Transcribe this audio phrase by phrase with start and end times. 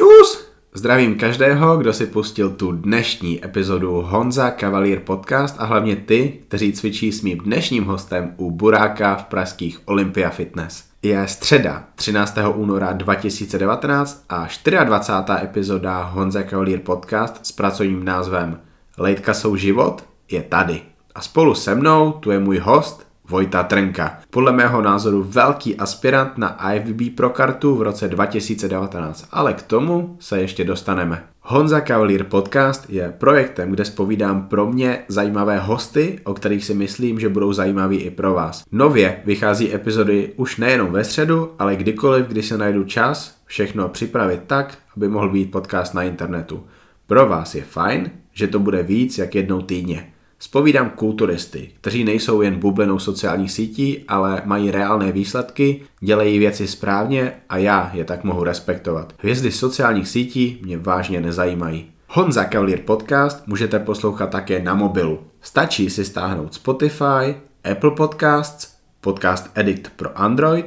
[0.00, 0.46] Čus!
[0.74, 6.72] Zdravím každého, kdo si pustil tu dnešní epizodu Honza Cavalier Podcast a hlavně ty, kteří
[6.72, 10.84] cvičí s mým dnešním hostem u Buráka v pražských Olympia Fitness.
[11.02, 12.38] Je středa 13.
[12.54, 14.48] února 2019 a
[14.84, 15.44] 24.
[15.44, 18.60] epizoda Honza Cavalier Podcast s pracovním názvem
[18.98, 20.82] Lejtka jsou život je tady.
[21.14, 24.18] A spolu se mnou tu je můj host Vojta Trnka.
[24.30, 30.16] Podle mého názoru velký aspirant na IFBB pro kartu v roce 2019, ale k tomu
[30.20, 31.24] se ještě dostaneme.
[31.40, 37.20] Honza Cavalier Podcast je projektem, kde spovídám pro mě zajímavé hosty, o kterých si myslím,
[37.20, 38.64] že budou zajímaví i pro vás.
[38.72, 44.40] Nově vychází epizody už nejenom ve středu, ale kdykoliv, kdy se najdu čas, všechno připravit
[44.46, 46.66] tak, aby mohl být podcast na internetu.
[47.06, 50.12] Pro vás je fajn, že to bude víc jak jednou týdně.
[50.42, 57.32] Spovídám kulturisty, kteří nejsou jen bublenou sociálních sítí, ale mají reálné výsledky, dělají věci správně
[57.48, 59.12] a já je tak mohu respektovat.
[59.18, 61.90] Hvězdy sociálních sítí mě vážně nezajímají.
[62.08, 65.18] Honza Cavalier podcast můžete poslouchat také na mobilu.
[65.42, 67.34] Stačí si stáhnout Spotify,
[67.70, 70.66] Apple Podcasts, Podcast Edit pro Android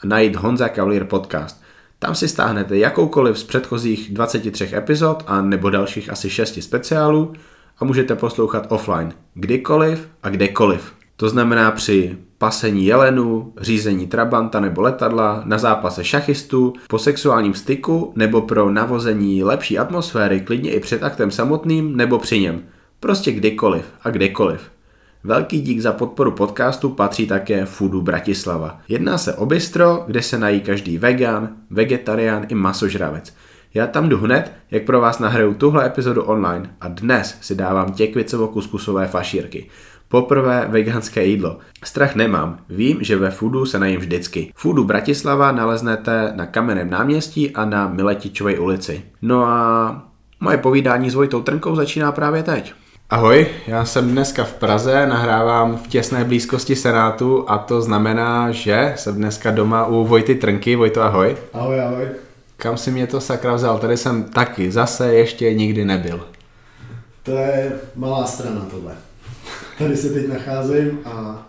[0.00, 1.62] a najít Honza Cavalier podcast.
[1.98, 7.32] Tam si stáhnete jakoukoliv z předchozích 23 epizod a nebo dalších asi 6 speciálů
[7.78, 10.92] a můžete poslouchat offline kdykoliv a kdekoliv.
[11.16, 18.12] To znamená při pasení jelenu, řízení trabanta nebo letadla, na zápase šachistů, po sexuálním styku
[18.16, 22.62] nebo pro navození lepší atmosféry klidně i před aktem samotným nebo při něm.
[23.00, 24.60] Prostě kdykoliv a kdekoliv.
[25.24, 28.80] Velký dík za podporu podcastu patří také Foodu Bratislava.
[28.88, 33.34] Jedná se o bistro, kde se nají každý vegan, vegetarián i masožravec.
[33.76, 37.88] Já tam jdu hned, jak pro vás nahraju tuhle epizodu online a dnes si dávám
[37.88, 39.66] těkvicovo-kuskusové fašírky.
[40.08, 41.58] Poprvé veganské jídlo.
[41.84, 44.52] Strach nemám, vím, že ve Foodu se najím vždycky.
[44.56, 49.02] Foodu Bratislava naleznete na Kamenném náměstí a na Miletičové ulici.
[49.22, 50.02] No a
[50.40, 52.72] moje povídání s Vojtou Trnkou začíná právě teď.
[53.10, 58.92] Ahoj, já jsem dneska v Praze, nahrávám v těsné blízkosti Senátu a to znamená, že
[58.96, 60.76] jsem dneska doma u Vojty Trnky.
[60.76, 61.36] Vojto, ahoj.
[61.52, 62.06] Ahoj, ahoj.
[62.64, 63.78] Kam si mě to sakra vzal?
[63.78, 66.26] Tady jsem taky zase ještě nikdy nebyl.
[67.22, 68.96] To je malá strana tohle.
[69.78, 71.46] Tady se teď nacházím a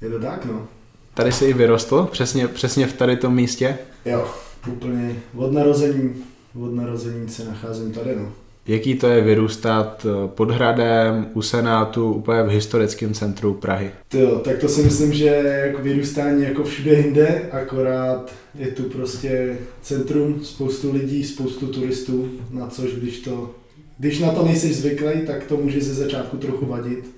[0.00, 0.68] je to tak, no.
[1.14, 2.08] Tady jsi i vyrostl?
[2.12, 3.78] Přesně, přesně v tady tom místě?
[4.04, 4.30] Jo,
[4.66, 6.24] úplně od narození,
[6.62, 8.32] od narození se nacházím tady, no.
[8.68, 13.90] Jaký to je vyrůstat eh, pod hradem, u Senátu, úplně v historickém centru Prahy?
[14.14, 15.26] Jo, tak to si myslím, že
[15.66, 22.66] jako vyrůstání jako všude jinde, akorát je tu prostě centrum, spoustu lidí, spoustu turistů, na
[22.66, 23.54] což když to,
[23.98, 27.10] když na to nejsi zvyklý, tak to může ze začátku trochu vadit,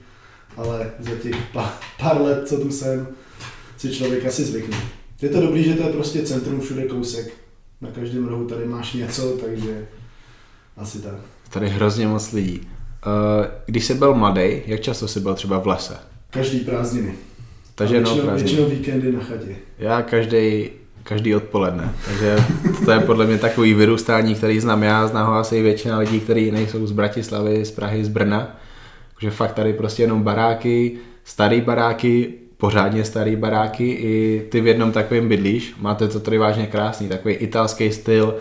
[0.57, 3.09] ale za těch pár, pár let, co tu jsem,
[3.77, 4.77] si člověk asi zvykne.
[5.23, 7.33] Je to dobrý, že to je prostě centrum všude kousek.
[7.81, 9.87] Na každém rohu tady máš něco, takže
[10.77, 11.40] asi tak.
[11.53, 12.61] Tady hrozně moc lidí.
[12.63, 15.97] Eh, když jsi byl mladý, jak často jsi byl třeba v lese?
[16.31, 17.15] Každý prázdniny.
[17.75, 18.57] Takže většinou, no, prázdniny.
[18.57, 19.57] většinou víkendy na chatě.
[19.79, 20.71] Já každý
[21.03, 21.95] každý odpoledne.
[22.07, 22.37] Takže
[22.85, 26.51] to je podle mě takový vyrůstání, který znám já, zná ho asi většina lidí, kteří
[26.51, 28.57] nejsou z Bratislavy, z Prahy, z Brna.
[29.15, 30.93] Takže fakt tady prostě jenom baráky,
[31.25, 35.75] starý baráky, pořádně starý baráky, i ty v jednom takovém bydlíš.
[35.81, 38.35] Máte to tady vážně krásný, takový italský styl,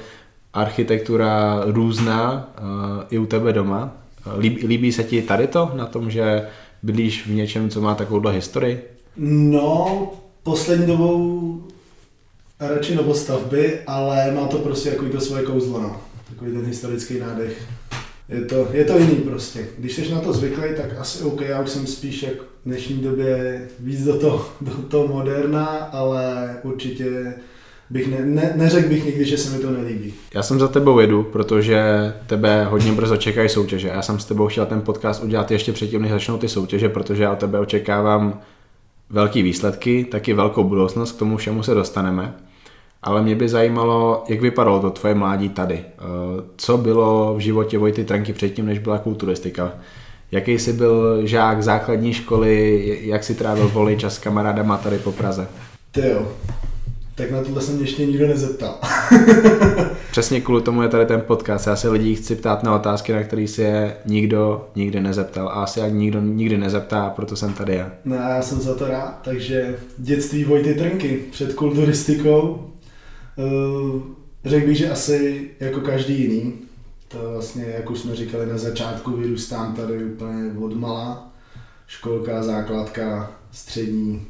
[0.54, 3.94] architektura různá, uh, i u tebe doma.
[4.38, 6.48] Líbí, líbí se ti tady to, na tom, že
[6.84, 8.90] bydlíš v něčem, co má takovouhle historii?
[9.18, 10.12] No,
[10.44, 11.64] poslední dobou
[12.60, 16.02] radši novostavby, ale má to prostě jako to svoje kouzlo, no.
[16.30, 17.68] Takový ten historický nádech.
[18.30, 19.68] Je to, je to jiný prostě.
[19.78, 22.98] Když jsi na to zvyklý, tak asi OK, já už jsem spíš jak v dnešní
[22.98, 27.34] době víc do toho, do toho moderna, ale určitě
[27.90, 30.14] bych ne, ne, neřekl bych nikdy, že se mi to nelíbí.
[30.34, 31.84] Já jsem za tebou jedu, protože
[32.28, 33.88] tebe hodně brzo čekají soutěže.
[33.88, 37.24] Já jsem s tebou chtěl ten podcast udělat ještě předtím, než začnou ty soutěže, protože
[37.24, 38.40] já od tebe očekávám
[39.10, 42.34] velký výsledky, taky velkou budoucnost, k tomu všemu se dostaneme.
[43.04, 45.76] Ale mě by zajímalo, jak vypadalo to tvoje mládí tady.
[45.76, 46.02] Eh,
[46.56, 49.72] co bylo v životě Vojty Tranky předtím, než byla kulturistika?
[50.32, 55.12] Jaký jsi byl žák základní školy, jak si trávil volný čas s kamarádama tady po
[55.12, 55.48] Praze?
[55.92, 56.28] Ty jo,
[57.20, 58.80] tak na tohle se mě ještě nikdo nezeptal.
[60.12, 61.68] Přesně kvůli tomu je tady ten podcast.
[61.68, 65.48] Já se lidí chci ptát na otázky, na které si je nikdo nikdy nezeptal.
[65.48, 67.92] A asi jak nikdo nikdy nezeptá, proto jsem tady já.
[68.06, 69.20] No a já jsem za to rád.
[69.24, 72.66] Takže dětství Vojty Trnky před kulturistikou
[73.38, 74.02] Uh,
[74.46, 76.54] řekl bych, že asi jako každý jiný.
[77.08, 81.32] To vlastně, jak už jsme říkali na začátku, vyrůstám tady úplně od mala.
[81.88, 84.28] Školka, základka, střední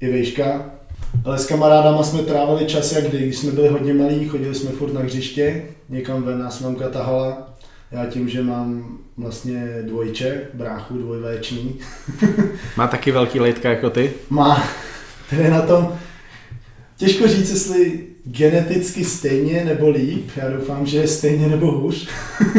[0.00, 0.77] i výška.
[1.24, 4.70] Ale s kamarádama jsme trávili čas jak kdy, když jsme byli hodně malí, chodili jsme
[4.70, 7.54] furt na hřiště, někam ven nás mamka tahala.
[7.90, 11.78] Já tím, že mám vlastně dvojče, bráchu dvojvéční.
[12.76, 14.12] Má taky velký lejtka jako ty?
[14.30, 14.68] Má,
[15.30, 15.98] tedy na tom,
[16.96, 22.08] těžko říct, jestli geneticky stejně nebo líp, já doufám, že je stejně nebo hůř.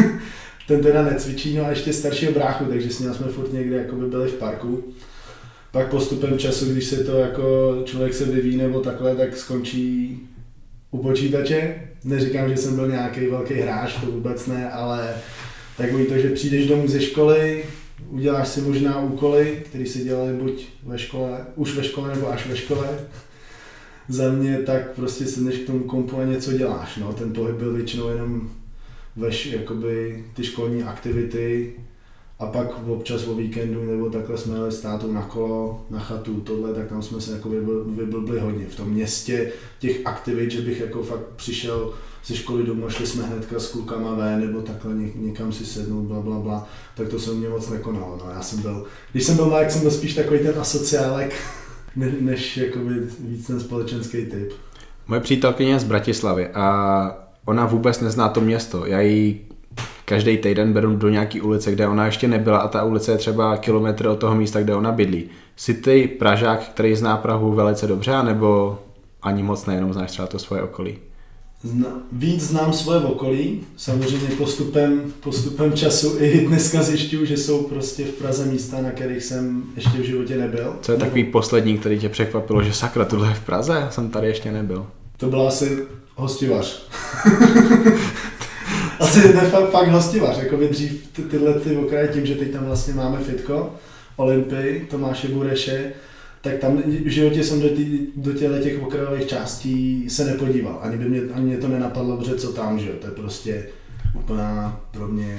[0.66, 3.96] Ten teda necvičí, no a ještě staršího bráchu, takže s ním jsme furt někde jako
[3.96, 4.84] by byli v parku.
[5.72, 10.18] Pak postupem času, když se to jako člověk se vyvíjí nebo takhle, tak skončí
[10.90, 11.74] u počítače.
[12.04, 15.14] Neříkám, že jsem byl nějaký velký hráč, to vůbec ne, ale
[15.76, 17.64] takový to, že přijdeš domů ze školy,
[18.08, 22.46] uděláš si možná úkoly, které si dělali buď ve škole, už ve škole nebo až
[22.46, 22.88] ve škole.
[24.08, 26.96] Za mě tak prostě sedneš k tomu kompu a něco děláš.
[26.96, 27.12] No.
[27.12, 28.50] Ten pohyb byl většinou jenom
[29.16, 31.72] veš, jakoby ty školní aktivity,
[32.40, 36.40] a pak občas o víkendu nebo takhle jsme jeli s tátou na kolo, na chatu,
[36.40, 37.48] tohle, tak tam jsme se jako
[37.86, 38.66] vyblbli hodně.
[38.66, 41.92] V tom městě těch aktivit, že bych jako fakt přišel
[42.26, 46.20] ze školy domů, šli jsme hnedka s klukama ven, nebo takhle někam si sednout, bla,
[46.20, 48.18] bla, bla, tak to se mě moc nekonalo.
[48.24, 51.34] No, já jsem byl, když jsem byl mladý, jsem byl spíš takový ten asociálek,
[51.96, 54.52] ne, než jakoby víc ten společenský typ.
[55.06, 58.86] Moje přítelkyně je z Bratislavy a ona vůbec nezná to město.
[58.86, 59.40] Já jí
[60.04, 63.56] každý týden beru do nějaký ulice, kde ona ještě nebyla a ta ulice je třeba
[63.56, 65.24] kilometr od toho místa, kde ona bydlí.
[65.56, 68.78] Jsi ty Pražák, který zná Prahu velice dobře, nebo
[69.22, 70.98] ani moc nejenom znáš třeba to svoje okolí?
[71.62, 78.04] Zna, víc znám svoje okolí, samozřejmě postupem, postupem času i dneska zjišťuju, že jsou prostě
[78.04, 80.76] v Praze místa, na kterých jsem ještě v životě nebyl.
[80.80, 84.10] Co je takový poslední, který tě překvapilo, že sakra, tohle je v Praze, já jsem
[84.10, 84.86] tady ještě nebyl.
[85.16, 85.78] To byla asi
[86.16, 86.86] hostivař.
[89.00, 92.52] asi ne, fakt, fakt hostivař, jako by dřív ty, tyhle ty okraje tím, že teď
[92.52, 93.74] tam vlastně máme fitko,
[94.16, 95.92] Olympii, Tomáše Bureše,
[96.40, 100.78] tak tam v životě jsem do, tý, do těchto těch okrajových částí se nepodíval.
[100.82, 103.66] Ani by mě, ani mě to nenapadlo, že co tam, že to je prostě
[104.14, 105.38] úplná pro mě...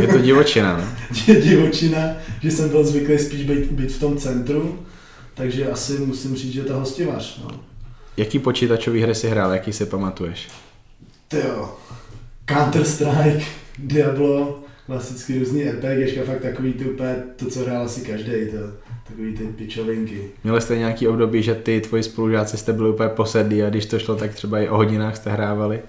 [0.00, 0.76] je to divočina,
[1.26, 1.34] ne?
[1.40, 2.00] divočina,
[2.42, 4.78] že jsem byl zvyklý spíš být, být v tom centru,
[5.34, 7.50] takže asi musím říct, že to hostivař, no.
[8.16, 10.48] Jaký počítačový hry si hrál, jaký si pamatuješ?
[11.28, 11.76] Ty jo,
[12.50, 13.42] Counter-Strike,
[13.78, 18.56] Diablo, klasicky různý RPGčka, fakt takový ty úplně to, co hrál asi každý, to,
[19.06, 20.20] takový ty pičovinky.
[20.44, 23.98] Měli jste nějaký období, že ty tvoji spolužáci jste byli úplně posedlí a když to
[23.98, 25.80] šlo, tak třeba i o hodinách jste hrávali?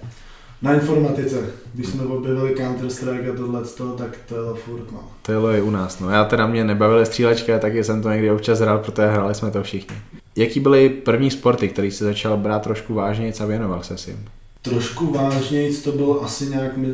[0.62, 1.38] Na informatice,
[1.74, 3.62] když jsme objevili Counter-Strike a tohle,
[3.98, 5.00] tak to je furt, no.
[5.22, 6.10] To je i u nás, no.
[6.10, 9.64] Já teda mě nebavili střílečka, taky jsem to někdy občas hrál, protože hráli jsme to
[9.64, 9.96] všichni.
[10.36, 14.16] Jaký byly první sporty, který jsi začal brát trošku vážně a věnoval se si?
[14.62, 16.94] Trošku vážněji to bylo asi nějak mi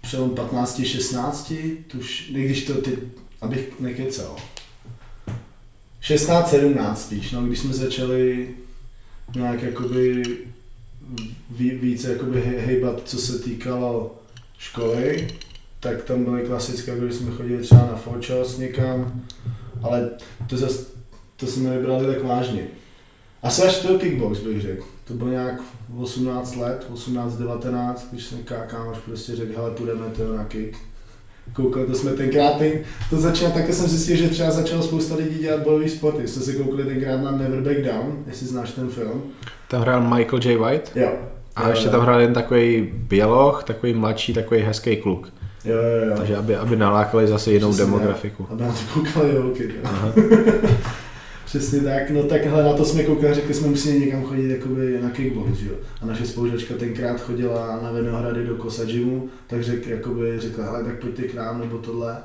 [0.00, 2.98] přelom 15-16, tuž, i když to ty,
[3.40, 4.36] abych nekecal.
[6.02, 8.54] 16-17 spíš, no, když jsme začali
[9.34, 10.22] nějak jakoby
[11.58, 14.22] více jakoby hejbat, co se týkalo
[14.58, 15.28] školy,
[15.80, 19.22] tak tam byly klasické, když jsme chodili třeba na fočos někam,
[19.82, 20.10] ale
[20.46, 20.86] to, zase,
[21.36, 22.66] to jsme nebrali tak vážně.
[23.44, 24.84] Asi až to kickbox bych řekl.
[25.04, 25.54] To bylo nějak
[25.98, 30.76] 18 let, 18-19, když jsem kámoš prostě řekl, hele, půjdeme to na kick.
[31.52, 32.72] Koukali, to jsme tenkrát, ten,
[33.10, 36.28] to začal, také jsem zjistil, že třeba začalo spousta lidí dělat bojový sporty.
[36.28, 39.22] Jste si koukali tenkrát na Never Back Down, jestli znáš ten film.
[39.68, 40.56] Tam hrál Michael J.
[40.56, 40.90] White?
[40.94, 41.12] Jo.
[41.56, 45.32] A ještě tam hrál jen takový běloch, takový mladší, takový hezký kluk.
[45.64, 46.14] Jo, jo, jo.
[46.16, 48.46] Takže aby, aby nalákali zase jinou Přesně, demografiku.
[48.50, 49.68] Aby na to koukali holky.
[51.44, 55.10] Přesně tak, no takhle na to jsme koukali, řekli jsme musíme někam chodit jakoby na
[55.10, 55.74] kickbox, jo.
[56.02, 60.84] A naše spolužačka tenkrát chodila na Vinohrady do Kosa Gymu, tak řek, jakoby řekla, hele,
[60.84, 62.16] tak pojďte k nám nebo tohle.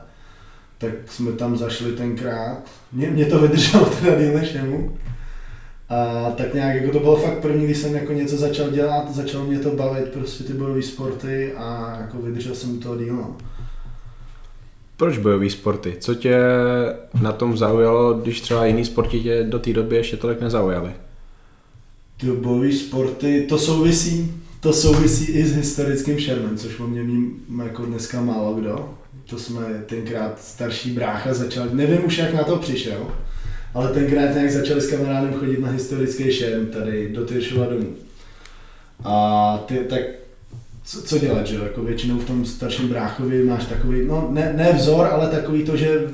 [0.78, 2.72] Tak jsme tam zašli tenkrát.
[2.92, 4.98] Mě, mě to vydrželo teda díl než jemu.
[5.90, 9.46] A tak nějak, jako to bylo fakt první, když jsem jako něco začal dělat, začalo
[9.46, 13.38] mě to bavit, prostě ty bojové sporty a jako vydržel jsem toho díl, no.
[15.00, 15.96] Proč bojové sporty?
[16.00, 16.40] Co tě
[17.22, 20.92] na tom zaujalo, když třeba jiný sporty tě do té doby ještě tolik nezaujaly?
[22.18, 27.40] Ty bojové sporty, to souvisí, to souvisí i s historickým šermem, což o mě mím
[27.64, 28.94] jako dneska málo kdo.
[29.30, 33.08] To jsme tenkrát starší brácha začal, nevím už jak na to přišel,
[33.74, 37.96] ale tenkrát nějak začali s kamarádem chodit na historický šerm tady do Tyršova domu.
[39.04, 40.02] A ty, tak
[40.90, 44.74] co, co dělat, že jako většinou v tom starším bráchovi máš takový, no ne, ne
[44.74, 46.08] vzor, ale takový to, že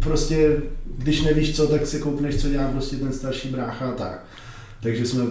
[0.00, 0.56] prostě
[0.98, 4.24] když nevíš co, tak si koupneš, co dělá prostě ten starší brácha a tak.
[4.82, 5.24] Takže jsme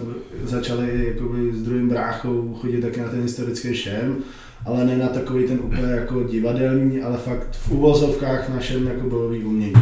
[0.44, 4.16] začali jakoby s druhým bráchou chodit taky na ten historický šem,
[4.64, 9.08] ale ne na takový ten úplně jako divadelní, ale fakt v uvozovkách na šem jako
[9.08, 9.72] bojový umění.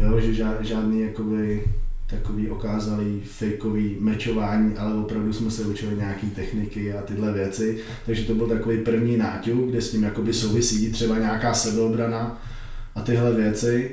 [0.00, 1.64] Jo, že žádný jakoby
[2.10, 7.78] takový okázalý fakeový mečování, ale opravdu jsme se učili nějaký techniky a tyhle věci.
[8.06, 12.42] Takže to byl takový první náťuk, kde s tím jakoby souvisí třeba nějaká sebeobrana
[12.94, 13.90] a tyhle věci.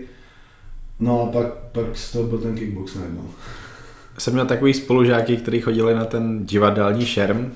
[1.00, 3.30] No a pak, pak z toho byl ten kickbox najednou.
[4.18, 7.52] Jsem měl takový spolužáky, kteří chodili na ten divadelní šerm.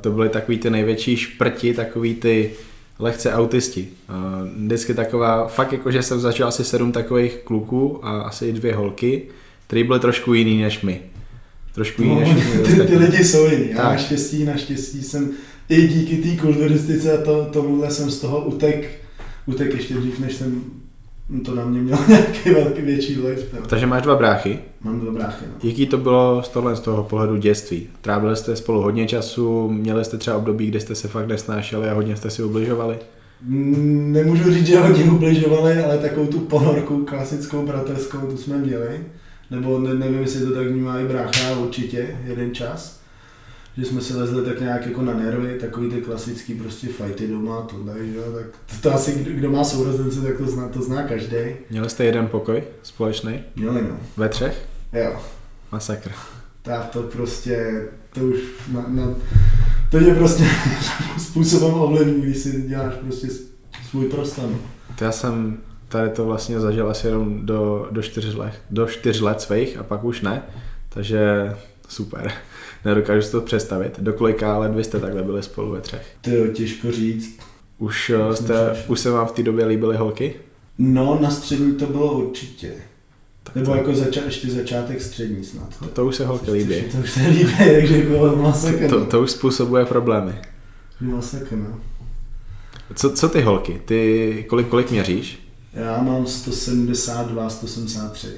[0.00, 2.50] To byly takový ty největší šprti, takový ty
[2.98, 3.88] lehce autisti.
[4.56, 9.22] Vždycky taková, fakt jako, že jsem začal asi sedm takových kluků a asi dvě holky,
[9.70, 11.00] který byly trošku jiný než my.
[11.74, 12.62] Trošku jiný no, než my.
[12.62, 13.70] ty, ty lidi jsou jiný.
[13.70, 13.92] Já Tak.
[13.92, 15.30] naštěstí, naštěstí jsem
[15.68, 19.00] i díky té kulturistice a to, tomuhle jsem z toho utek,
[19.46, 20.62] utek ještě dřív, než jsem
[21.44, 23.54] to na mě měl nějaký velký větší vliv.
[23.66, 24.58] Takže máš dva bráchy.
[24.84, 25.44] Mám dva bráchy.
[25.48, 25.68] No.
[25.68, 27.88] Jaký to bylo z tohle z toho pohledu dětství?
[28.00, 31.94] Trávili jste spolu hodně času, měli jste třeba období, kdy jste se fakt nesnášeli a
[31.94, 32.98] hodně jste si ubližovali?
[33.48, 39.00] Nemůžu říct, že hodně ubližovali, ale takovou tu ponorku klasickou bratrskou tu jsme měli.
[39.50, 43.00] Nebo ne, nevím, jestli to tak vnímá i brácha, určitě, jeden čas.
[43.76, 47.62] Že jsme si lezli tak nějak jako na nervy, takový ty klasický prostě fighty doma,
[47.62, 50.82] tohle, že jo, tak to, to asi kdo, kdo má sourozence, tak to zná, to
[50.82, 51.36] zná každý.
[51.70, 53.40] Měli jste jeden pokoj společný?
[53.56, 54.66] Měli no, Ve třech?
[54.92, 55.20] jo.
[55.72, 56.10] Masakr.
[56.62, 58.38] Tak to prostě, to už
[58.72, 59.14] na, na
[59.90, 60.44] to tě prostě
[61.18, 63.28] způsobem ovlivní, když si děláš prostě
[63.90, 64.44] svůj prostor.
[64.50, 64.58] no.
[64.98, 65.58] To já jsem
[65.90, 69.82] tady to vlastně zažil asi jenom do, do, čtyř let, do čtyř let svých a
[69.82, 70.42] pak už ne,
[70.88, 71.52] takže
[71.88, 72.32] super.
[72.84, 74.00] Nedokážu si to představit.
[74.00, 76.06] Do kolika let vy jste takhle byli spolu ve třech?
[76.20, 77.38] To je těžko říct.
[77.78, 80.34] Už, eh, jste, už se vám v té době líbily holky?
[80.78, 82.72] No, na střední to bylo určitě.
[83.42, 85.78] Tak Nebo to, jako zača- ještě začátek střední snad.
[85.78, 86.82] to, to už se holky líbí.
[86.92, 88.88] To už se líbí, takže jako masakr.
[88.88, 90.32] To, to už způsobuje problémy.
[91.00, 91.80] Masakr, no.
[92.94, 93.80] Co, co ty holky?
[93.84, 95.49] Ty kolik, kolik měříš?
[95.72, 98.28] Já mám 172, 173.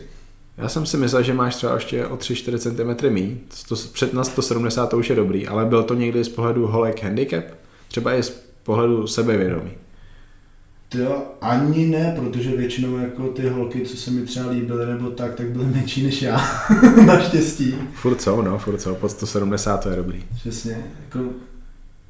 [0.59, 3.41] Já jsem si myslel, že máš třeba ještě o 3-4 cm.
[3.69, 7.03] To, před na 170 to už je dobrý, ale byl to někdy z pohledu holek
[7.03, 7.45] handicap?
[7.89, 8.31] Třeba i z
[8.63, 9.71] pohledu sebevědomí.
[10.89, 15.11] To jo, ani ne, protože většinou jako ty holky, co se mi třeba líbily nebo
[15.11, 16.41] tak, tak byly menší než já.
[17.07, 17.75] Naštěstí.
[17.95, 20.25] Furt jsou, no, furt jsou, pod 170 to je dobrý.
[20.35, 20.85] Přesně.
[21.05, 21.19] Jako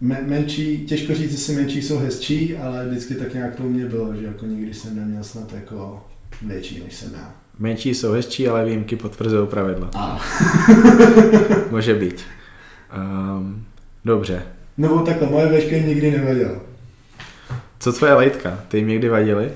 [0.02, 3.84] me- menší, těžko říct, jestli menší jsou hezčí, ale vždycky tak nějak to u mě
[3.84, 6.06] bylo, že jako nikdy jsem neměl snad jako
[6.42, 7.34] větší, než jsem já.
[7.58, 9.90] Menší jsou hezčí, ale výjimky potvrzují pravidla.
[9.94, 10.20] A.
[11.70, 12.22] Může být.
[13.36, 13.64] Um,
[14.04, 14.42] dobře.
[14.78, 16.60] Nebo takhle, moje veška jim nikdy nevadila.
[17.78, 18.64] Co tvoje lejtka?
[18.68, 19.50] Ty jim někdy vadili?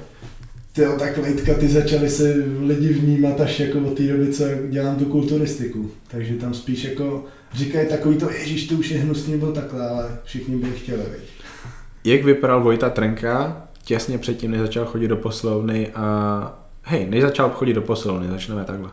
[0.77, 4.45] Ty jo, tak Lejtka, ty začali se lidi vnímat až jako od té doby, co
[4.69, 5.91] dělám tu kulturistiku.
[6.09, 10.19] Takže tam spíš jako říkají takový to, ježíš, to už je hnusný, byl takhle, ale
[10.25, 11.31] všichni by chtěli, viď.
[12.05, 16.67] Jak vypadal Vojta Trenka těsně předtím, než začal chodit do poslovny a...
[16.83, 18.91] Hej, než začal chodit do poslovny, začneme takhle.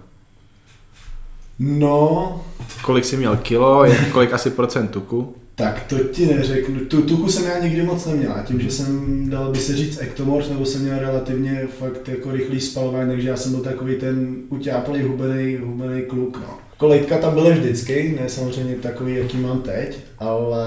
[1.59, 2.45] No,
[2.81, 5.35] Kolik jsi měl kilo, kolik asi procent tuku?
[5.55, 6.79] Tak to ti neřeknu.
[6.79, 8.35] Tu tuku jsem já nikdy moc neměl.
[8.45, 12.59] Tím, že jsem, dalo by se říct, ektomorf, nebo jsem měl relativně fakt jako rychlý
[12.59, 16.57] spalování, takže já jsem byl takový ten utáplý hubený, hubený kluk, no.
[16.77, 20.65] Kolejtka tam byly vždycky, ne samozřejmě takový, jaký mám teď, ale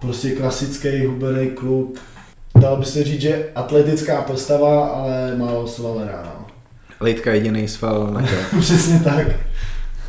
[0.00, 1.98] prostě klasický hubený kluk.
[2.60, 6.46] Dalo by se říct, že atletická postava, ale málo svalera, no.
[7.00, 8.42] Lejtka jediný sval na těle.
[8.60, 9.26] Přesně tak.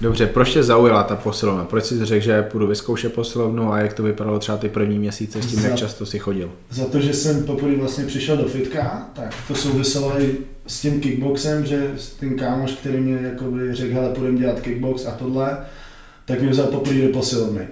[0.01, 1.63] Dobře, proč tě zaujala ta posilovna?
[1.65, 5.41] Proč jsi řekl, že půjdu vyzkoušet posilovnu a jak to vypadalo třeba ty první měsíce
[5.41, 6.51] s tím, jak Za- často si chodil?
[6.69, 10.37] Za to, že jsem poprvé vlastně přišel do fitka, tak to souviselo i
[10.67, 15.11] s tím kickboxem, že ten kámoš, který mě jakoby řekl, hele, půjdeme dělat kickbox a
[15.11, 15.57] tohle,
[16.25, 17.67] tak mě vzal poprvé do posilovny.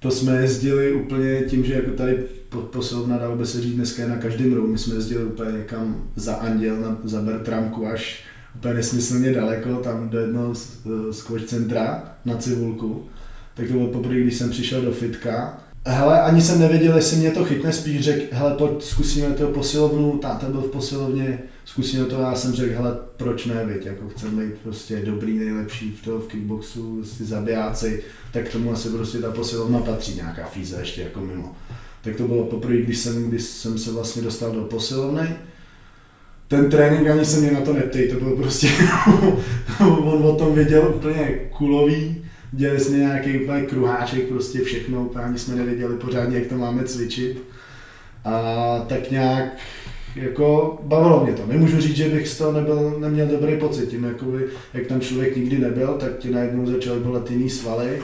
[0.00, 2.18] To jsme jezdili úplně tím, že jako tady
[2.48, 4.66] po- posilovna, dalo by se říct, dneska je na každém rohu.
[4.68, 8.22] My jsme jezdili úplně někam za Anděl, na, za Bertramku až
[8.58, 10.68] úplně nesmyslně daleko, tam do jednoho z,
[11.10, 13.06] z coach centra na Civulku.
[13.54, 15.60] Tak to bylo poprvé, když jsem přišel do fitka.
[15.86, 20.18] Hele, ani jsem nevěděl, jestli mě to chytne, spíš řekl, hele, pojď, zkusíme to posilovnu,
[20.18, 24.44] táta byl v posilovně, zkusíme to, já jsem řekl, hele, proč ne, viď, jako chceme
[24.44, 29.18] být prostě dobrý, nejlepší v toho v kickboxu, prostě zabijáci, tak k tomu asi prostě
[29.18, 31.56] ta posilovna patří, nějaká fíze ještě jako mimo.
[32.02, 35.36] Tak to bylo poprvé, když jsem, když jsem se vlastně dostal do posilovny.
[36.48, 38.68] Ten trénink ani se mě na to neptej, to bylo prostě,
[39.80, 45.38] on o tom věděl úplně kulový, dělali jsme nějaký úplně kruháček, prostě všechno, úplně ani
[45.38, 47.42] jsme nevěděli pořádně, jak to máme cvičit.
[48.24, 49.58] A tak nějak
[50.16, 51.46] jako bavilo mě to.
[51.46, 53.88] Nemůžu říct, že bych z toho nebyl, neměl dobrý pocit.
[53.88, 58.02] Tím, jakoby, jak tam člověk nikdy nebyl, tak ti najednou začaly bolet jiný svaly.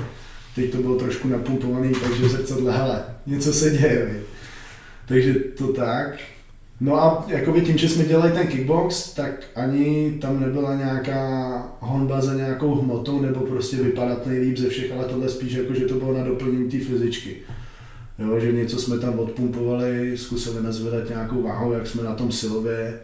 [0.54, 4.20] Teď to bylo trošku napumpovaný, takže zrcadle, hele, něco se děje.
[5.06, 6.18] Takže to tak.
[6.84, 12.20] No a jakoby tím, že jsme dělali ten kickbox, tak ani tam nebyla nějaká honba
[12.20, 15.94] za nějakou hmotou nebo prostě vypadat nejlíp ze všech, ale tohle spíš jako, že to
[15.94, 17.36] bylo na doplnění té fyzičky.
[18.18, 23.00] Jo, že něco jsme tam odpumpovali, zkusili nazvedat nějakou váhu, jak jsme na tom silově,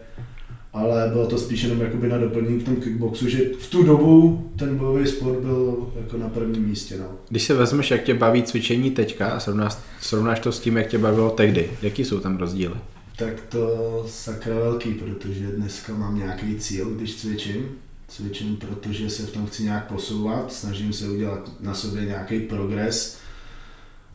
[0.73, 4.49] ale bylo to spíš jenom jakoby na doplnění k tomu kickboxu, že v tu dobu
[4.55, 6.95] ten bojový sport byl jako na prvním místě.
[6.99, 7.05] No.
[7.29, 10.87] Když se vezmeš, jak tě baví cvičení teďka a srovnáš, srovnáš to s tím, jak
[10.87, 12.75] tě bavilo tehdy, jaký jsou tam rozdíly?
[13.21, 17.65] Tak to sakra velký, protože dneska mám nějaký cíl, když cvičím.
[18.07, 23.17] Cvičím, protože se v tom chci nějak posouvat, snažím se udělat na sobě nějaký progres.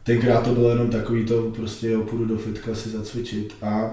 [0.03, 3.91] Tenkrát to bylo jenom takový to, prostě jo, půjdu do fitka si zacvičit a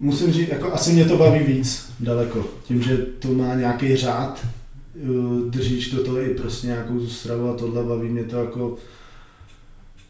[0.00, 4.46] musím říct, jako asi mě to baví víc daleko, tím, že to má nějaký řád,
[4.96, 8.76] eh, držíš do toho i prostě nějakou stravu a tohle baví mě to jako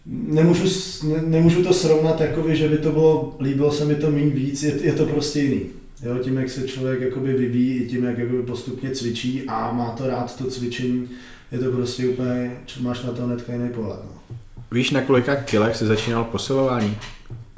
[0.07, 0.65] nemůžu,
[1.09, 4.63] ne, nemůžu to srovnat, jakoby, že by to bylo, líbilo se mi to méně víc,
[4.63, 5.61] je, je to prostě jiný.
[6.03, 9.91] Jo, tím, jak se člověk jakoby vyvíjí, i tím, jak jakoby postupně cvičí a má
[9.91, 11.09] to rád to cvičení,
[11.53, 14.01] je to prostě úplně, máš na to hnedka jiný pohled.
[14.05, 14.37] No.
[14.73, 16.97] Víš, na kolika kilech jsi začínal posilování?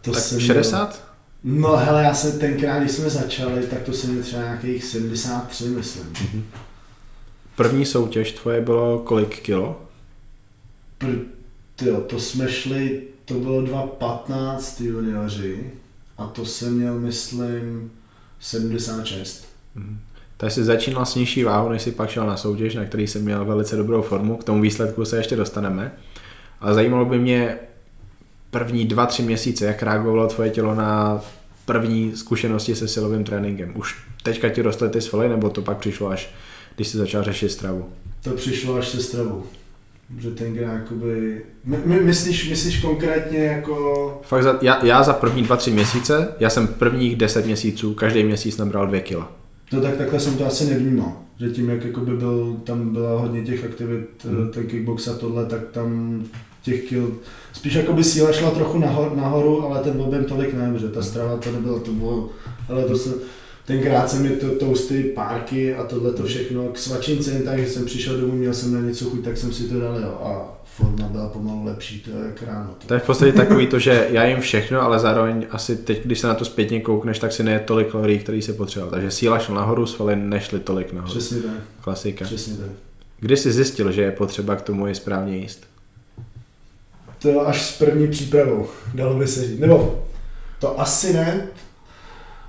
[0.03, 1.09] To tak jsem 60?
[1.45, 5.65] No hele, já se tenkrát, když jsme začali, tak to jsem měl třeba nějakých 73,
[5.65, 6.05] myslím.
[6.05, 6.45] Mhm.
[7.57, 9.83] První soutěž tvoje bylo kolik kilo?
[11.01, 11.25] Pr-
[11.79, 15.71] tyjo, to jsme šli, to bylo 2.15 junioři
[16.19, 17.91] a to jsem měl, myslím,
[18.41, 19.49] 76.
[19.75, 19.99] Mhm.
[20.37, 23.23] Takže jsi začínal s nižší váhou, než si pak šel na soutěž, na který jsem
[23.23, 24.37] měl velice dobrou formu.
[24.37, 25.93] K tomu výsledku se ještě dostaneme.
[26.61, 27.59] Ale zajímalo by mě
[28.51, 31.21] první dva, tři měsíce, jak reagovalo tvoje tělo na
[31.65, 33.73] první zkušenosti se silovým tréninkem.
[33.77, 36.31] Už teďka ti rostly ty svaly, nebo to pak přišlo až,
[36.77, 37.89] když jsi začal řešit stravu?
[38.25, 39.45] To přišlo až se stravou.
[40.19, 41.43] Že tenkrát jakoby...
[41.65, 44.21] My, my, myslíš, myslíš konkrétně jako...
[44.23, 48.25] Fakt za, já, já, za první dva, tři měsíce, já jsem prvních deset měsíců, každý
[48.25, 49.33] měsíc nabral dvě kila.
[49.73, 51.13] No tak takhle jsem to asi nevnímal.
[51.39, 54.51] Že tím, jak jakoby byl, tam byla hodně těch aktivit, hmm.
[54.51, 56.23] ten kickbox a tohle, tak tam
[56.63, 57.15] těch kil,
[57.53, 61.03] spíš jako by síla šla trochu nahor, nahoru, ale ten objem tolik ne, že ta
[61.03, 62.31] strava to nebylo, to bylo,
[62.69, 63.11] ale to se,
[63.69, 67.69] tenkrát jsem mi to, toasty, párky a tohle to všechno k svačince, jen tak, že
[67.69, 70.59] jsem přišel domů, měl jsem na něco chuť, tak jsem si to dal jo, a
[70.65, 72.71] forma byla pomalu lepší, to je kráno.
[72.79, 72.87] To.
[72.87, 76.19] to je v podstatě takový to, že já jim všechno, ale zároveň asi teď, když
[76.19, 78.91] se na to zpětně koukneš, tak si neje tolik kalorií, který se potřeboval.
[78.91, 81.11] Takže síla šla nahoru, svaly nešly tolik nahoru.
[81.11, 81.53] Přesně tak.
[81.81, 82.25] Klasika.
[82.25, 82.71] Přesně tak.
[83.21, 85.67] Kdy jsi zjistil, že je potřeba k tomu je správně jíst?
[87.19, 89.61] To až s první přípravou, dalo by se říct.
[89.61, 90.05] Nebo
[90.59, 91.47] to asi ne.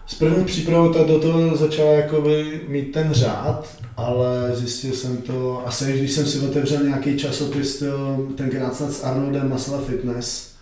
[0.09, 5.67] S první přípravou to do toho začala jakoby mít ten řád, ale zjistil jsem to,
[5.67, 10.53] asi když jsem si otevřel nějaký časopis, to, tenkrát snad s Arnoldem Muscle Fitness,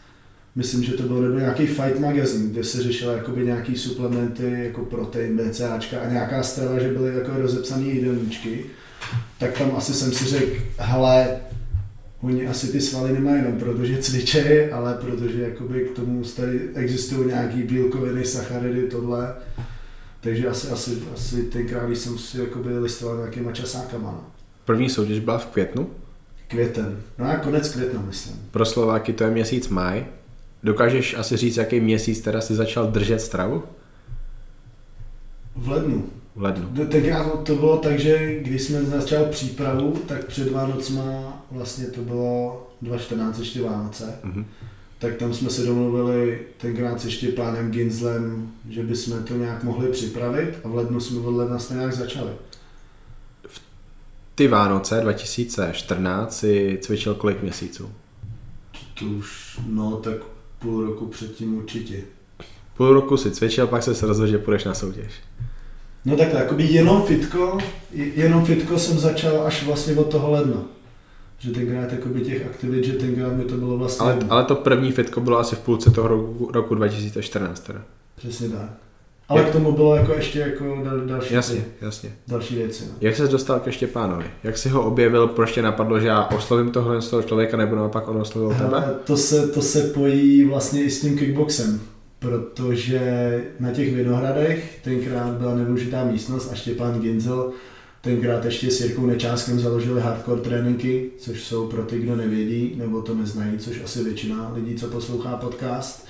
[0.56, 4.86] myslím, že to byl nebo nějaký Fight Magazine, kde se řešila jakoby nějaký suplementy jako
[4.86, 8.66] protein, BCAčka a nějaká strava, že byly jako rozepsané jídelníčky,
[9.40, 11.40] tak tam asi jsem si řekl, hele,
[12.22, 17.28] Oni asi ty svaly nemají jenom protože cvičejí, ale protože jakoby k tomu tady existují
[17.28, 19.36] nějaký bílkoviny, sacharidy, tohle.
[20.22, 24.12] Takže asi, asi, asi tenkrát, když jsem si jakoby listoval nějakýma časákama.
[24.12, 24.24] No.
[24.66, 25.90] První soutěž byla v květnu?
[26.48, 27.02] Květen.
[27.18, 28.36] No a konec května, myslím.
[28.52, 30.06] Pro Slováky to je měsíc maj.
[30.64, 33.64] Dokážeš asi říct, jaký měsíc teda si začal držet stravu?
[35.56, 36.86] V lednu v lednu.
[36.86, 42.68] Tenkrát to bylo tak, že když jsme začali přípravu, tak před Vánocma vlastně to bylo
[42.82, 44.20] 2014 ještě Vánoce.
[44.24, 44.46] Mm-hmm.
[45.00, 50.60] Tak tam jsme se domluvili tenkrát ještě pánem Ginzlem, že bychom to nějak mohli připravit
[50.64, 52.32] a v lednu jsme od ledna nějak začali.
[53.48, 53.62] V
[54.36, 57.92] ty Vánoce 2014 si cvičil kolik měsíců?
[59.00, 60.18] To už, no tak
[60.60, 62.02] půl roku předtím určitě.
[62.78, 65.12] Půl roku si cvičil, pak se rozhodl, že půjdeš na soutěž.
[66.06, 67.58] No tak jakoby jenom fitko,
[67.92, 70.64] jenom fitko jsem začal až vlastně od toho ledna.
[71.40, 74.06] Že tenkrát jakoby těch aktivit, že tenkrát mi to bylo vlastně...
[74.06, 77.82] Ale, ale to první fitko bylo asi v půlce toho roku, roku 2014 teda.
[78.16, 78.70] Přesně tak.
[79.30, 79.50] Ale Jak?
[79.50, 82.12] k tomu bylo jako ještě jako dal, další, jasně, jasně.
[82.28, 82.84] další věci.
[82.88, 82.94] No.
[83.02, 84.26] Jak jsi dostal ke Štěpánovi?
[84.44, 87.76] Jak jsi ho objevil, proč tě napadlo, že já oslovím tohle z toho člověka, nebo
[87.76, 88.94] naopak on oslovil Hele, tebe?
[89.04, 91.82] To se, to se pojí vlastně i s tím kickboxem
[92.20, 93.02] protože
[93.60, 97.52] na těch Vinohradech tenkrát byla nevyužitá místnost a Štěpán Ginzel
[98.02, 103.02] tenkrát ještě s Jirkou Nečáskem založili hardcore tréninky, což jsou pro ty, kdo nevědí nebo
[103.02, 106.08] to neznají, což asi většina lidí, co poslouchá podcast,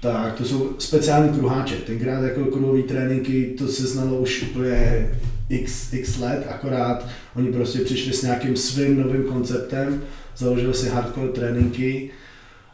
[0.00, 1.76] tak to jsou speciální kruháče.
[1.76, 5.10] Tenkrát jako kruhový tréninky, to se znalo už úplně
[5.48, 10.02] x, x let, akorát oni prostě přišli s nějakým svým novým konceptem,
[10.36, 12.10] založili si hardcore tréninky,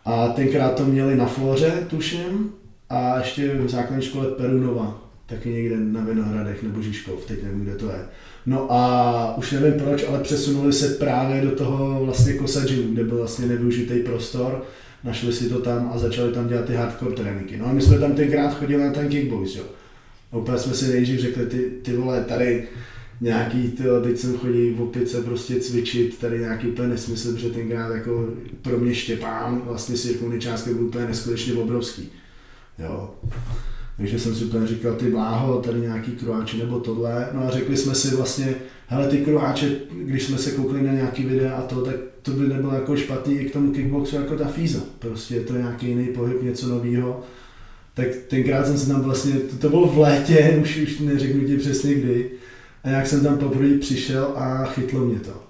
[0.05, 2.53] a tenkrát to měli na Floře, tuším,
[2.91, 7.75] a ještě v základní škole Perunova, taky někde na Vinohradech nebo Žižkov, teď nevím, kde
[7.75, 8.07] to je.
[8.47, 13.17] No a už nevím proč, ale přesunuli se právě do toho vlastně Kosadžinu, kde byl
[13.17, 14.65] vlastně nevyužitý prostor,
[15.05, 17.57] našli si to tam a začali tam dělat ty hardcore tréninky.
[17.57, 19.65] No a my jsme tam tenkrát chodili na ten kickbox, jo.
[20.33, 22.69] A úplně jsme si nejdřív řekli, ty, ty vole, tady
[23.21, 27.95] nějaký, tyjo, teď jsem chodí v opice prostě cvičit, tady nějaký úplně nesmysl, protože tenkrát
[27.95, 28.29] jako
[28.63, 30.25] pro mě Štěpán, vlastně si jako
[30.75, 32.09] byl úplně neskutečně obrovský.
[32.79, 33.15] Jo.
[33.97, 37.29] Takže jsem si úplně říkal, ty bláho, tady nějaký kruáče nebo tohle.
[37.33, 38.55] No a řekli jsme si vlastně,
[38.87, 42.49] hele ty kruáče, když jsme se koukli na nějaký videa a to, tak to by
[42.49, 44.81] nebylo jako špatný i k tomu kickboxu jako ta fíza.
[44.99, 47.21] Prostě je to nějaký jiný pohyb, něco nového.
[47.95, 51.57] Tak tenkrát jsem se tam vlastně, to, to bylo v létě, už, už neřeknu ti
[51.57, 52.31] přesně kdy,
[52.85, 55.43] a jak jsem tam poprvé přišel a chytlo mě to.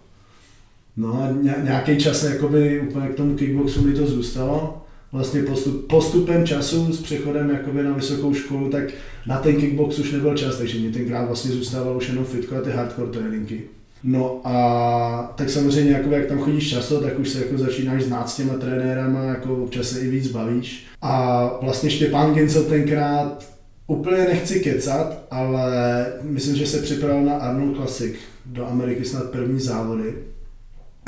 [0.96, 1.28] No a
[1.62, 4.83] nějaký čas jakoby úplně k tomu kickboxu mi to zůstalo.
[5.14, 8.85] Vlastně postup, postupem času s přechodem jakoby na vysokou školu, tak
[9.27, 12.61] na ten kickbox už nebyl čas, takže mě tenkrát vlastně zůstával už jenom fitko a
[12.61, 13.61] ty hardcore tréninky.
[14.05, 18.31] No a tak samozřejmě, jako jak tam chodíš často, tak už se jako začínáš znát
[18.31, 20.87] s těma trenérama, jako občas se i víc bavíš.
[21.03, 23.55] A vlastně Štěpán Gincel tenkrát
[23.87, 28.14] Úplně nechci kecat, ale myslím, že se připravil na Arnold Classic
[28.46, 30.14] do Ameriky snad první závody.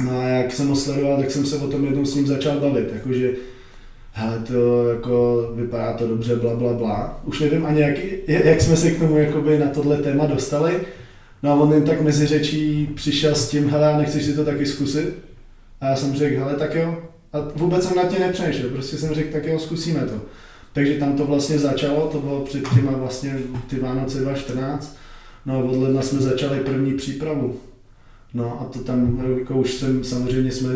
[0.04, 2.60] No a jak jsem ho sledoval, tak jsem se o tom jednou s ním začal
[2.60, 3.30] bavit, jakože
[4.16, 7.20] hele, to jako vypadá to dobře, bla, bla, bla.
[7.24, 7.94] Už nevím ani, jak,
[8.26, 10.80] jak jsme se k tomu jakoby na tohle téma dostali.
[11.42, 14.66] No a on jen tak mezi řečí přišel s tím, hele, nechceš si to taky
[14.66, 15.14] zkusit?
[15.80, 16.98] A já jsem řekl, hele, tak jo.
[17.32, 20.20] A vůbec jsem na tě nepřemýšlel, prostě jsem řekl, tak jo, zkusíme to.
[20.72, 24.96] Takže tam to vlastně začalo, to bylo před těma vlastně ty Vánoce 2014.
[25.46, 27.56] No a od ledna jsme začali první přípravu.
[28.34, 30.70] No a to tam, jako už jsem, samozřejmě jsme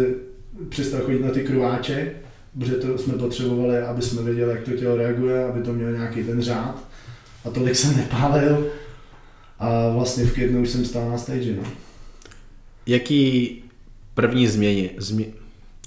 [0.69, 2.13] přestali chodit na ty kruváče,
[2.59, 6.25] protože to jsme potřebovali, aby jsme věděli, jak to tělo reaguje, aby to mělo nějaký
[6.25, 6.85] ten řád.
[7.45, 8.67] A tolik jsem nepálil.
[9.59, 11.63] A vlastně v květnu už jsem stál na stage, no.
[12.87, 13.63] Jaký
[14.15, 15.27] první změny, změ,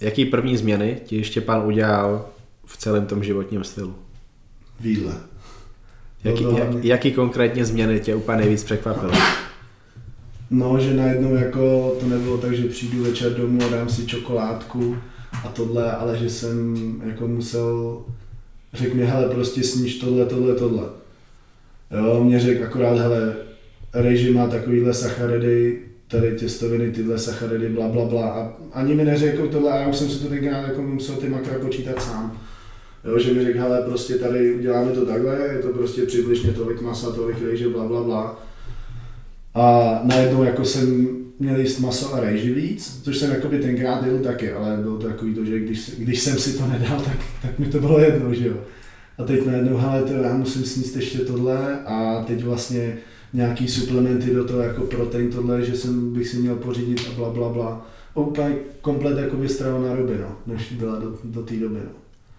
[0.02, 2.30] jaký první změny ti ještě pán udělal
[2.65, 3.95] v celém tom životním stylu?
[4.80, 5.13] Výdle.
[6.23, 9.17] Jaký, jak, jaký konkrétně změny tě úplně nejvíc překvapily?
[10.49, 14.97] No, že najednou jako to nebylo tak, že přijdu večer domů a dám si čokoládku
[15.43, 18.02] a tohle, ale že jsem jako musel,
[18.74, 20.84] řekl mi, hele, prostě sníš tohle, tohle, tohle.
[21.91, 23.36] Jo, mě řekl akorát, hele,
[23.93, 28.30] režim má takovýhle sacharidy, tady těstoviny, tyhle sacharidy, bla, bla, bla.
[28.30, 31.30] A ani mi neřekl tohle, a já už jsem si to tenkrát jako musel ty
[31.30, 32.38] makra počítat sám.
[33.06, 36.82] Jo, že mi řekl, hele, prostě tady uděláme to takhle, je to prostě přibližně tolik
[36.82, 38.39] masa, tolik rejže, bla, bla, bla.
[39.56, 44.06] A najednou jako jsem měl jíst maso a rejži víc, což jsem jako by tenkrát
[44.06, 47.17] jel taky, ale bylo to takový to, že když, když jsem si to nedal, tak,
[47.41, 48.58] tak mi to bylo jedno, že jo.
[49.17, 52.98] A teď najednou, hele, to já musím sníst ještě tohle a teď vlastně
[53.34, 57.30] nějaký suplementy do toho jako protein tohle, že jsem bych si měl pořídit a bla,
[57.30, 57.88] bla, bla.
[58.15, 61.91] Úplně komplet jako strava na ruby, no, než byla do, do té doby, no.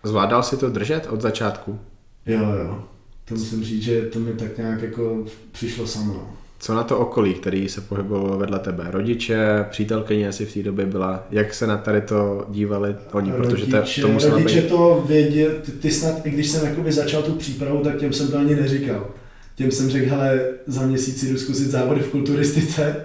[0.05, 1.79] Zvládal si to držet od začátku?
[2.27, 2.85] Jo, jo.
[3.25, 6.15] To musím říct, že to mi tak nějak jako přišlo samo.
[6.15, 6.44] No.
[6.65, 8.85] Co na to okolí, který se pohybovalo vedle tebe?
[8.91, 11.27] Rodiče, přítelkyně asi v té době byla.
[11.31, 14.69] Jak se na tady to dívali oni, protože to, to muselo Rodiče být...
[14.69, 18.29] to věděli, ty, ty snad, i když jsem jakoby začal tu přípravu, tak těm jsem
[18.29, 19.11] to ani neříkal.
[19.55, 22.97] Těm jsem řekl, hele, za měsíc jdu zkusit závody v kulturistice,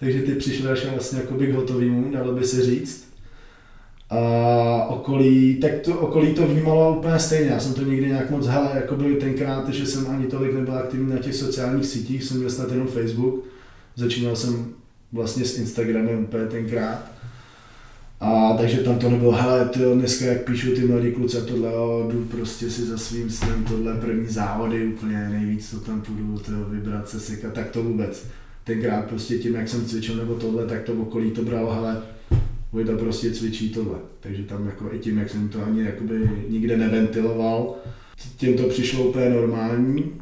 [0.00, 3.11] takže ty přišly až vlastně jakoby k hotovýmu, dalo by se říct
[4.12, 7.50] a okolí, tak to okolí to vnímalo úplně stejně.
[7.50, 10.74] Já jsem to nikdy nějak moc, hele, jako byl tenkrát, že jsem ani tolik nebyl
[10.74, 13.44] aktivní na těch sociálních sítích, jsem měl snad jenom Facebook.
[13.96, 14.66] Začínal jsem
[15.12, 17.12] vlastně s Instagramem úplně tenkrát.
[18.20, 21.74] A takže tam to nebylo, hele, ty dneska jak píšu ty mladí kluci a tohle,
[21.74, 26.38] o, jdu prostě si za svým snem tohle první závody, úplně nejvíc to tam půjdu,
[26.38, 28.26] to vybrat se sika, tak to vůbec.
[28.64, 32.02] Tenkrát prostě tím, jak jsem cvičil nebo tohle, tak to okolí to bralo, hele,
[32.72, 33.98] Vojta prostě cvičí tohle.
[34.20, 37.74] Takže tam jako i tím, jak jsem to ani jakoby nikde neventiloval,
[38.36, 40.12] tím to přišlo úplně normální.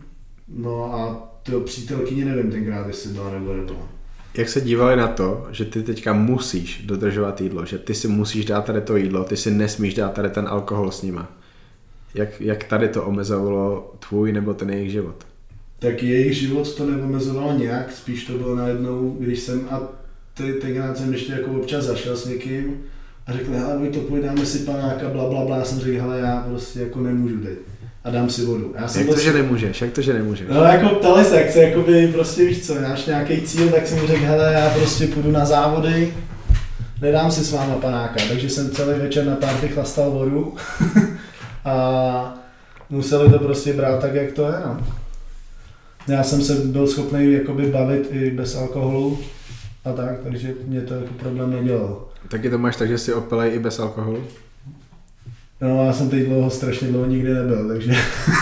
[0.48, 3.88] No a to přítelkyně nevím tenkrát, jestli byla nebo nebyla.
[4.34, 8.44] Jak se dívali na to, že ty teďka musíš dodržovat jídlo, že ty si musíš
[8.44, 11.32] dát tady to jídlo, ty si nesmíš dát tady ten alkohol s nima.
[12.14, 15.26] Jak, jak tady to omezovalo tvůj nebo ten jejich život?
[15.78, 19.99] Tak jejich život to neomezovalo nějak, spíš to bylo najednou, když jsem, a
[20.42, 22.76] ty, tenkrát jsem ještě jako občas zašel s někým
[23.26, 25.56] a řekl, hele, to půjde, dáme si panáka, bla, bla, bla.
[25.56, 27.58] Já jsem řekl, hele, já prostě jako nemůžu teď
[28.04, 28.74] a dám si vodu.
[28.80, 29.80] Já jsem jak to, to, že nemůžeš?
[29.80, 30.48] Jak to, že nemůžeš?
[30.50, 34.06] No jako ptali se, jak se jakoby prostě víš co, máš nějaký cíl, tak jsem
[34.06, 36.14] řekl, hele, já prostě půjdu na závody,
[37.00, 40.54] nedám si s váma panáka, takže jsem celý večer na párty chlastal vodu
[41.64, 42.44] a
[42.90, 44.86] museli to prostě brát tak, jak to je, no.
[46.08, 49.18] Já jsem se byl schopný jakoby bavit i bez alkoholu
[49.84, 52.08] a tak, takže mě to jako problém nedělalo.
[52.28, 54.24] Taky to máš tak, že si opilej i bez alkoholu?
[55.60, 57.92] No já jsem teď dlouho, strašně dlouho nikdy nebyl, takže,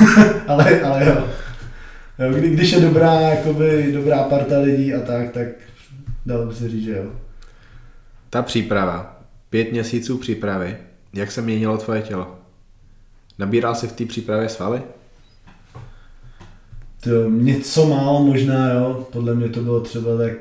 [0.46, 1.28] ale, ale jo.
[2.18, 5.46] jo kdy, když je dobrá, jakoby, dobrá parta lidí a tak, tak
[6.26, 7.10] dalo by se říct, že jo.
[8.30, 10.76] Ta příprava, pět měsíců přípravy,
[11.14, 12.38] jak se měnilo tvoje tělo?
[13.38, 14.82] Nabíral jsi v té přípravě svaly?
[17.00, 19.06] To něco málo možná, jo.
[19.12, 20.32] Podle mě to bylo třeba tak,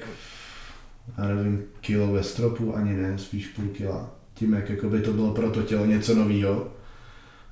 [1.17, 4.15] já nevím, kilo ve stropu, ani ne, spíš půl kila.
[4.33, 6.67] Tím, jak jakoby to bylo pro to tělo něco novýho.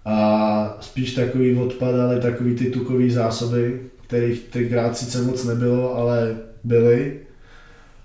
[0.06, 7.20] A spíš takový odpadaly takový ty tukové zásoby, kterých tenkrát sice moc nebylo, ale byly.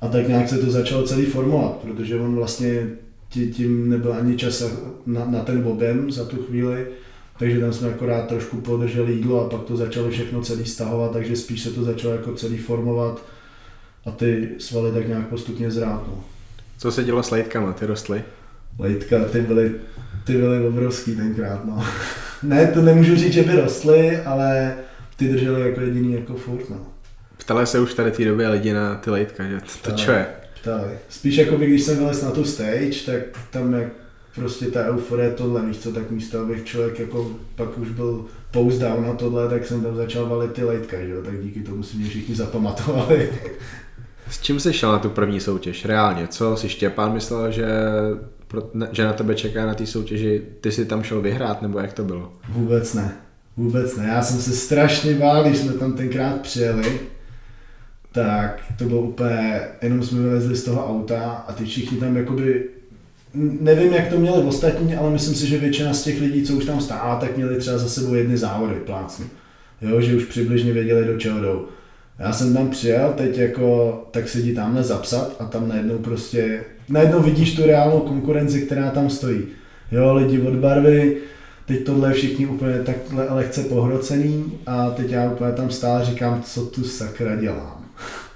[0.00, 2.88] A tak nějak se to začalo celý formovat, protože on vlastně
[3.28, 4.64] tím nebyl ani čas
[5.06, 6.86] na, na ten objem za tu chvíli
[7.40, 11.36] takže tam jsme akorát trošku podrželi jídlo a pak to začalo všechno celý stahovat, takže
[11.36, 13.22] spíš se to začalo jako celý formovat
[14.06, 16.02] a ty svaly tak nějak postupně zrát.
[16.06, 16.24] No.
[16.78, 18.22] Co se dělo s lejtkama, ty rostly?
[18.78, 19.72] Lejtka, ty byly,
[20.24, 21.84] ty byly obrovský tenkrát, no.
[22.42, 24.74] ne, to nemůžu říct, že by rostly, ale
[25.16, 26.86] ty držely jako jediný jako furt, no.
[27.36, 30.26] Ptali se už tady té době lidi na ty lejtka, že to, to čo je?
[30.60, 30.90] Ptali.
[31.08, 33.88] Spíš jako by, když jsem vylez na tu stage, tak tam jak
[34.34, 39.06] prostě ta euforie tohle, víš co, tak místo, abych člověk jako pak už byl down
[39.06, 41.96] na tohle, tak jsem tam začal valit ty lejtka, že jo, tak díky tomu si
[41.96, 43.30] mě všichni zapamatovali.
[44.30, 45.84] S čím jsi šel na tu první soutěž?
[45.84, 47.66] Reálně, co si Štěpán myslel, že,
[48.92, 52.04] že na tebe čeká na té soutěži, ty si tam šel vyhrát, nebo jak to
[52.04, 52.32] bylo?
[52.48, 53.12] Vůbec ne.
[53.56, 54.06] Vůbec ne.
[54.06, 57.00] Já jsem se strašně bál, když jsme tam tenkrát přijeli,
[58.12, 62.68] tak to bylo úplně, jenom jsme vylezli z toho auta a ty všichni tam jakoby
[63.60, 66.64] nevím, jak to měli ostatní, ale myslím si, že většina z těch lidí, co už
[66.64, 69.26] tam stála, tak měli třeba za sebou jedny závody plácnu.
[69.80, 71.68] Jo, že už přibližně věděli, do čeho jdou.
[72.20, 76.64] Já jsem tam přijel, teď jako, tak se jdi tamhle zapsat a tam najednou prostě,
[76.88, 79.42] najednou vidíš tu reálnou konkurenci, která tam stojí.
[79.92, 81.16] Jo, lidi od barvy,
[81.66, 86.66] teď tohle všichni úplně takhle lehce pohrocený a teď já úplně tam stál říkám, co
[86.66, 87.85] tu sakra dělám.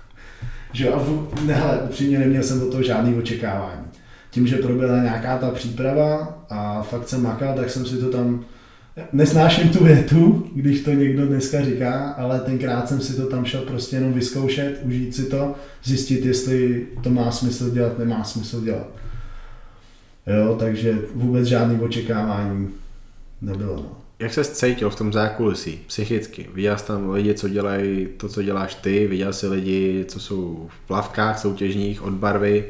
[0.73, 1.07] že a
[1.47, 3.85] ne, hele, upřímně neměl jsem od toho žádný očekávání
[4.35, 8.45] tím, že proběhla nějaká ta příprava a fakt jsem makal, tak jsem si to tam,
[9.13, 13.61] nesnáším tu větu, když to někdo dneska říká, ale tenkrát jsem si to tam šel
[13.61, 15.55] prostě jenom vyzkoušet, užít si to,
[15.85, 18.87] zjistit, jestli to má smysl dělat, nemá smysl dělat.
[20.27, 22.69] Jo, takže vůbec žádný očekávání
[23.43, 23.77] nebylo.
[23.77, 23.97] No.
[24.19, 26.49] Jak se cítil v tom zákulisí, psychicky?
[26.55, 29.07] Viděl jsi tam lidi, co dělají to, co děláš ty?
[29.07, 32.65] Viděl jsi lidi, co jsou v plavkách soutěžních od barvy?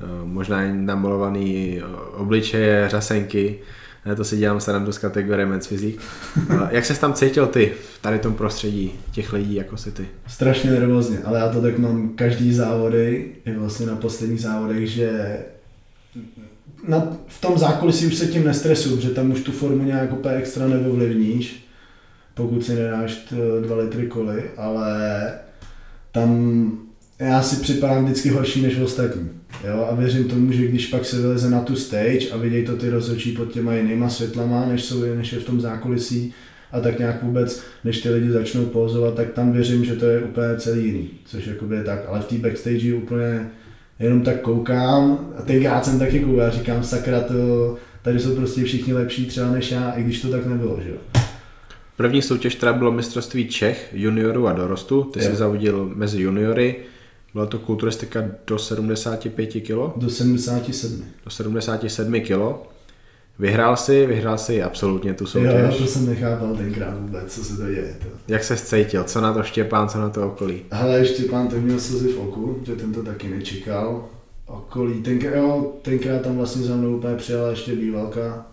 [0.00, 1.84] Eh, možná namalovaný eh,
[2.16, 3.58] obličeje, řasenky,
[4.06, 5.72] ne, to si dělám srandu z kategorie Men's.
[5.72, 5.92] Eh,
[6.70, 10.08] jak se tam cítil ty v tady tom prostředí těch lidí, jako si ty?
[10.26, 15.38] Strašně nervózně, ale já to tak mám každý závody, i vlastně na posledních závodech, že
[16.88, 20.34] na, v tom zákulisí už se tím nestresuju, že tam už tu formu nějak úplně
[20.34, 21.66] extra neovlivníš,
[22.34, 23.32] pokud si nedáš
[23.66, 25.32] dva litry koly, ale
[26.12, 26.70] tam
[27.18, 29.30] já si připadám vždycky horší než ostatní.
[29.66, 29.86] Jo?
[29.90, 32.90] A věřím tomu, že když pak se vyleze na tu stage a vidějí to ty
[32.90, 36.34] rozhodčí pod těma jinýma světlama, než, jsou, než je v tom zákulisí,
[36.72, 40.20] a tak nějak vůbec, než ty lidi začnou pozovat, tak tam věřím, že to je
[40.20, 43.50] úplně celý jiný, což jakoby je tak, ale v té backstage úplně
[43.98, 48.92] jenom tak koukám a tenkrát jsem taky koukal, říkám sakra to, tady jsou prostě všichni
[48.92, 50.96] lepší třeba než já, i když to tak nebylo, že jo.
[51.96, 55.24] První soutěž teda bylo mistrovství Čech, juniorů a dorostu, ty jo.
[55.24, 56.76] jsi zavodil mezi juniory,
[57.34, 59.96] byla to kulturistika do 75 kg?
[59.96, 61.04] Do 77.
[61.24, 62.68] Do 77 kg.
[63.38, 65.52] Vyhrál si, vyhrál si absolutně tu soutěž.
[65.52, 67.96] Jo, to jsem nechápal tenkrát vůbec, co se to děje.
[68.02, 68.32] To.
[68.32, 69.04] Jak se cítil?
[69.04, 70.62] Co na to Štěpán, co na to okolí?
[70.70, 74.08] Hele, Štěpán ten měl slzy v oku, že ten to taky nečekal.
[74.46, 78.46] Okolí, tenkrát, jo, tenkrát tam vlastně za mnou úplně přijela ještě bývalka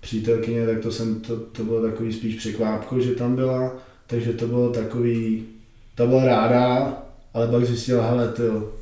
[0.00, 3.72] přítelkyně, tak to, jsem, to, to bylo takový spíš překvápko, že tam byla,
[4.06, 5.44] takže to bylo takový,
[5.94, 7.02] ta byla ráda,
[7.34, 8.72] ale pak zjistila, hele, to,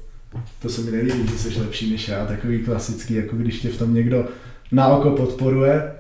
[0.63, 3.79] to se mi nelíbí, že jsi lepší než já, takový klasický, jako když tě v
[3.79, 4.29] tom někdo
[4.73, 5.93] na oko podporuje,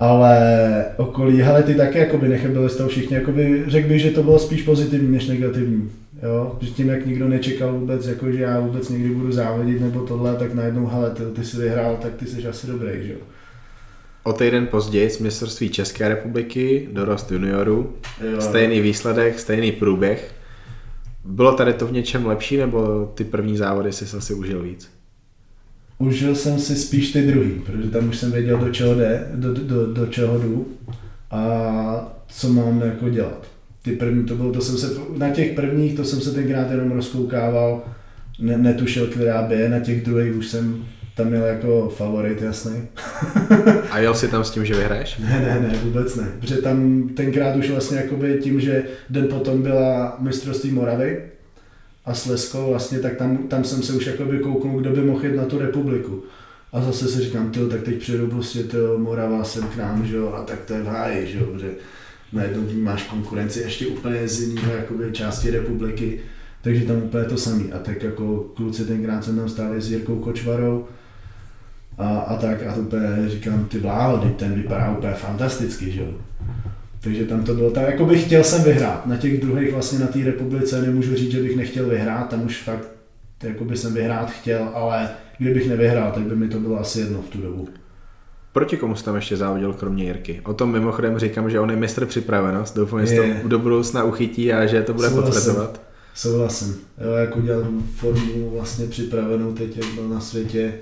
[0.00, 4.22] ale okolí, hele, ty taky jakoby byli z toho všichni, jakoby, řekl bych, že to
[4.22, 5.90] bylo spíš pozitivní než negativní.
[6.22, 6.58] Jo?
[6.60, 10.36] Že tím, jak nikdo nečekal vůbec, jako, že já vůbec někdy budu závodit nebo tohle,
[10.36, 13.18] tak najednou, hele, ty, ty jsi vyhrál, tak ty jsi asi dobrý, že jo.
[14.24, 17.92] O týden později z mistrovství České republiky, dorost juniorů,
[18.38, 20.34] stejný výsledek, stejný průběh.
[21.24, 24.90] Bylo tady to v něčem lepší, nebo ty první závody si asi užil víc?
[25.98, 29.54] Užil jsem si spíš ty druhý, protože tam už jsem věděl, do čeho jde, do,
[29.54, 30.66] do, do čeho jdu.
[31.30, 33.46] a co mám jako dělat.
[33.82, 36.90] Ty první to bylo, to jsem se, na těch prvních to jsem se tenkrát jenom
[36.90, 37.84] rozkoukával,
[38.38, 42.88] ne, netušil, která je, na těch druhých už jsem tam měl jako favorit, jasný.
[43.90, 45.18] A jel si tam s tím, že vyhraješ?
[45.24, 46.28] Ne, ne, ne, vůbec ne.
[46.40, 51.22] Protože tam tenkrát už vlastně jakoby tím, že den potom byla mistrovství Moravy
[52.04, 55.36] a Slesko vlastně, tak tam, tam jsem se už jakoby kouknul, kdo by mohl jít
[55.36, 56.22] na tu republiku.
[56.72, 60.16] A zase si říkám, tyjo, tak teď přijedu prostě to Morava sem k nám, že
[60.16, 61.70] jo, a tak to je v háji, že jo, že
[62.32, 66.20] najednou vnímáš konkurenci ještě úplně z jiného jakoby, části republiky,
[66.62, 67.72] takže tam úplně to samý.
[67.72, 70.86] A tak jako kluci tenkrát jsem tam stáli s Jirkou Kočvarou,
[71.98, 76.00] a, a tak a to úplně říkám, ty bláho, teď ten vypadá úplně fantasticky, že
[76.00, 76.08] jo.
[77.00, 79.06] Takže tam to bylo tak, jako bych chtěl jsem vyhrát.
[79.06, 82.62] Na těch druhých vlastně na té republice nemůžu říct, že bych nechtěl vyhrát, tam už
[82.62, 82.88] fakt
[83.42, 87.22] jako by jsem vyhrát chtěl, ale kdybych nevyhrál, tak by mi to bylo asi jedno
[87.22, 87.68] v tu dobu.
[88.52, 90.40] Proti komu jsi tam ještě závodil, kromě Jirky?
[90.44, 92.76] O tom mimochodem říkám, že on je mistr připravenost.
[92.76, 95.32] Doufám, že to do budoucna uchytí a že to bude Souhlasím.
[95.32, 95.80] potvrzovat.
[96.14, 96.76] Souhlasím.
[97.04, 97.64] Jo, jako dělal
[97.96, 100.74] formu vlastně připravenou teď, jak byl na světě,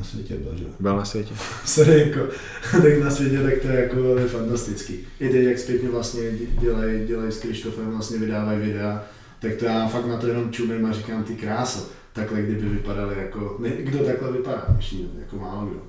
[0.00, 0.64] na světě byl, že?
[0.80, 1.34] Byl na světě.
[1.64, 2.20] Sorry, jako,
[2.82, 4.98] tak na světě, tak to je jako je fantastický.
[5.20, 6.22] I teď, jak zpětně vlastně
[6.60, 9.04] dělají, dělají s Krištofem, vlastně vydávají videa,
[9.40, 11.80] tak to já fakt na to jenom čumím a říkám ty krása.
[12.12, 14.76] Takhle kdyby vypadaly jako, ne, kdo takhle vypadá,
[15.20, 15.80] jako málo kdo.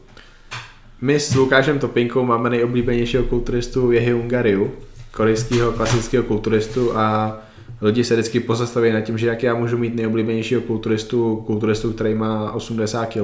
[1.02, 4.72] My s Lukášem Topinkou máme nejoblíbenějšího kulturistu Jehy Ungariu,
[5.12, 7.38] korejského klasického kulturistu a
[7.82, 12.16] lidi se vždycky pozastaví nad tím, že jak já můžu mít nejoblíbenějšího kulturistu, kulturistu, který
[12.16, 13.24] má 80 kg.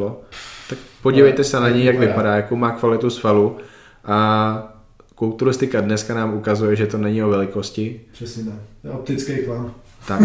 [0.69, 3.57] Tak podívejte se na něj, jak vypadá, jakou má kvalitu svalu
[4.05, 4.73] a
[5.15, 8.01] kulturistika dneska nám ukazuje, že to není o velikosti.
[8.11, 8.59] Přesně tak.
[8.83, 9.73] Je optický klam.
[10.07, 10.21] Tak.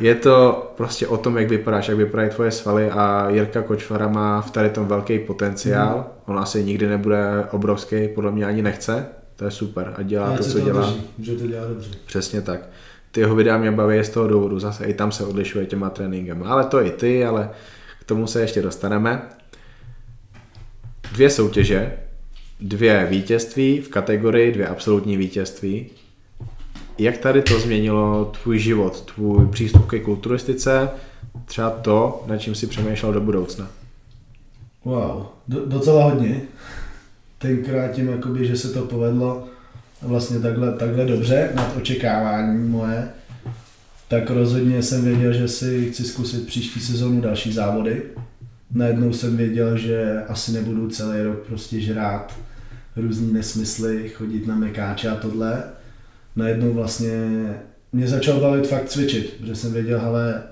[0.00, 4.40] Je to prostě o tom, jak vypadáš, jak vypadají tvoje svaly a Jirka Kočvara má
[4.40, 5.96] v tady tom velký potenciál.
[5.96, 6.04] Mm.
[6.26, 9.06] On asi nikdy nebude obrovský, podle mě ani nechce.
[9.36, 10.80] To je super a dělá to, co to dělá.
[10.80, 11.90] Drží, že to dělá dobře.
[12.06, 12.60] Přesně tak.
[13.10, 16.48] Ty jeho videa mě baví z toho důvodu, zase i tam se odlišuje těma tréninkama.
[16.48, 17.50] Ale to i ty, ale
[18.00, 19.22] k tomu se ještě dostaneme.
[21.12, 21.92] Dvě soutěže,
[22.60, 25.86] dvě vítězství v kategorii, dvě absolutní vítězství.
[26.98, 30.90] Jak tady to změnilo tvůj život, tvůj přístup ke kulturistice,
[31.44, 33.68] třeba to, na čím si přemýšlel do budoucna?
[34.84, 36.42] Wow, do, docela hodně.
[37.38, 39.44] Tenkrát tím, jakoby, že se to povedlo
[40.02, 43.08] vlastně takhle, takhle dobře nad očekávání moje,
[44.08, 48.02] tak rozhodně jsem věděl, že si chci zkusit příští sezónu další závody.
[48.70, 52.38] Najednou jsem věděl, že asi nebudu celý rok prostě žrát
[52.96, 55.62] různý nesmysly, chodit na mekáče a tohle
[56.36, 57.10] najednou vlastně
[57.92, 60.42] mě začal bavit fakt cvičit, protože jsem věděl, ale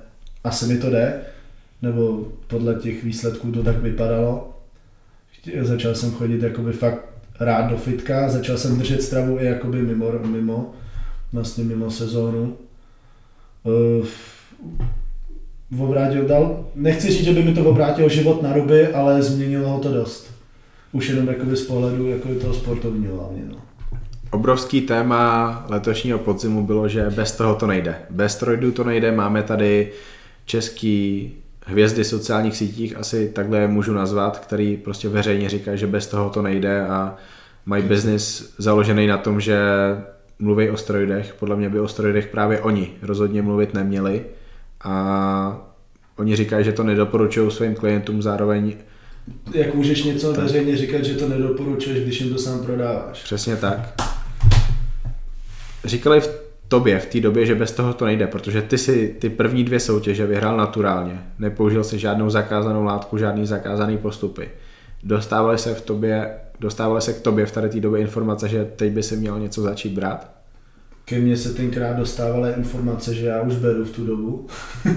[0.44, 1.20] asi mi to jde,
[1.82, 4.58] nebo podle těch výsledků to tak vypadalo.
[5.62, 10.12] Začal jsem chodit jakoby fakt rád do fitka, začal jsem držet stravu i jakoby mimo,
[10.26, 10.72] mimo
[11.32, 12.56] vlastně mimo sezónu.
[15.70, 19.68] V obrátil dal, nechci říct, že by mi to obrátilo život na ruby, ale změnilo
[19.68, 20.30] ho to dost.
[20.92, 23.42] Už jenom jakoby z pohledu jako toho sportovního hlavně.
[23.48, 23.56] No.
[24.30, 27.94] Obrovský téma letošního podzimu bylo, že bez toho to nejde.
[28.10, 29.92] Bez strojdu to nejde, máme tady
[30.44, 31.32] český
[31.66, 36.30] hvězdy sociálních sítích, asi takhle je můžu nazvat, který prostě veřejně říkají, že bez toho
[36.30, 37.16] to nejde a
[37.66, 39.58] mají biznis založený na tom, že
[40.38, 41.34] mluví o strojdech.
[41.38, 44.24] Podle mě by o strojdech právě oni rozhodně mluvit neměli
[44.84, 45.72] a
[46.16, 48.76] oni říkají, že to nedoporučují svým klientům, zároveň
[49.54, 50.42] jak můžeš něco tak.
[50.42, 53.22] veřejně říkat, že to nedoporučuješ, když jim to sám prodáváš.
[53.22, 53.94] Přesně tak
[55.84, 59.30] říkali v tobě v té době, že bez toho to nejde, protože ty si ty
[59.30, 64.48] první dvě soutěže vyhrál naturálně, nepoužil si žádnou zakázanou látku, žádný zakázaný postupy.
[65.02, 68.92] Dostávaly se v tobě, dostávaly se k tobě v tady té době informace, že teď
[68.92, 70.30] by si měl něco začít brát?
[71.04, 74.46] Ke mně se tenkrát dostávaly informace, že já už beru v tu dobu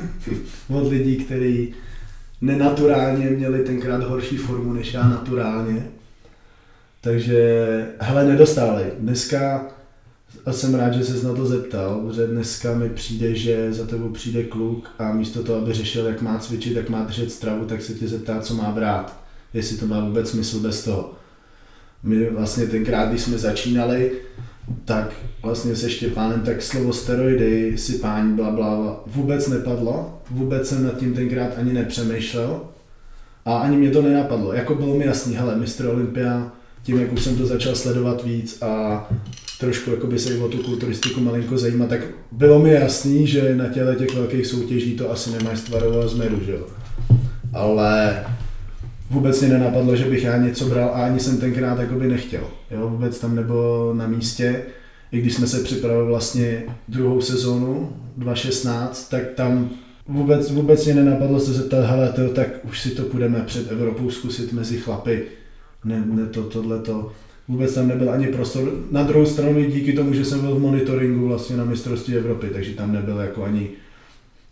[0.69, 1.73] od lidí, kteří
[2.41, 5.87] nenaturálně měli tenkrát horší formu než já naturálně.
[7.01, 7.65] Takže,
[7.99, 8.85] hele, nedostávali.
[8.99, 9.67] Dneska
[10.45, 14.09] a jsem rád, že ses na to zeptal, protože dneska mi přijde, že za tebou
[14.09, 17.81] přijde kluk a místo toho, aby řešil, jak má cvičit, jak má držet stravu, tak
[17.81, 19.19] se tě zeptá, co má brát.
[19.53, 21.13] Jestli to má vůbec smysl bez toho.
[22.03, 24.11] My vlastně tenkrát, když jsme začínali,
[24.85, 25.13] tak
[25.43, 30.21] vlastně se Štěpánem tak slovo steroidy, sypání, bla, bla, vůbec nepadlo.
[30.31, 32.61] Vůbec jsem nad tím tenkrát ani nepřemýšlel.
[33.45, 34.53] A ani mě to nenapadlo.
[34.53, 36.51] Jako bylo mi jasný, hele, mistr Olympia,
[36.83, 39.07] tím, jak už jsem to začal sledovat víc a
[39.59, 42.01] trošku jakoby se o tu kulturistiku malinko zajímat, tak
[42.31, 46.39] bylo mi jasný, že na těle těch velkých soutěží to asi nemáš z tvarovo zmeru,
[46.45, 46.67] že jo.
[47.53, 48.25] Ale
[49.09, 52.43] vůbec mě nenapadlo, že bych já něco bral a ani jsem tenkrát jakoby nechtěl.
[52.71, 54.63] Jo, vůbec tam nebylo na místě.
[55.11, 59.69] I když jsme se připravili vlastně druhou sezónu 2016, tak tam
[60.07, 64.53] vůbec, vůbec mě nenapadlo se zeptat, hele, tak už si to půjdeme před Evropou zkusit
[64.53, 65.23] mezi chlapy.
[65.83, 67.11] Ne, ne to, tohle to.
[67.49, 68.71] Vůbec tam nebyl ani prostor.
[68.91, 72.73] Na druhou stranu díky tomu, že jsem byl v monitoringu vlastně na mistrovství Evropy, takže
[72.73, 73.69] tam nebyl jako ani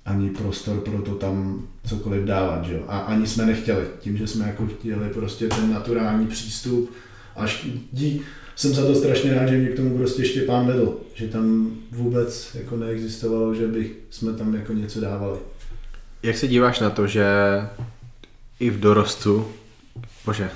[0.06, 2.80] ani prostor pro to tam cokoliv dávat, že jo?
[2.88, 6.92] A ani jsme nechtěli, tím, že jsme jako chtěli prostě ten naturální přístup,
[7.36, 8.22] až dí,
[8.56, 12.56] jsem za to strašně rád, že mě k tomu prostě Štěpán vedl, že tam vůbec
[12.56, 15.40] jako neexistovalo, že bych jsme tam jako něco dávali.
[16.24, 17.26] Jak se díváš na to, že
[18.60, 19.48] i v dorostu,
[20.26, 20.50] bože,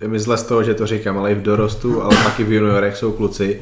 [0.00, 2.52] je mi zle z toho, že to říkám, ale i v dorostu, ale taky v
[2.52, 3.60] juniorech jsou kluci,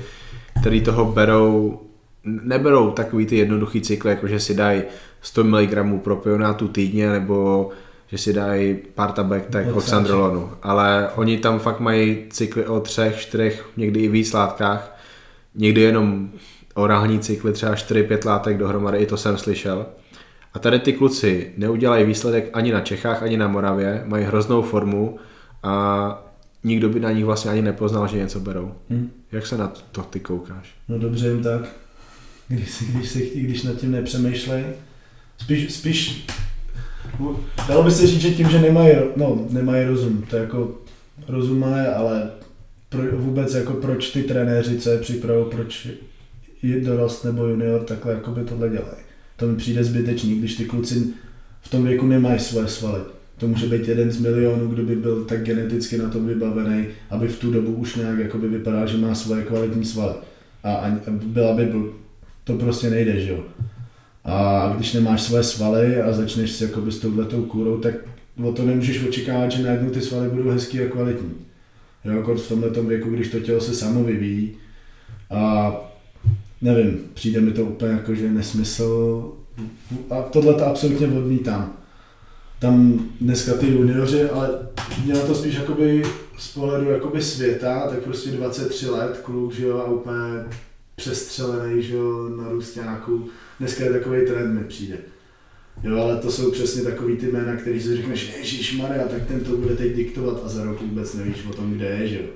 [0.61, 1.81] který toho berou,
[2.25, 4.83] neberou takový ty jednoduchý cykly, jako že si dají
[5.23, 7.69] 100 mg propionátu týdně, nebo
[8.09, 10.51] že si dají pár tabek tak oxandrolonu.
[10.63, 14.97] Ale oni tam fakt mají cykly o třech, čtyřech, někdy i víc látkách.
[15.55, 16.31] Někdy jenom
[16.75, 19.87] orální cykly, třeba 4-5 látek dohromady, i to jsem slyšel.
[20.55, 25.19] A tady ty kluci neudělají výsledek ani na Čechách, ani na Moravě, mají hroznou formu
[25.63, 26.27] a
[26.65, 28.75] nikdo by na nich vlastně ani nepoznal, že něco berou.
[28.91, 29.11] Hmm.
[29.33, 30.75] Jak se na to ty koukáš?
[30.89, 31.63] No dobře jim tak.
[32.49, 34.65] Když, si, když, si, když nad tím nepřemýšlej,
[35.39, 36.27] spíš, spíš
[37.69, 40.79] dalo by se říct, že tím, že nemají, no, nemají rozum, to jako
[41.29, 42.31] rozum má, ale
[42.89, 45.89] pro, vůbec jako proč ty trenéři, co je připravují, proč
[46.63, 48.97] je dorost nebo junior, takhle jako by tohle dělají.
[49.37, 51.07] To mi přijde zbytečný, když ty kluci
[51.61, 53.01] v tom věku nemají svoje svaly.
[53.39, 57.29] To může být jeden z milionů, kdo by byl tak geneticky na to vybavený, aby
[57.29, 60.15] v tu dobu už nějak jako by vypadal, že má svoje kvalitní svaly.
[60.63, 61.73] A, a byla by,
[62.45, 63.43] to prostě nejde, že jo.
[64.25, 67.95] A když nemáš své svaly a začneš si jakoby s touhletou kůrou, tak
[68.45, 71.35] o to nemůžeš očekávat, že najednou ty svaly budou hezký a kvalitní.
[72.05, 74.53] Jo, jako v tomhle věku, když to tělo se samo vyvíjí
[75.31, 75.73] a
[76.63, 79.33] nevím, přijde mi to úplně jako, že nesmysl
[80.11, 81.77] a tohle to absolutně odmítám.
[82.59, 84.49] Tam dneska ty junioři, ale
[85.05, 86.03] mělo to spíš jakoby
[86.39, 90.45] z pohledu jakoby světa, tak prostě 23 let, kluk, že jo, a úplně
[90.97, 93.29] přestřelený, že jo, na růstáku.
[93.61, 94.97] Dneska je takový trend, mi přijde.
[95.83, 99.41] Jo, ale to jsou přesně takový ty jména, který si řekneš, Ježíš Maria, tak ten
[99.41, 102.29] to bude teď diktovat a za rok vůbec nevíš o tom, kde je, že jo.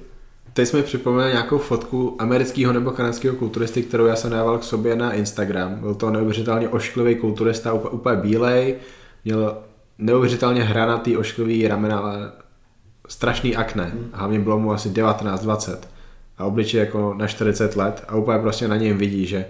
[0.52, 4.96] Teď jsme připomněli nějakou fotku amerického nebo kanadského kulturisty, kterou já jsem dával k sobě
[4.96, 5.80] na Instagram.
[5.80, 8.76] Byl to neuvěřitelně ošklivý kulturista, úplně, úplně bílej,
[9.24, 9.56] měl
[10.00, 12.32] neuvěřitelně hranatý, ošklivý ramena, ale
[13.08, 13.84] strašný akne.
[13.84, 14.10] Hmm.
[14.12, 15.78] Hlavně bylo mu asi 19-20
[16.38, 19.44] a obličej jako na 40 let a úplně prostě na něm vidí, že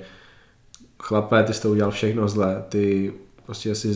[1.02, 3.12] chlape, ty jsi to udělal všechno zle, ty
[3.46, 3.88] prostě asi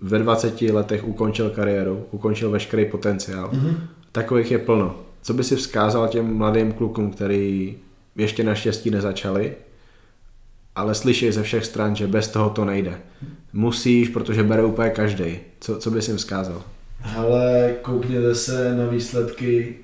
[0.00, 3.50] ve 20 letech ukončil kariéru, ukončil veškerý potenciál.
[3.50, 3.76] Mm-hmm.
[4.12, 4.96] Takových je plno.
[5.22, 7.76] Co by si vzkázal těm mladým klukům, který
[8.16, 9.54] ještě naštěstí nezačali,
[10.74, 13.00] ale slyší ze všech stran, že bez toho to nejde.
[13.52, 15.38] Musíš, protože bere úplně každý.
[15.60, 16.62] Co, co bys jim vzkázal?
[17.16, 19.76] Ale koukněte se na výsledky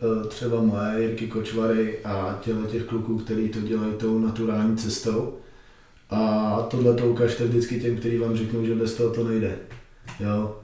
[0.00, 5.38] e, třeba moje Jirky Kočvary a těle těch kluků, kteří to dělají tou naturální cestou
[6.10, 9.58] a tohle to ukážte vždycky těm, kteří vám řeknou, že bez toho to nejde.
[10.20, 10.56] Jo?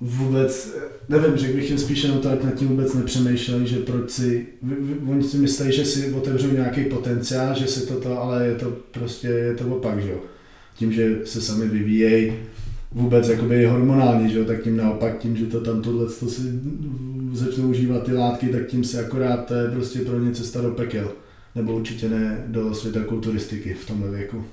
[0.00, 0.76] Vůbec,
[1.08, 4.46] nevím, řekl bych jim spíš jenom tak nad tím vůbec nepřemýšleli, že proč si,
[5.06, 9.28] oni si myslí, že si otevřou nějaký potenciál, že si toto, ale je to prostě,
[9.28, 10.18] je to opak, že jo.
[10.74, 12.32] Tím, že se sami vyvíjejí,
[12.92, 16.42] vůbec jakoby hormonálně, že jo, tak tím naopak, tím, že to tam tohle to si
[17.32, 20.70] začnou užívat ty látky, tak tím se akorát to je prostě pro ně cesta do
[20.70, 21.12] pekel
[21.54, 24.44] nebo určitě ne do světa kulturistiky v tomhle věku.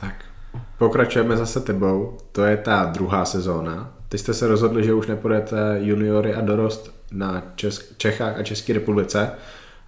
[0.00, 0.24] Tak,
[0.78, 3.95] pokračujeme zase tebou, to je ta druhá sezóna.
[4.08, 8.72] Ty jste se rozhodli, že už nepůjdete juniory a dorost na Česk- Čechách a České
[8.72, 9.30] republice,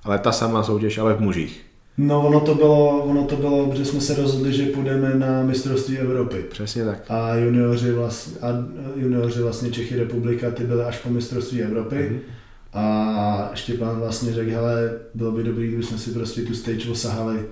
[0.05, 1.65] ale ta sama soutěž ale v mužích.
[1.99, 5.99] No ono to bylo, ono to bylo, že jsme se rozhodli, že půjdeme na mistrovství
[5.99, 6.37] Evropy.
[6.51, 6.99] Přesně tak.
[7.09, 8.49] A junioři vlastně, a
[8.97, 11.97] junioři vlastně Čechy republika, ty byly až po mistrovství Evropy.
[11.97, 12.39] Mm-hmm
[12.73, 17.47] a Štěpán vlastně řekl, hele, bylo by dobrý, kdyby jsme si prostě tu stage osahali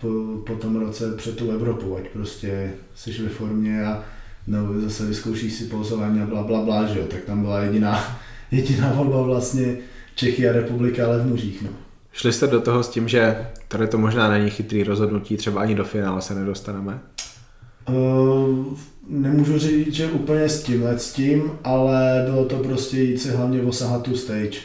[0.00, 0.08] po,
[0.46, 4.04] po tom roce před tu Evropu, ať prostě jsi ve formě a
[4.46, 7.04] no, zase vyzkoušíš si pozování a bla, bla, bla, že jo.
[7.10, 8.18] Tak tam byla jediná,
[8.50, 9.76] jediná volba vlastně
[10.14, 11.68] Čechy a republika, ale v mužích, no.
[12.12, 15.74] Šli jste do toho s tím, že tady to možná není chytrý rozhodnutí, třeba ani
[15.74, 17.00] do finále se nedostaneme?
[17.88, 18.76] Uh,
[19.08, 23.62] nemůžu říct, že úplně s tímhle s tím, ale bylo to prostě jít si hlavně
[23.62, 24.58] osahat tu stage.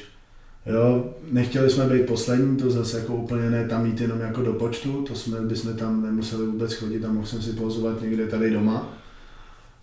[0.66, 4.54] Jo, nechtěli jsme být poslední, to zase jako úplně ne tam jít jenom jako do
[4.54, 8.52] počtu, to jsme, bychom tam nemuseli vůbec chodit a mohl jsem si pozovat někde tady
[8.52, 8.94] doma.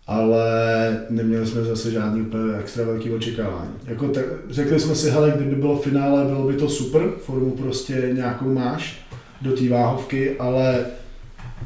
[0.07, 0.47] Ale
[1.11, 3.71] neměli jsme zase žádný úplně extra velký očekávání.
[3.87, 8.11] Jako tak, řekli jsme si, hele, kdyby bylo finále, bylo by to super, formu prostě
[8.13, 9.07] nějakou máš
[9.43, 10.87] do té váhovky, ale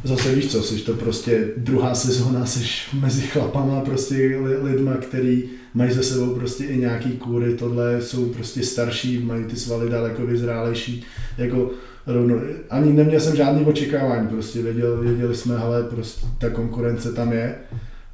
[0.05, 2.61] zase víš co, jsi to prostě druhá sezóna, jsi
[3.01, 8.63] mezi chlapama, prostě lidma, který mají za sebou prostě i nějaký kůry, tohle jsou prostě
[8.63, 11.05] starší, mají ty svaly daleko vyzrálejší,
[11.39, 11.71] jako
[12.07, 12.37] rovno,
[12.71, 17.55] ani neměl jsem žádný očekávání, prostě věděl, věděli jsme, ale prostě ta konkurence tam je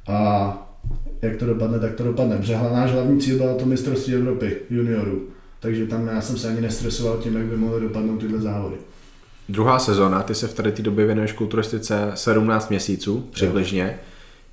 [0.07, 0.57] a
[1.21, 2.37] jak to dopadne, tak to dopadne.
[2.37, 5.21] Protože náš hlavní cíl byla to mistrovství Evropy juniorů,
[5.59, 8.75] takže tam já jsem se ani nestresoval tím, jak by mohly dopadnout tyhle závody.
[9.49, 13.83] Druhá sezóna, ty se v tady té době věnuješ kulturistice 17 měsíců přibližně.
[13.83, 13.99] Jo.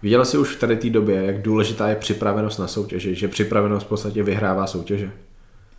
[0.03, 3.86] Viděla jsi už v tady té době, jak důležitá je připravenost na soutěže, že připravenost
[3.86, 5.11] v podstatě vyhrává soutěže?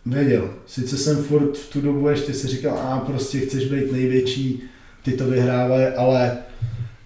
[0.06, 0.50] Věděl.
[0.66, 4.62] Sice jsem furt v tu dobu ještě si říkal, a prostě chceš být největší,
[5.02, 6.36] ty to vyhrávají, ale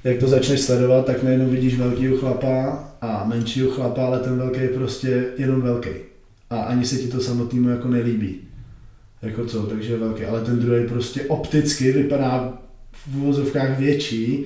[0.08, 4.60] jak to začneš sledovat, tak najednou vidíš velkýho chlapa a menšího chlapa, ale ten velký
[4.60, 5.90] je prostě jenom velký.
[6.50, 8.40] A ani se ti to samotnému jako nelíbí.
[9.22, 10.24] Jako co, takže je velký.
[10.24, 12.58] Ale ten druhý prostě opticky vypadá
[12.92, 14.44] v uvozovkách větší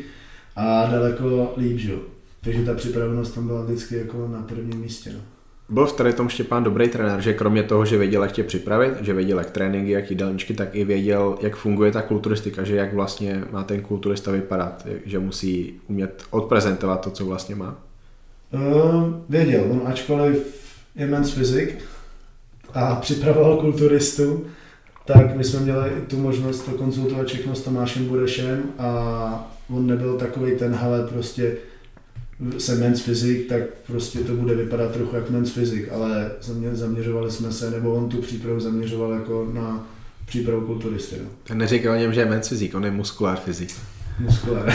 [0.56, 1.92] a daleko líp, že?
[2.40, 5.12] Takže ta připravenost tam byla vždycky jako na prvním místě.
[5.12, 5.20] No.
[5.68, 8.94] Byl v tady tom Štěpán dobrý trenér, že kromě toho, že věděl, jak tě připravit,
[9.00, 12.94] že věděl, jak tréninky, jak jídelníčky, tak i věděl, jak funguje ta kulturistika, že jak
[12.94, 17.78] vlastně má ten kulturista vypadat, že musí umět odprezentovat to, co vlastně má.
[18.50, 20.62] Uh, věděl, on ačkoliv
[20.94, 21.78] je men's fyzik
[22.74, 24.46] a připravoval kulturistu,
[25.06, 30.18] tak my jsme měli tu možnost to konzultovat všechno s Tomášem Burešem a on nebyl
[30.18, 31.56] takový ten, hele, prostě
[32.58, 36.30] se men's fyzik, tak prostě to bude vypadat trochu jak men's fyzik, ale
[36.72, 39.86] zaměřovali jsme se, nebo on tu přípravu zaměřoval jako na
[40.26, 41.16] přípravu kulturisty.
[41.18, 41.28] No.
[41.44, 43.74] Ten neříká o něm, že je men's fyzik, on je muskulár fyzik.
[44.18, 44.74] Muskulár.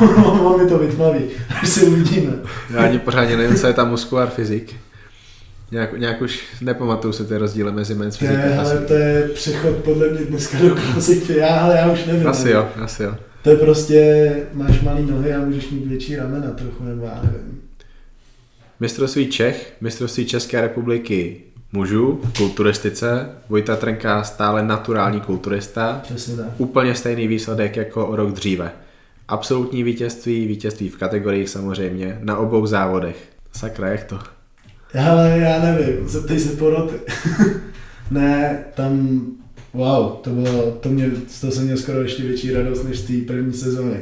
[0.42, 1.24] on mi to vytmaví,
[1.62, 2.32] až se uvidíme.
[2.70, 4.74] Já ani pořádně nevím, co je tam muskulár fyzik.
[5.70, 8.58] Nějak, nějak už nepamatuju se ty rozdíly mezi men's fyzikem.
[8.58, 12.26] Ale to je přechod podle mě dneska do klasiky, já, ale já už nevím.
[12.26, 13.14] Asi jo, asi jo.
[13.42, 17.60] To je prostě, máš malý nohy a můžeš mít větší ramena trochu, nebo já nevím.
[18.80, 21.36] Mistrovství Čech, mistrovství České republiky
[21.72, 23.28] mužů v kulturistice.
[23.48, 26.00] Vojta Trenka stále naturální kulturista.
[26.02, 26.46] Přesně tak.
[26.58, 28.72] Úplně stejný výsledek jako o rok dříve.
[29.28, 33.16] Absolutní vítězství, vítězství v kategoriích samozřejmě, na obou závodech.
[33.52, 34.18] Sakra, jak to?
[35.08, 36.96] Ale já nevím, zeptej se poroty.
[38.10, 39.20] ne, tam
[39.72, 41.10] wow, to bylo, to mě,
[41.40, 43.96] toho jsem měl skoro ještě větší radost než z té první sezóny.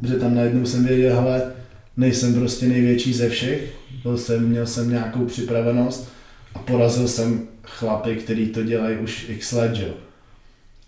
[0.00, 1.52] Protože tam najednou jsem věděl, hele,
[1.96, 6.08] nejsem prostě největší ze všech, byl jsem, měl jsem nějakou připravenost
[6.54, 9.88] a porazil jsem chlapy, který to dělají už x let, že?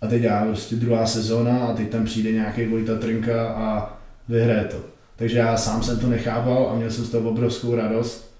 [0.01, 4.65] A teď já prostě druhá sezóna a teď tam přijde nějaký Vojta Trnka a vyhraje
[4.65, 4.77] to.
[5.17, 8.35] Takže já sám jsem to nechápal a měl jsem z toho obrovskou radost.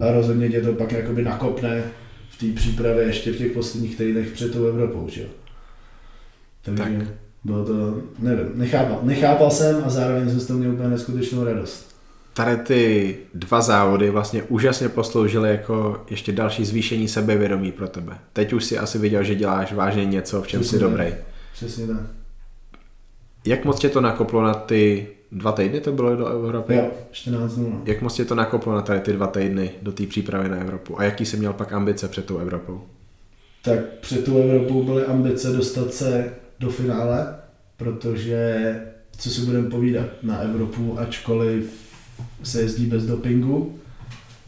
[0.00, 1.82] A rozhodně tě to pak jakoby nakopne
[2.28, 5.28] v té přípravě ještě v těch posledních týdnech před tou Evropou, že jo.
[6.62, 7.08] Takže tak.
[7.44, 11.96] bylo to, nevím, nechápal, nechápal jsem a zároveň jsem z toho měl úplně neskutečnou radost.
[12.34, 18.18] Tady ty dva závody vlastně úžasně posloužily jako ještě další zvýšení sebevědomí pro tebe.
[18.32, 21.14] Teď už si asi viděl, že děláš vážně něco, v čem Přesně jsi dobrý.
[21.52, 22.00] Přesně tak.
[23.44, 26.74] Jak moc tě to nakoplo na ty dva týdny to bylo do Evropy?
[26.74, 27.70] Jo, 14 dnů.
[27.70, 27.82] No.
[27.84, 31.00] Jak moc tě to nakoplo na tady ty dva týdny do té přípravy na Evropu?
[31.00, 32.80] A jaký jsi měl pak ambice před tou Evropou?
[33.62, 37.34] Tak před tou Evropou byly ambice dostat se do finále,
[37.76, 38.80] protože,
[39.18, 41.88] co si budeme povídat, na Evropu, ačkoliv
[42.42, 43.78] se jezdí bez dopingu,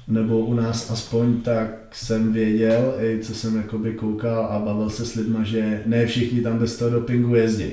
[0.09, 5.07] nebo u nás aspoň, tak jsem věděl, i co jsem jakoby koukal a bavil se
[5.07, 7.73] s lidma, že ne všichni tam bez toho dopingu jezdí.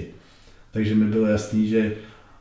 [0.72, 1.92] Takže mi bylo jasný, že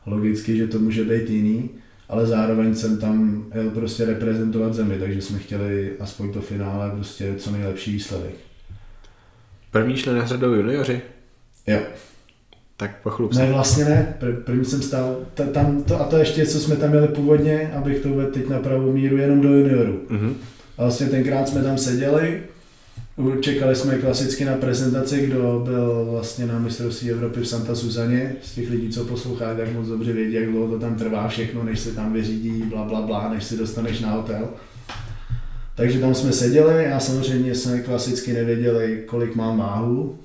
[0.07, 1.69] logicky, že to může být jiný,
[2.09, 7.33] ale zároveň jsem tam jel prostě reprezentovat zemi, takže jsme chtěli aspoň to finále prostě
[7.37, 8.35] co nejlepší výsledek.
[9.71, 11.01] První šli na řadou junioři?
[11.67, 11.79] Jo.
[12.77, 13.33] Tak pochlup.
[13.33, 14.17] Ne, vlastně ne.
[14.21, 17.71] Pr- první jsem stál, ta, tam to, a to ještě, co jsme tam měli původně,
[17.75, 20.01] abych to uvedl teď na pravou míru, jenom do juniorů.
[20.09, 20.33] Mm-hmm.
[20.77, 22.43] A vlastně tenkrát jsme tam seděli,
[23.41, 28.35] Čekali jsme klasicky na prezentaci, kdo byl vlastně na mistrovství Evropy v Santa Suzaně.
[28.43, 31.63] Z těch lidí, co poslouchají, tak moc dobře vědí, jak dlouho to tam trvá všechno,
[31.63, 34.49] než se tam vyřídí, bla, bla, bla, než si dostaneš na hotel.
[35.75, 40.19] Takže tam jsme seděli, já samozřejmě jsme klasicky nevěděli, kolik mám váhu,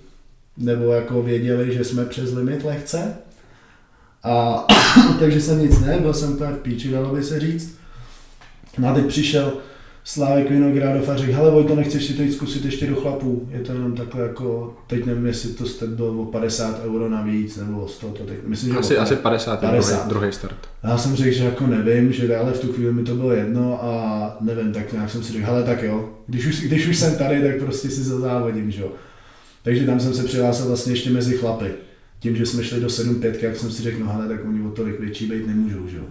[0.56, 3.16] nebo jako věděli, že jsme přes limit lehce.
[4.22, 4.66] A
[5.20, 7.78] takže jsem nic ne, byl jsem úplně v píči, dalo by se říct.
[8.78, 9.52] No a teď přišel
[10.04, 13.60] Slávek Vinogradov a řekl, hele Vojto, nechceš si to jít zkusit ještě do chlapů, je
[13.60, 17.80] to jenom takhle jako, teď nevím, jestli to start bylo o 50 euro navíc, nebo
[17.80, 19.94] o 100, to teď, myslím, že Asi, asi 50, 50.
[19.94, 20.56] Druhý, druhý start.
[20.82, 23.84] Já jsem řekl, že jako nevím, že ale v tu chvíli mi to bylo jedno
[23.84, 27.16] a nevím, tak nějak jsem si řekl, hele tak jo, když už, když už jsem
[27.16, 28.92] tady, tak prostě si zazávodím, že jo.
[29.62, 31.70] Takže tam jsem se přihlásil vlastně ještě mezi chlapy.
[32.18, 34.70] Tím, že jsme šli do 7-5, jak jsem si řekl, no hele, tak oni o
[34.70, 36.04] tolik větší být nemůžou, že jo.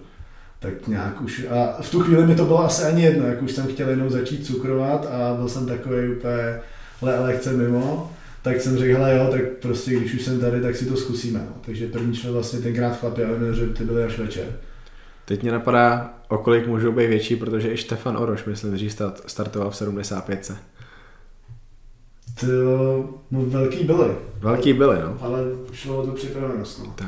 [0.61, 3.51] Tak nějak už, a v tu chvíli mi to bylo asi ani jedno, jak už
[3.51, 6.59] jsem chtěl jenom začít cukrovat a byl jsem takový úplně
[7.01, 10.75] le, lehce mimo, tak jsem řekl, hele jo, tak prostě když už jsem tady, tak
[10.75, 11.39] si to zkusíme.
[11.39, 11.55] No.
[11.65, 14.45] Takže první šel vlastně tenkrát chlapi a že ty byly až večer.
[15.25, 19.21] Teď mě napadá, o kolik můžou být větší, protože i Štefan Oroš, myslím, že start,
[19.27, 20.51] startoval v 75.
[22.39, 22.47] To,
[23.31, 24.15] no velký byly.
[24.39, 25.17] Velký byly, no.
[25.21, 25.39] Ale
[25.73, 26.93] šlo o to připravenost, no.
[26.95, 27.07] Tak.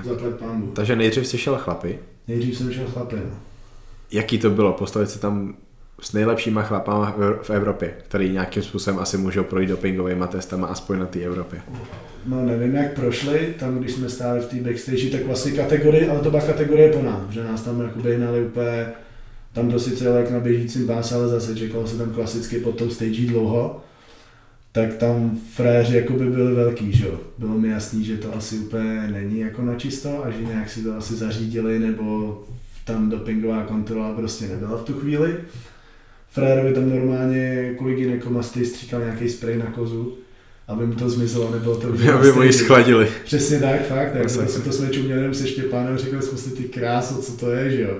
[0.73, 1.99] Takže nejdřív si šel chlapy.
[2.27, 3.35] Nejdřív jsem šel chlapi, no.
[4.11, 5.55] Jaký to bylo postavit se tam
[6.01, 11.05] s nejlepšíma chlapama v- Evropě, který nějakým způsobem asi můžou projít dopingovými testama aspoň na
[11.05, 11.61] té Evropě.
[12.25, 16.19] No nevím, jak prošli, tam když jsme stáli v té backstage, tak vlastně kategorie, ale
[16.19, 18.85] to byla kategorie po nám, že nás tam jakoby hnali úplně,
[19.53, 22.89] tam to sice jak na běžícím páse, ale zase čekalo se tam klasicky pod tou
[22.89, 23.81] stage dlouho,
[24.73, 27.19] tak tam fréři jakoby byli velký, že jo.
[27.37, 30.83] Bylo mi jasný, že to asi úplně není jako na čisto a že nějak si
[30.83, 32.39] to asi zařídili, nebo
[32.85, 35.35] tam dopingová kontrola prostě nebyla v tu chvíli.
[36.29, 40.17] Frérovi tam normálně kvůli ginekomastý stříkal nějaký sprej na kozu,
[40.67, 43.07] aby mu to zmizelo, nebylo to na Aby mu ji schladili.
[43.25, 44.61] Přesně tak, fakt, tak Masakr.
[44.61, 47.97] to, jsme čuměli se Štěpánem, říkali jsme si ty kráso, co to je, že jo.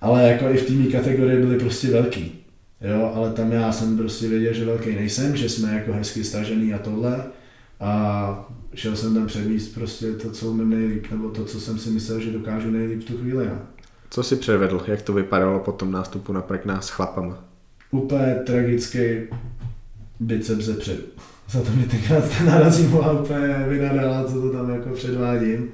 [0.00, 2.37] Ale jako i v té mý kategorii byly prostě velký.
[2.80, 6.74] Jo, ale tam já jsem prostě věděl, že velký nejsem, že jsme jako hezky stažený
[6.74, 7.24] a tohle.
[7.80, 11.90] A šel jsem tam předvíst prostě to, co umím nejlíp, nebo to, co jsem si
[11.90, 13.46] myslel, že dokážu nejlíp v tu chvíli.
[13.46, 13.58] No.
[14.10, 14.84] Co si předvedl?
[14.86, 17.44] Jak to vypadalo po tom nástupu na prekná s chlapama?
[17.90, 19.00] Úplně tragický
[20.20, 21.02] biceps ze předu.
[21.50, 25.68] Za to mě tenkrát ta narazímová úplně vynadala, co to tam jako předvádím.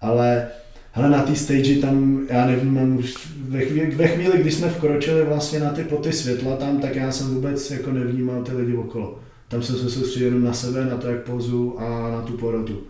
[0.00, 0.46] Ale
[0.92, 5.24] hele, na té stage tam já nevnímám už ve chvíli, ve chvíli, kdy jsme vkročili
[5.24, 9.18] vlastně na ty poty světla tam, tak já jsem vůbec jako nevnímal ty lidi okolo.
[9.48, 12.82] Tam jsem se soustředil jenom na sebe, na to, jak pozu a na tu porotu.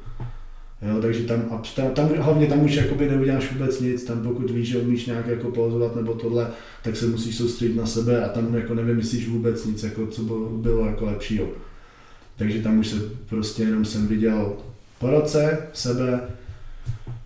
[0.89, 4.69] Jo, takže tam, tam, tam, hlavně tam už jakoby neuděláš vůbec nic, tam pokud víš,
[4.69, 6.51] že umíš nějak jako pozovat nebo tohle,
[6.83, 10.51] tak se musíš soustředit na sebe a tam jako nevymyslíš vůbec nic, jako co bylo,
[10.51, 11.47] bylo jako lepšího.
[12.37, 12.97] Takže tam už se
[13.29, 14.53] prostě jenom jsem viděl
[14.99, 16.21] po roce, sebe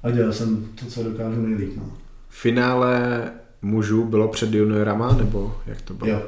[0.03, 1.73] a dělal jsem to, co dokážu nejlíp.
[1.77, 1.93] No.
[2.29, 3.23] Finále
[3.63, 6.11] mužů bylo před juniorama, nebo jak to bylo?
[6.11, 6.23] Jo.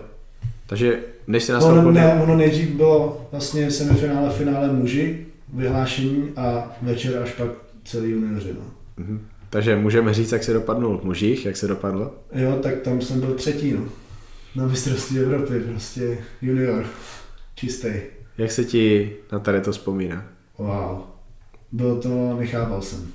[0.66, 1.92] Takže než Ono, nastoupil...
[1.92, 7.48] ne, ono nejdřív bylo vlastně semifinále, finále muži, vyhlášení a večer až pak
[7.84, 8.54] celý junioři.
[8.58, 8.64] No.
[9.04, 9.26] Mhm.
[9.50, 12.14] Takže můžeme říct, jak se dopadnul v mužích, jak se dopadlo?
[12.34, 13.84] Jo, tak tam jsem byl třetí, no.
[14.56, 16.86] Na mistrovství Evropy, prostě junior,
[17.54, 17.88] čistý.
[18.38, 20.24] Jak se ti na tady to vzpomíná?
[20.58, 20.98] Wow.
[21.72, 23.06] Bylo to, nechápal jsem.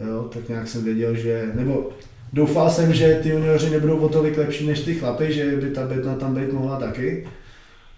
[0.00, 1.90] Jo, tak nějak jsem věděl, že, nebo
[2.32, 5.86] doufal jsem, že ty junioři nebudou o tolik lepší než ty chlapy, že by ta
[5.86, 7.28] bedna tam být mohla taky.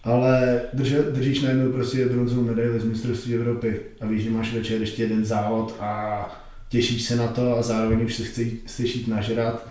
[0.04, 4.80] Ale drže, držíš najednou prostě bronzovou medaili z mistrovství Evropy a víš, že máš večer
[4.80, 9.68] ještě jeden závod a těšíš se na to a zároveň už se chceš jít nažrat.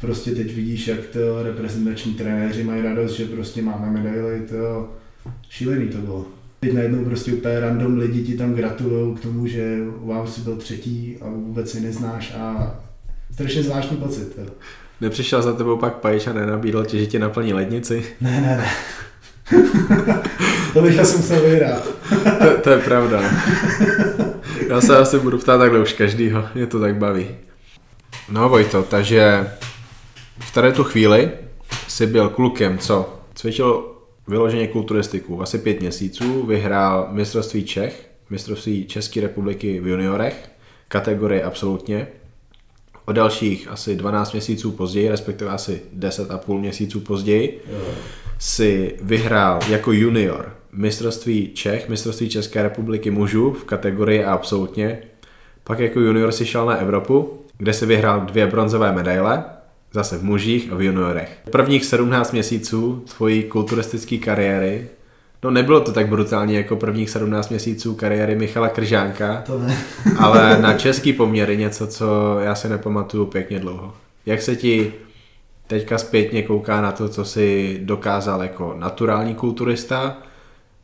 [0.00, 4.90] Prostě teď vidíš, jak to reprezentační trenéři mají radost, že prostě máme medaily, to
[5.48, 6.26] šílený to bylo.
[6.60, 10.56] Teď najednou prostě úplně random lidi ti tam gratulují k tomu, že wow, jsi byl
[10.56, 12.74] třetí a vůbec si neznáš a
[13.32, 14.32] strašně zvláštní pocit.
[14.38, 14.46] Jo.
[15.00, 18.04] Nepřišel za tebou pak Pajč a nenabídl ti, že ti naplní lednici?
[18.20, 18.70] Ne, ne, ne.
[20.72, 21.88] to bych asi musel vyhrát.
[22.38, 23.22] to, to je pravda.
[24.68, 27.28] Já se asi budu ptát takhle už každýho, mě to tak baví.
[28.30, 29.50] No Vojto, takže
[30.38, 31.30] v tady tu chvíli
[31.88, 33.20] jsi byl klukem, co?
[33.34, 33.84] Cvičil
[34.28, 40.50] vyloženě kulturistiku asi pět měsíců, vyhrál mistrovství Čech, mistrovství České republiky v juniorech,
[40.88, 42.06] kategorie absolutně.
[43.04, 47.64] O dalších asi 12 měsíců později, respektive asi 10 a půl měsíců později,
[48.38, 54.98] si vyhrál jako junior mistrovství Čech, mistrovství České republiky mužů v kategorii A absolutně.
[55.64, 59.44] Pak jako junior si šel na Evropu, kde si vyhrál dvě bronzové medaile,
[59.92, 61.38] zase v mužích a v juniorech.
[61.50, 64.88] Prvních 17 měsíců tvojí kulturistické kariéry,
[65.42, 69.76] no nebylo to tak brutálně jako prvních 17 měsíců kariéry Michala Kržánka, To ne.
[70.18, 73.94] ale na český poměry něco, co já si nepamatuju pěkně dlouho.
[74.26, 74.92] Jak se ti
[75.66, 80.16] teďka zpětně kouká na to, co si dokázal jako naturální kulturista,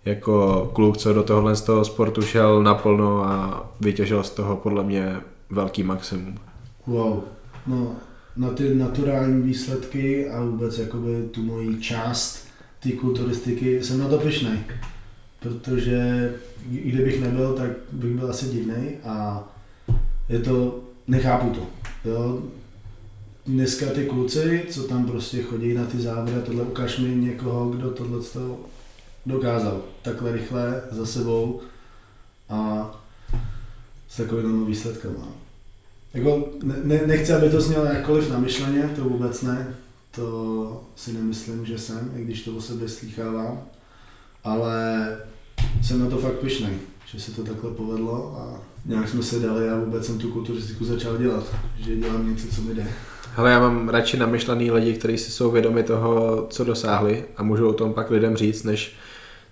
[0.05, 4.85] jako kluk, co do tohohle z toho sportu šel naplno a vytěžil z toho podle
[4.85, 5.17] mě
[5.51, 6.39] velký maximum.
[6.87, 7.21] Wow.
[7.67, 7.93] No,
[8.37, 12.47] na ty naturální výsledky a vůbec jakoby tu moji část
[12.81, 14.59] té kulturistiky jsem na to pyšnej.
[15.41, 16.33] Protože
[16.69, 19.45] kdybych nebyl, tak bych byl asi divný a
[20.29, 21.67] je to, nechápu to.
[22.11, 22.43] Jo?
[23.47, 27.91] Dneska ty kluci, co tam prostě chodí na ty závěry, tohle ukáž mi někoho, kdo
[27.91, 28.19] tohle
[29.27, 31.61] dokázal takhle rychle za sebou
[32.49, 32.91] a
[34.09, 35.17] s takovými výsledkami.
[36.17, 39.75] Jako, ne, nechci, aby to znělo jakkoliv namyšleně, to vůbec ne.
[40.11, 43.61] To si nemyslím, že jsem, i když to o sebe slýchávám.
[44.45, 45.09] Ale
[45.83, 46.73] jsem na to fakt pišnej,
[47.07, 50.85] že se to takhle povedlo a nějak jsme se dali a vůbec jsem tu kulturistiku
[50.85, 51.45] začal dělat,
[51.79, 52.87] že dělám něco, co mi jde.
[53.37, 57.69] Ale já mám radši namyšlený lidi, kteří si jsou vědomi toho, co dosáhli a můžou
[57.69, 58.97] o tom pak lidem říct, než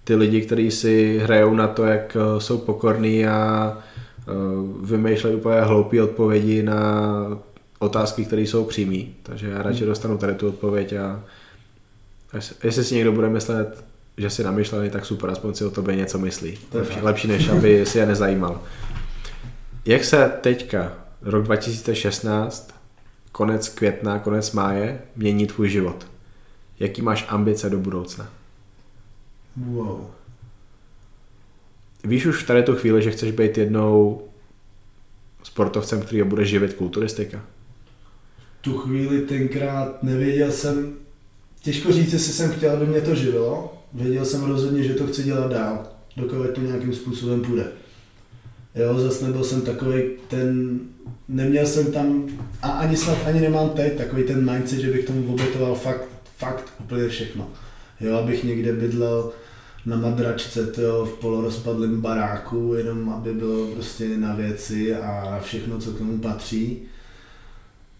[0.04, 3.78] ty lidi, kteří si hrajou na to, jak eh, jsou pokorní a
[4.82, 7.02] vymýšlejí úplně hloupé odpovědi na
[7.78, 9.14] otázky, které jsou přímý.
[9.22, 9.88] Takže já radši hmm.
[9.88, 11.22] dostanu tady tu odpověď a
[12.64, 13.84] jestli si někdo bude myslet,
[14.18, 16.58] že si namyšlený, tak super, aspoň si o tobě něco myslí.
[16.72, 18.60] To lepší, lepší, než aby si je nezajímal.
[19.84, 22.74] Jak se teďka, rok 2016,
[23.32, 26.06] konec května, konec máje, mění tvůj život?
[26.80, 28.28] Jaký máš ambice do budoucna?
[29.56, 30.06] Wow.
[32.04, 34.22] Víš už v tady tu chvíli, že chceš být jednou
[35.42, 37.44] sportovcem, který bude živit kulturistika?
[38.60, 40.92] Tu chvíli tenkrát nevěděl jsem,
[41.62, 43.82] těžko říct, jestli jsem chtěl, aby mě to živilo.
[43.92, 45.86] Věděl jsem rozhodně, že to chci dělat dál,
[46.16, 47.66] dokud to nějakým způsobem půjde.
[48.74, 50.78] Jo, zase nebyl jsem takový ten,
[51.28, 52.28] neměl jsem tam,
[52.62, 56.72] a ani snad ani nemám teď, takový ten mindset, že bych tomu obětoval fakt, fakt
[56.80, 57.48] úplně všechno.
[58.00, 59.32] Jo, abych někde bydlel
[59.86, 65.78] na madračce to v polorozpadlém baráku, jenom aby bylo prostě na věci a na všechno,
[65.78, 66.82] co k tomu patří.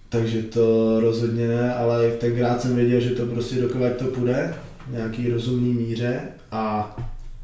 [0.09, 4.55] Takže to rozhodně ne, ale tenkrát jsem věděl, že to prostě dokovat to půjde,
[4.91, 6.21] nějaký rozumný míře
[6.53, 6.97] a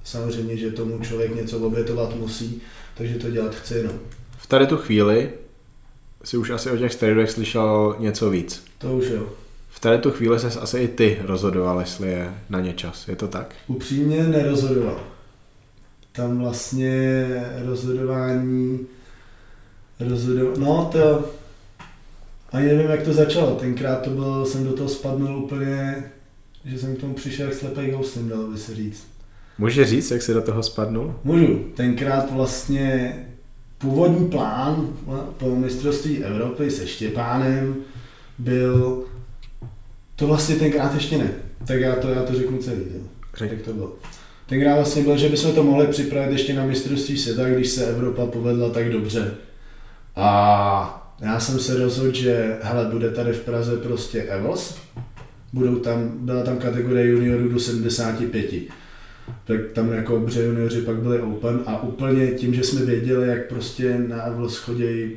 [0.04, 2.62] samozřejmě, že tomu člověk něco obětovat musí,
[2.94, 3.98] takže to dělat chce jenom.
[4.36, 5.30] V tady tu chvíli
[6.24, 8.64] si už asi o těch steroidech slyšel něco víc.
[8.78, 9.26] To už jo.
[9.80, 13.08] V tady tu chvíli ses asi i ty rozhodoval, jestli je na ně čas.
[13.08, 13.54] Je to tak?
[13.66, 15.00] Upřímně nerozhodoval.
[16.12, 17.26] Tam vlastně
[17.64, 18.86] rozhodování
[20.00, 21.30] rozhodoval, no to
[22.52, 23.54] ani nevím, jak to začalo.
[23.54, 26.04] Tenkrát to bylo, jsem do toho spadnul úplně,
[26.64, 29.06] že jsem k tomu přišel jak slepej ghostem, dalo by se říct.
[29.58, 31.14] Může říct, jak se do toho spadnul?
[31.24, 31.64] Můžu.
[31.74, 33.16] Tenkrát vlastně
[33.78, 34.88] původní plán
[35.38, 37.76] po mistrovství Evropy se Štěpánem
[38.38, 39.04] byl
[40.20, 41.30] to vlastně tenkrát ještě ne.
[41.66, 42.80] Tak já to, já to řeknu celý.
[42.94, 43.00] Jo.
[43.34, 43.52] Řek.
[43.52, 43.96] Jak to bylo.
[44.46, 48.26] Tenkrát vlastně byl, že bychom to mohli připravit ještě na mistrovství světa, když se Evropa
[48.26, 49.34] povedla tak dobře.
[50.16, 54.78] A já jsem se rozhodl, že hele, bude tady v Praze prostě Evos,
[55.52, 58.52] budou tam, byla tam kategorie juniorů do 75.
[59.44, 63.48] Tak tam jako obře junioři pak byli open a úplně tím, že jsme věděli, jak
[63.48, 65.12] prostě na Evos chodí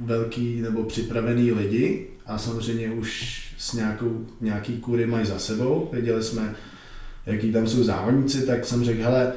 [0.00, 6.22] velký nebo připravený lidi a samozřejmě už s nějakou, nějaký kury mají za sebou, věděli
[6.22, 6.54] jsme,
[7.26, 9.32] jaký tam jsou závodníci, tak jsem řekl, hele,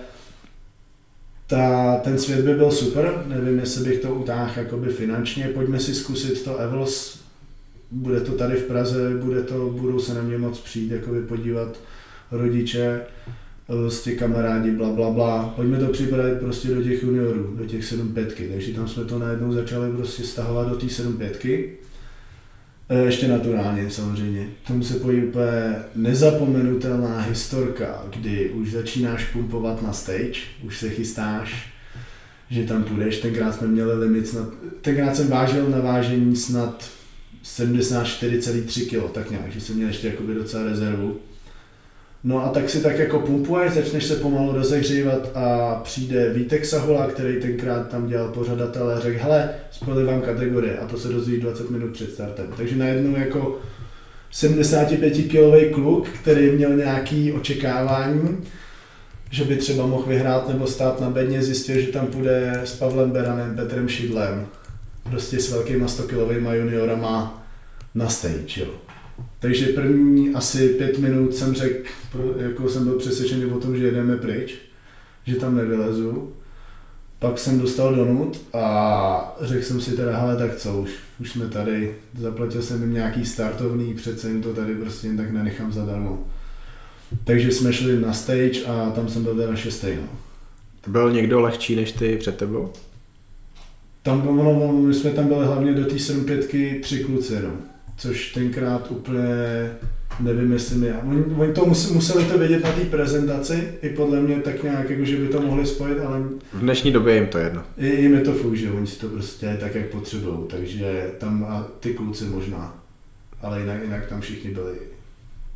[1.48, 5.96] ta, ten svět by byl super, nevím, jestli bych to utáhl jakoby finančně, pojďme si
[5.96, 7.20] zkusit to Evels,
[7.92, 11.80] bude to tady v Praze, bude to, budou se na mě moc přijít jakoby podívat
[12.32, 13.02] rodiče,
[13.70, 15.54] eh, ty kamarádi, bla, bla, bla.
[15.56, 19.20] Pojďme to připravit prostě do těch juniorů, do těch 7 5 Takže tam jsme to
[19.20, 21.81] najednou začali prostě stahovat do té 7 5
[23.06, 24.48] ještě naturálně samozřejmě.
[24.68, 31.70] Tomu se pojí úplně nezapomenutelná historka, kdy už začínáš pumpovat na stage, už se chystáš,
[32.50, 33.18] že tam půjdeš.
[33.18, 34.48] Tenkrát jsme měli limit snad,
[34.82, 36.90] tenkrát jsem vážil na vážení snad
[37.46, 41.20] 74,3 kg, tak nějak, že jsem měl ještě jakoby docela rezervu.
[42.24, 47.08] No a tak si tak jako pumpuješ, začneš se pomalu rozehřívat a přijde Vítek Sahola,
[47.08, 51.70] který tenkrát tam dělal pořadatele, řekl, hele, spojili vám kategorie a to se dozví 20
[51.70, 52.46] minut před startem.
[52.58, 53.60] Takže najednou jako
[54.34, 58.38] 75-kilový kluk, který měl nějaký očekávání,
[59.32, 63.12] že by třeba mohl vyhrát nebo stát na bedně, zjistil, že tam půjde s Pavlem
[63.12, 64.48] Beranem, Petrem Šidlem,
[65.10, 67.44] prostě s velkýma 100 kilovými juniorama
[67.96, 68.68] na stage, jo.
[69.40, 71.90] Takže první asi pět minut jsem řekl,
[72.38, 74.56] jako jsem byl přesvědčený o tom, že jedeme pryč,
[75.26, 76.34] že tam nevylezu.
[77.20, 81.48] Pak jsem dostal donut a řekl jsem si teda, hele, tak co už, už jsme
[81.48, 86.28] tady, zaplatil jsem jim nějaký startovný, přece jim to tady prostě jen tak nenechám zadarmo.
[87.24, 89.88] Takže jsme šli na stage a tam jsem byl teda šestý.
[89.96, 90.08] No.
[90.88, 92.72] Byl někdo lehčí než ty před tebou?
[94.04, 96.26] Tam, no, my jsme tam byli hlavně do té 7
[96.82, 97.62] tři kluci jenom.
[98.02, 99.24] Což tenkrát úplně
[100.20, 101.00] nevím, jestli já.
[101.00, 104.90] Oni, oni to museli, museli to vědět na té prezentaci, i podle mě tak nějak,
[104.90, 106.20] jako, že by to mohli spojit, ale...
[106.54, 107.64] V dnešní době jim to jedno.
[107.78, 111.44] I, jim je to fuk, že oni si to prostě tak, jak potřebují, takže tam
[111.44, 112.84] a ty kluci možná,
[113.42, 114.74] ale jinak, jinak tam všichni byli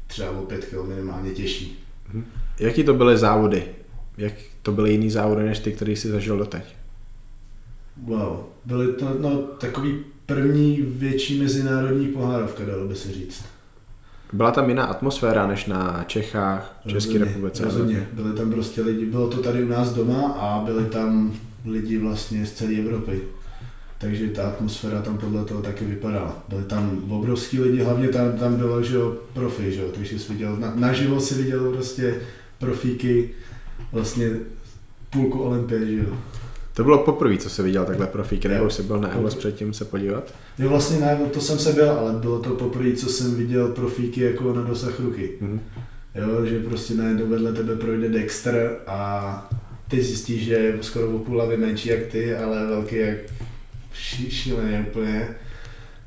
[0.08, 1.80] třeba o pět kg minimálně těžší.
[2.14, 2.26] Mhm.
[2.60, 3.64] Jaký to byly závody?
[4.18, 6.76] Jak to byly jiný závody, než ty, který jsi zažil doteď?
[8.04, 13.46] Wow, byly to no, takový první větší mezinárodní pohárovka, dalo by se říct.
[14.34, 17.64] Byla tam jiná atmosféra než na Čechách, České republice?
[17.64, 18.08] Rozhodně.
[18.14, 21.34] Byli tam prostě lidi, bylo to tady u nás doma a byli tam
[21.66, 23.22] lidi vlastně z celé Evropy.
[23.98, 26.44] Takže ta atmosféra tam podle toho taky vypadala.
[26.50, 30.34] Byli tam obrovský lidi, hlavně tam, tam bylo, že jo, profi, že jo, takže jsi
[30.34, 32.16] viděl, na, naživo si viděl prostě
[32.60, 33.30] profíky,
[33.92, 34.30] vlastně
[35.10, 36.18] půlku olympie, že jo.
[36.76, 39.86] To bylo poprvé, co jsi viděl takhle profíky, nebo jsi byl na Evos předtím se
[39.86, 40.34] podívat?
[40.60, 44.22] Jo, vlastně na to jsem se byl, ale bylo to poprvé, co jsem viděl profíky
[44.22, 45.32] jako na dosah ruky.
[45.42, 45.60] Mm-hmm.
[46.16, 49.50] Jo, že prostě najednou vedle tebe projde Dexter a
[49.88, 53.18] ty zjistíš, že je skoro o půl hlavy menší jak ty, ale velký jak
[53.94, 55.28] ší, šíleně úplně.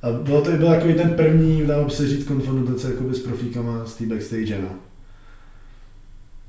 [0.03, 3.95] A bylo to byl takový ten první, dalo se říct, konfrontace jakoby s profíkama z
[3.95, 4.71] té backstage, no.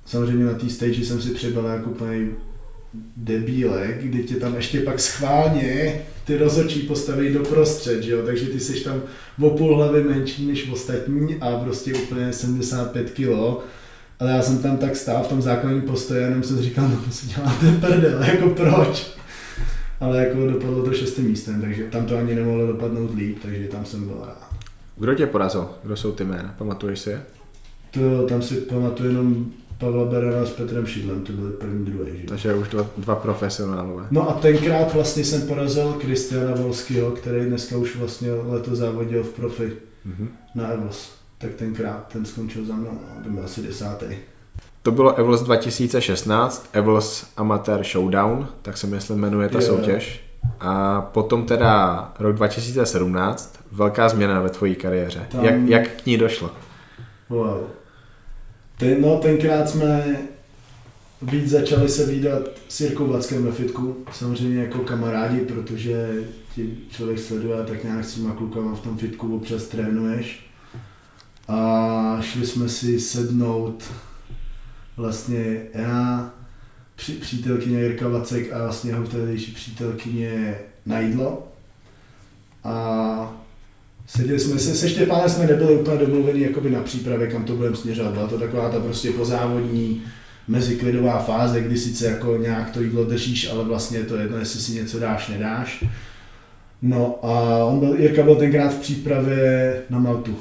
[0.06, 2.28] Samozřejmě na té stage jsem si přibal jako úplně
[3.18, 8.26] debílek, kdy tě tam ještě pak schválně ty rozhodčí postaví do prostřed, že jo?
[8.26, 9.02] takže ty jsi tam
[9.42, 13.64] o půl hlavy menší než ostatní a prostě úplně 75 kilo.
[14.20, 17.02] Ale já jsem tam tak stál v tom základním postoji a jenom jsem říkal, no
[17.06, 19.08] to si děláte prdel, jako proč?
[20.00, 23.86] Ale jako dopadlo to šestým místem, takže tam to ani nemohlo dopadnout líp, takže tam
[23.86, 24.50] jsem byl rád.
[24.98, 25.70] Kdo tě porazil?
[25.84, 26.56] Kdo jsou ty jména?
[26.58, 27.22] Pamatuješ si je?
[27.92, 32.12] To tam si pamatuju jenom Pavla Berana s Petrem Šidlem, to byly první, druhé.
[32.12, 32.28] Že?
[32.28, 34.04] Takže už dva, dva profesionálové.
[34.12, 39.30] No a tenkrát vlastně jsem porazil Kristiana Volského, který dneska už vlastně letos závodil v
[39.30, 39.64] profi
[40.08, 40.28] mm-hmm.
[40.56, 41.12] na Evos.
[41.38, 44.06] Tak tenkrát ten skončil za mnou, no, to byl asi desátý.
[44.84, 50.24] To bylo Evos 2016, Evos Amateur Showdown, tak se myslím jmenuje ta je, soutěž.
[50.60, 55.28] A potom teda rok 2017, velká změna ve tvojí kariéře.
[55.32, 55.46] Tam...
[55.46, 56.52] Jak, jak k ní došlo?
[57.30, 57.79] Wow.
[58.80, 60.20] Ten, no, tenkrát jsme
[61.22, 66.24] víc začali se výdat s Jirkou Vackem ve fitku, samozřejmě jako kamarádi, protože
[66.56, 70.46] ti člověk sleduje a tak nějak s těma klukama v tom fitku občas trénuješ.
[71.48, 73.84] A šli jsme si sednout
[74.98, 76.34] vlastně já,
[76.96, 81.48] při, přítelkyně Jirka Vacek a vlastně jeho tehdejší přítelkyně na jídlo.
[82.64, 83.44] A
[84.18, 87.76] Seděli jsme se, se Štěpánem jsme nebyli úplně domluveni jakoby na přípravě, kam to budeme
[87.76, 88.14] směřovat.
[88.14, 90.04] Byla to taková ta prostě pozávodní
[90.48, 94.60] meziklidová fáze, kdy sice jako nějak to jídlo držíš, ale vlastně je to jedno, jestli
[94.60, 95.84] si něco dáš, nedáš.
[96.82, 100.38] No a on byl, Jirka byl tenkrát v přípravě na Maltu.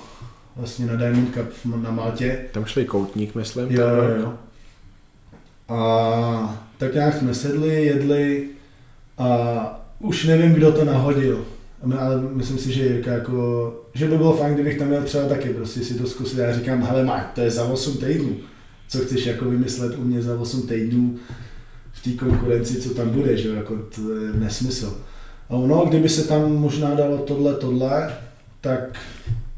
[0.56, 2.38] Vlastně na Diamond Cup na Maltě.
[2.52, 3.66] Tam šli koutník, myslím.
[3.70, 4.34] Jo, jo, jo.
[5.76, 8.48] A tak nějak jsme sedli, jedli
[9.18, 11.44] a už nevím, kdo to nahodil
[11.98, 15.48] ale myslím si, že Jirka jako, že by bylo fajn, kdybych tam měl třeba taky
[15.48, 16.38] prostě si to zkusit.
[16.38, 18.36] Já říkám, hele Mark, to je za 8 týdnů.
[18.88, 21.16] Co chceš jako vymyslet u mě za 8 týdnů
[21.92, 25.00] v té konkurenci, co tam bude, že jako to je nesmysl.
[25.48, 28.14] A ono, kdyby se tam možná dalo tohle, tohle,
[28.60, 28.98] tak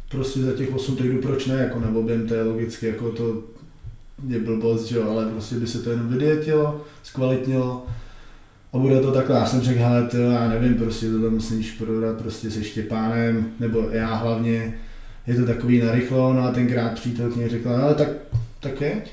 [0.08, 3.42] prostě za těch 8 týdnů proč ne, jako na objem, to je logicky, jako to
[4.28, 7.86] je blbost, že jo, ale prostě by se to jenom vydietilo, zkvalitnilo
[8.72, 12.16] a bude to takhle, já jsem řekl, hele, to já nevím, prostě tohle musíš prodat
[12.16, 14.74] prostě se Štěpánem, nebo já hlavně,
[15.26, 18.08] je to takový narychlo, no a tenkrát přítelkyně řekla, ale tak,
[18.60, 19.12] tak jeď.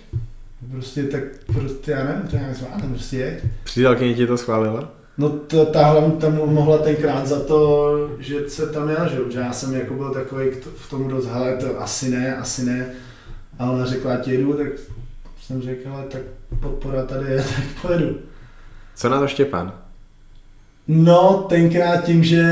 [0.71, 3.43] Prostě tak, prostě já nevím, to nějak zvládnem, prostě jeď.
[3.63, 4.93] Přítelkyně ti to schválila?
[5.17, 9.39] No to, ta hlavně tam mohla tenkrát za to, že se tam jel, že, že
[9.39, 12.89] já jsem jako byl takový v tom dost, hele, to asi ne, asi ne.
[13.59, 14.67] A ona řekla, ať jedu, tak
[15.41, 16.21] jsem řekl, ale tak
[16.59, 18.15] podpora tady je, tak pojedu.
[18.97, 19.73] Co na to Štěpán?
[20.87, 22.43] No, tenkrát tím, že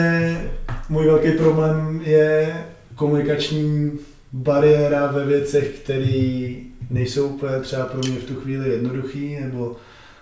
[0.89, 2.55] můj velký problém je
[2.95, 3.91] komunikační
[4.33, 6.53] bariéra ve věcech, které
[6.89, 9.75] nejsou úplně třeba pro mě v tu chvíli jednoduchý, nebo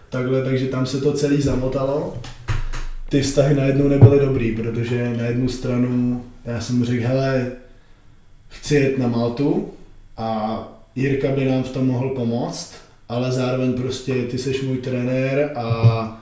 [0.10, 2.18] takhle, takže tam se to celý zamotalo.
[3.10, 7.52] Ty vztahy najednou nebyly dobrý, protože na jednu stranu já jsem řekl, hele,
[8.50, 9.74] chci jet na Maltu
[10.18, 10.60] a
[10.96, 12.83] Jirka by nám v tom mohl pomoct,
[13.14, 16.22] ale zároveň prostě ty seš můj trenér a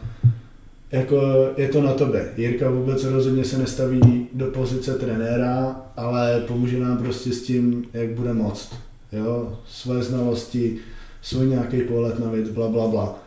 [0.91, 2.29] jako je to na tobě.
[2.37, 8.09] Jirka vůbec rozhodně se nestaví do pozice trenéra, ale pomůže nám prostě s tím, jak
[8.09, 8.73] bude moct.
[9.11, 9.59] Jo?
[9.67, 10.77] Svoje znalosti,
[11.21, 13.19] svůj nějaký pohled na věc, bla, bla, bla.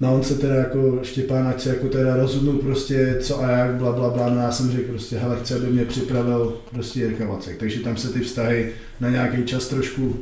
[0.00, 3.74] No on se teda jako Štěpán, ať se jako teda rozhodnul prostě co a jak,
[3.74, 7.26] bla, bla, bla, no já jsem řekl prostě, hele, chci, aby mě připravil prostě Jirka
[7.26, 7.58] Vacek.
[7.58, 10.16] Takže tam se ty vztahy na nějaký čas trošku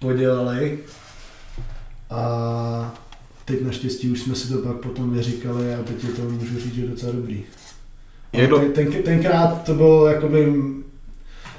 [0.00, 0.78] podělaly.
[2.14, 2.94] A
[3.44, 6.74] teď naštěstí už jsme si to pak potom vyříkali a teď je to můžu říct,
[6.74, 7.44] že docela dobrý.
[8.32, 10.54] Jak dlouho- ten, ten, tenkrát to bylo jakoby,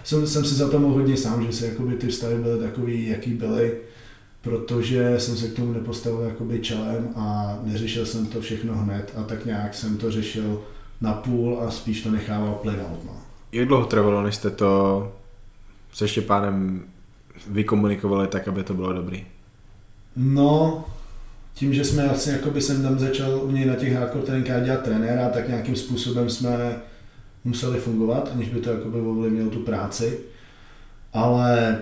[0.04, 3.08] jsem, jsem si za to mohl hodně sám, že se jakoby ty vztahy byly takový,
[3.08, 3.78] jaký byly,
[4.42, 9.24] protože jsem se k tomu nepostavil jakoby čelem a neřešil jsem to všechno hned a
[9.24, 10.62] tak nějak jsem to řešil
[11.02, 13.00] na půl a spíš to nechával plynout.
[13.06, 13.12] No.
[13.52, 15.12] Jak dlouho trvalo, než jste to
[15.94, 16.84] se Štěpánem
[17.48, 19.26] vykomunikovali tak, aby to bylo dobrý?
[20.16, 20.86] No,
[21.54, 24.84] tím, že jsme vlastně jakoby jsem tam začal u něj na těch hardcore tréninkách dělat
[24.84, 26.76] trenéra, tak nějakým způsobem jsme
[27.44, 30.20] museli fungovat, aniž by to jakoby ovlivnilo tu práci.
[31.14, 31.80] Ale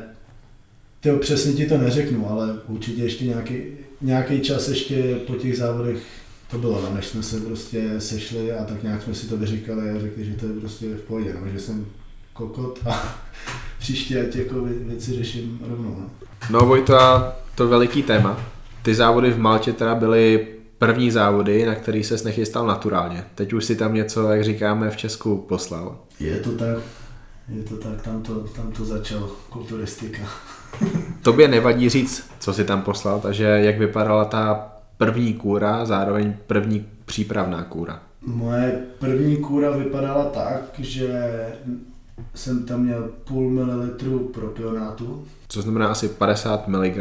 [1.00, 3.62] tyjo, přesně ti to neřeknu, ale určitě ještě nějaký,
[4.02, 6.04] nějaký čas ještě po těch závodech
[6.52, 9.90] to bylo, no, než jsme se prostě sešli a tak nějak jsme si to vyříkali
[9.90, 11.86] a řekli, že to je prostě v pohodě, no, že jsem
[12.34, 13.20] kokot a
[13.80, 15.96] příště ať jako vě- věci řeším rovnou.
[16.00, 16.10] No.
[16.50, 18.40] No Vojto, a to veliký téma.
[18.82, 20.48] Ty závody v Maltě teda byly
[20.78, 23.24] první závody, na který se nechystal naturálně.
[23.36, 25.98] Teď už si tam něco, jak říkáme v Česku, poslal.
[26.20, 26.78] Je to tak,
[27.50, 30.22] je to tak, tam to, tam to začalo, kulturistika.
[31.22, 36.86] Tobě nevadí říct, co si tam poslal, takže jak vypadala ta první kůra, zároveň první
[37.06, 38.00] přípravná kůra.
[38.26, 41.30] Moje první kůra vypadala tak, že
[42.36, 45.26] jsem tam měl půl mililitru propionátu.
[45.48, 46.96] Co znamená asi 50 mg.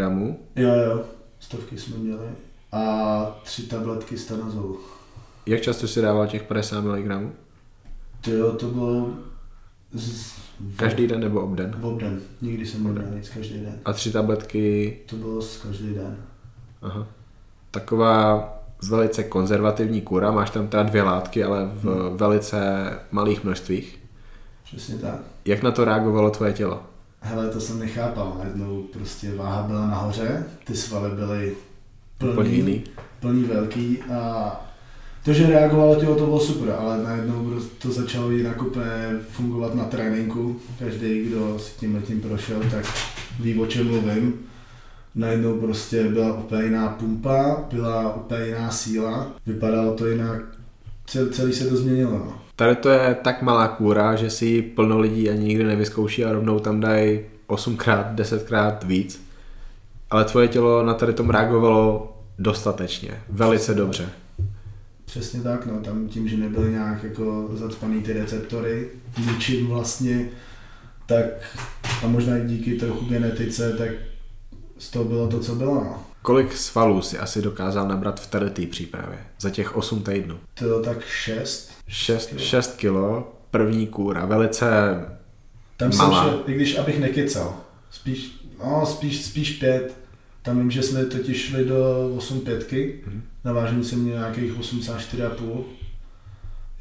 [0.57, 1.03] Jo, jo,
[1.41, 2.27] stovky jsme měli.
[2.73, 4.81] A tři tabletky stanozolu.
[5.47, 7.33] Jak často si dával těch 50 mg?
[8.27, 9.11] Jo, to bylo
[9.93, 10.33] z...
[10.77, 11.79] Každý den nebo obden?
[11.83, 12.21] obden.
[12.43, 13.79] Nikdy jsem neměl nic každý den.
[13.85, 16.17] A tři tabletky, To bylo z každý den.
[16.83, 17.07] aha.
[17.71, 18.49] Taková
[18.89, 24.02] velice konzervativní kůra, máš tam teda dvě látky, ale v velice malých množstvích.
[24.77, 25.21] Přesně tak.
[25.45, 26.83] Jak na to reagovalo tvoje tělo?
[27.21, 28.37] Hele, to jsem nechápal.
[28.39, 31.55] Najednou prostě váha byla nahoře, ty svaly byly
[32.19, 32.85] plný,
[33.21, 34.61] plný velký a
[35.25, 39.85] to, že reagovalo tělo, to bylo super, ale najednou to začalo jinak úplně fungovat na
[39.85, 40.61] tréninku.
[40.79, 42.85] Každý, kdo si tím tím prošel, tak
[43.41, 44.35] ví, o čem mluvím.
[45.15, 50.43] Najednou prostě byla úplně jiná pumpa, byla úplně jiná síla, vypadalo to jinak,
[51.07, 52.11] Cel, celý se to změnilo.
[52.11, 52.42] No.
[52.57, 56.33] Tady to je tak malá kůra, že si ji plno lidí ani nikdy nevyzkouší a
[56.33, 59.25] rovnou tam dají 8krát, 10krát víc.
[60.11, 64.09] Ale tvoje tělo na tady tom reagovalo dostatečně, velice dobře.
[65.05, 68.89] Přesně tak, no, tam tím, že nebyly nějak jako zacpaný ty receptory,
[69.27, 70.29] ničím vlastně,
[71.07, 71.25] tak
[72.05, 73.89] a možná i díky trochu genetice, tak
[74.79, 76.03] z toho bylo to, co bylo, no.
[76.23, 80.39] Kolik svalů si asi dokázal nabrat v tady té přípravě za těch 8 týdnů?
[80.55, 81.72] To bylo tak šest.
[81.93, 84.67] 6, 6 kilo, první kůra, velice
[85.77, 86.23] Tam Malá.
[86.23, 88.33] jsem šel, i když abych nekecal, spíš,
[88.65, 89.97] no, spíš, spíš pět.
[90.43, 93.23] Tam vím, že jsme totiž šli do 8 pětky, Mhm.
[93.45, 95.65] na vážení jsem měl nějakých 84,5,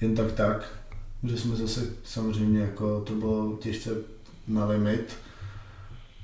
[0.01, 0.69] jen tak tak,
[1.23, 3.89] že jsme zase samozřejmě jako to bylo těžce
[4.47, 5.13] na limit,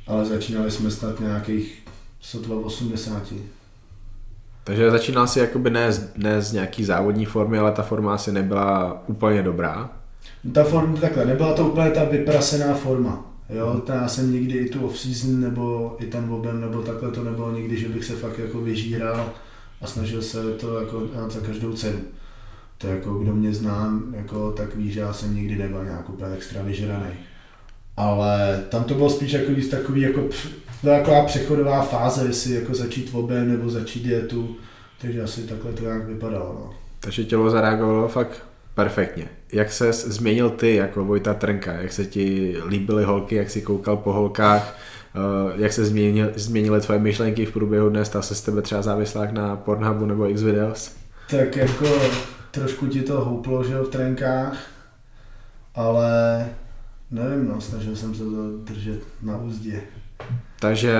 [0.07, 1.83] ale začínali jsme snad nějakých
[2.19, 3.33] sotva 80.
[4.67, 8.31] Takže začínal si jakoby ne, z- ne z nějaký závodní formy, ale ta forma asi
[8.31, 9.89] nebyla úplně dobrá.
[10.53, 13.25] Ta forma, takhle, nebyla to úplně ta vyprasená forma.
[13.49, 17.23] Jo, ta já jsem nikdy i tu off-season, nebo i ten objem, nebo takhle to
[17.23, 19.29] nebylo nikdy, že bych se fakt jako vyžíral
[19.81, 21.99] a snažil se to jako za každou cenu.
[22.77, 26.33] To jako kdo mě zná, jako, tak ví, že já jsem nikdy nebyl nějak úplně
[26.33, 27.09] extra vyžraný.
[27.97, 30.21] Ale tam to bylo spíš jako víc takový, jako,
[30.81, 34.55] to byla taková přechodová fáze, jestli jako začít objem nebo začít dietu,
[35.01, 36.55] takže asi takhle to nějak vypadalo.
[36.65, 36.73] No.
[36.99, 39.27] Takže tělo zareagovalo fakt perfektně.
[39.53, 41.73] Jak se změnil ty jako Vojta Trnka?
[41.73, 44.77] Jak se ti líbily holky, jak si koukal po holkách?
[45.15, 48.05] eh, Jak se změnil, změnily tvoje myšlenky v průběhu dne?
[48.05, 50.95] Stal se z tebe třeba závislák na Pornhubu nebo Xvideos?
[51.29, 51.85] Tak jako
[52.51, 54.57] trošku ti to houplo, že v trénkách,
[55.75, 56.09] ale
[57.11, 59.81] nevím, no, snažil jsem se to držet na úzdě.
[60.59, 60.95] Takže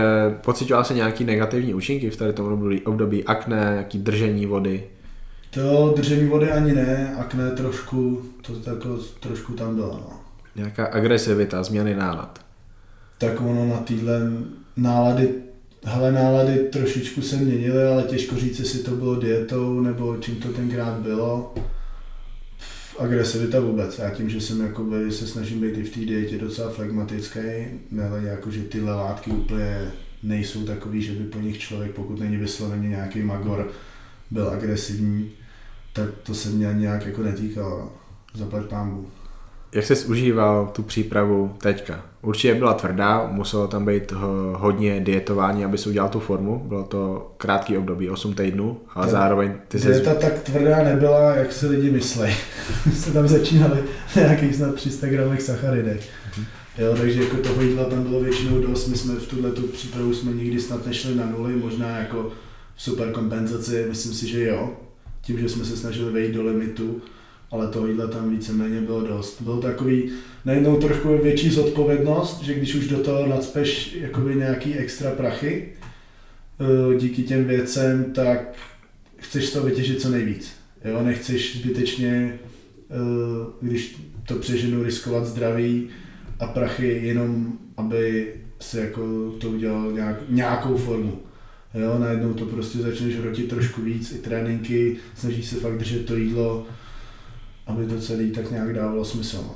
[0.46, 4.84] pocitoval se nějaký negativní účinky v tady tom období, akné, nějaký držení vody?
[5.50, 10.20] To držení vody ani ne, akné trošku, to jako trošku tam bylo, no.
[10.56, 12.40] Nějaká agresivita, změny nálad?
[13.18, 14.22] Tak ono na týhle
[14.78, 15.30] nálady,
[15.84, 20.48] hele nálady trošičku se měnily, ale těžko říct, jestli to bylo dietou nebo čím to
[20.48, 21.54] tenkrát bylo.
[23.00, 24.00] Agresivita vůbec.
[24.00, 27.40] Já tím, že jsem jakoby, se snažím být i v té dietě docela flegmatický,
[27.92, 29.92] nehledě jako, že tyhle látky úplně
[30.24, 33.72] nejsou takový, že by po nich člověk, pokud není vysloveně nějaký magor,
[34.32, 35.32] byl agresivní,
[35.94, 37.78] tak to se mě nějak jako netýkalo.
[37.80, 37.92] No.
[38.34, 39.08] Zaplať pámbu.
[39.72, 42.06] Jak jsi užíval tu přípravu teďka?
[42.22, 44.12] Určitě byla tvrdá, muselo tam být
[44.54, 46.60] hodně dietování, aby si udělal tu formu.
[46.68, 49.88] Bylo to krátký období, 8 týdnů, ale Ta zároveň ty jsi...
[49.88, 52.30] Dieta tak tvrdá nebyla, jak si lidi myslí.
[52.94, 53.84] se tam začínali
[54.16, 56.00] nějakých snad 300 gramech sacharidek.
[56.00, 56.46] Mm-hmm.
[56.78, 60.14] Jo, takže jako toho jídla tam bylo většinou dost, my jsme v tuhle tu přípravu
[60.14, 62.32] jsme nikdy snad nešli na nuly, možná jako
[62.76, 64.70] super kompenzaci, myslím si, že jo,
[65.22, 67.02] tím, že jsme se snažili vejít do limitu,
[67.52, 69.42] ale toho jídla tam víceméně bylo dost.
[69.42, 70.12] Bylo takový
[70.46, 75.70] najednou trochu větší zodpovědnost, že když už do toho nadspeš jakoby nějaký extra prachy
[76.60, 78.56] eh, díky těm věcem, tak
[79.18, 80.52] chceš to vytěžit co nejvíc.
[80.86, 81.02] Jo?
[81.04, 82.40] Nechceš zbytečně,
[82.90, 82.96] eh,
[83.62, 85.88] když to přeženu, riskovat zdraví
[86.40, 91.20] a prachy jenom, aby si jako to udělal nějak, nějakou formu.
[91.74, 96.16] Jo, najednou to prostě začneš hrotit trošku víc, i tréninky, snažíš se fakt držet to
[96.16, 96.66] jídlo,
[97.68, 99.38] aby to celé tak nějak dávalo smysl.
[99.38, 99.56] No.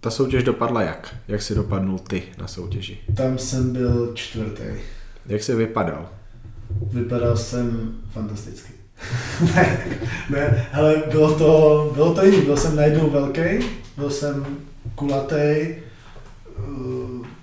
[0.00, 1.16] Ta soutěž dopadla jak?
[1.28, 2.98] Jak jsi dopadnul ty na soutěži?
[3.14, 4.64] Tam jsem byl čtvrtý.
[5.26, 6.08] Jak jsi vypadal?
[6.92, 8.72] Vypadal jsem fantasticky.
[9.54, 9.86] ne,
[10.30, 12.42] ne, ale bylo to, bylo to jiný.
[12.42, 13.66] Byl jsem najednou velký,
[13.96, 14.46] byl jsem
[14.94, 15.76] kulatý, eh,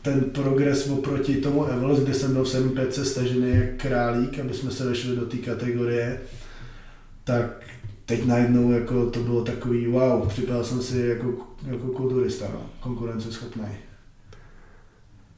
[0.01, 4.71] ten progres oproti tomu Evols, kde jsem byl v 7.5 stažený jak králík, aby jsme
[4.71, 6.19] se vešli do té kategorie,
[7.23, 7.63] tak
[8.05, 11.33] teď najednou jako to bylo takový wow, připadal jsem si jako,
[11.67, 13.67] jako kulturista, no, konkurenceschopný.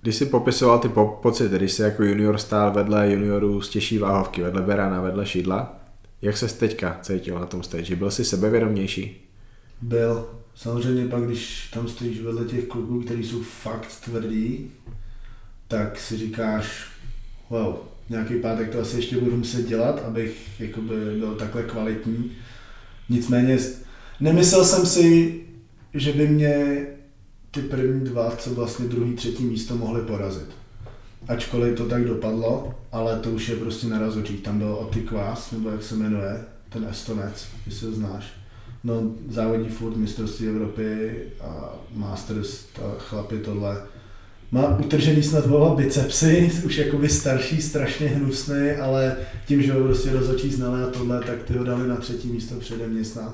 [0.02, 3.98] Když jsi popisoval ty po- pocity, když jsi jako junior stál vedle juniorů z těžší
[3.98, 5.80] váhovky, vedle Berana, vedle Šídla,
[6.22, 7.96] jak se teďka cítil na tom stage?
[7.96, 9.30] Byl jsi sebevědomější?
[9.82, 10.30] Byl.
[10.56, 14.72] Samozřejmě pak, když tam stojíš vedle těch kluků, kteří jsou fakt tvrdí,
[15.68, 16.88] tak si říkáš,
[17.50, 17.76] wow,
[18.10, 22.32] nějaký pátek to asi ještě budu muset dělat, abych jakoby byl takhle kvalitní.
[23.10, 23.58] Nicméně
[24.20, 25.42] nemyslel jsem si,
[25.94, 26.86] že by mě
[27.52, 30.48] ty první dva, co vlastně druhý, třetí místo mohly porazit.
[31.28, 34.00] Ačkoliv to tak dopadlo, ale to už je prostě na.
[34.42, 38.26] Tam byl Oty Kvás, nebo jak se jmenuje, ten Estonec, jestli ho znáš.
[38.84, 43.82] No, závodí furt mistrovství Evropy a Masters, a chlapi tohle.
[44.52, 49.16] Má utržený snad vola bicepsy, už jakoby starší, strašně hnusný, ale
[49.46, 52.56] tím, že ho prostě rozhodčí znali a tohle, tak ty ho dali na třetí místo
[52.56, 53.34] přede mě snad.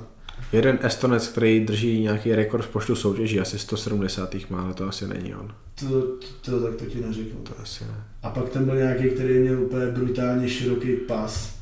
[0.51, 4.35] Jeden Estonec, který drží nějaký rekord v počtu soutěží, asi 170.
[4.49, 5.53] má, ale to asi není on.
[5.79, 7.39] To, to, to tak to ti neřeknu.
[7.39, 8.03] To asi ne.
[8.23, 11.55] A pak ten byl nějaký, který měl úplně brutálně široký pas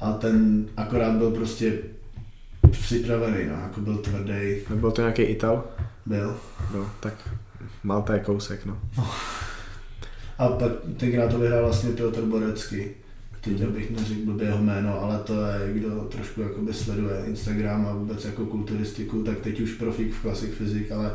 [0.00, 1.78] a ten akorát byl prostě
[2.70, 4.56] připravený, no, jako byl tvrdý.
[4.70, 5.64] Nebyl to nějaký Ital?
[6.06, 6.36] Byl.
[6.70, 7.14] Byl, tak
[7.82, 8.78] Malta je kousek, no.
[8.96, 9.10] no.
[10.38, 12.84] A pak tenkrát to vyhrál vlastně Piotr Borecký.
[13.40, 17.92] Teď abych neřekl blbě jeho jméno, ale to je, kdo trošku jakoby sleduje Instagram a
[17.92, 21.14] vůbec jako kulturistiku, tak teď už profík v Classic Physics, ale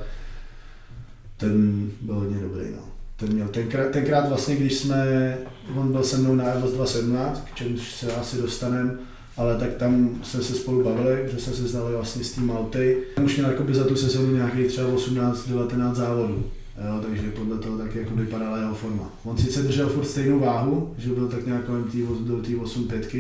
[1.38, 2.84] ten byl hodně dobrý, no.
[3.16, 5.38] Ten měl tenkrát, tenkrát vlastně, když jsme,
[5.76, 8.98] on byl se mnou na Airbus 217, k čemuž se asi dostaneme,
[9.38, 12.98] ale tak tam jsme se spolu bavili, že jsme se znali vlastně s tím Malty.
[13.24, 16.44] Už měl jakoby za tu sezonu nějakých třeba 18-19 závodů.
[16.78, 19.10] Jo, takže podle toho tak jako vypadala jeho forma.
[19.24, 21.86] On sice držel furt stejnou váhu, že byl tak nějak kolem
[22.20, 23.14] do té 8 5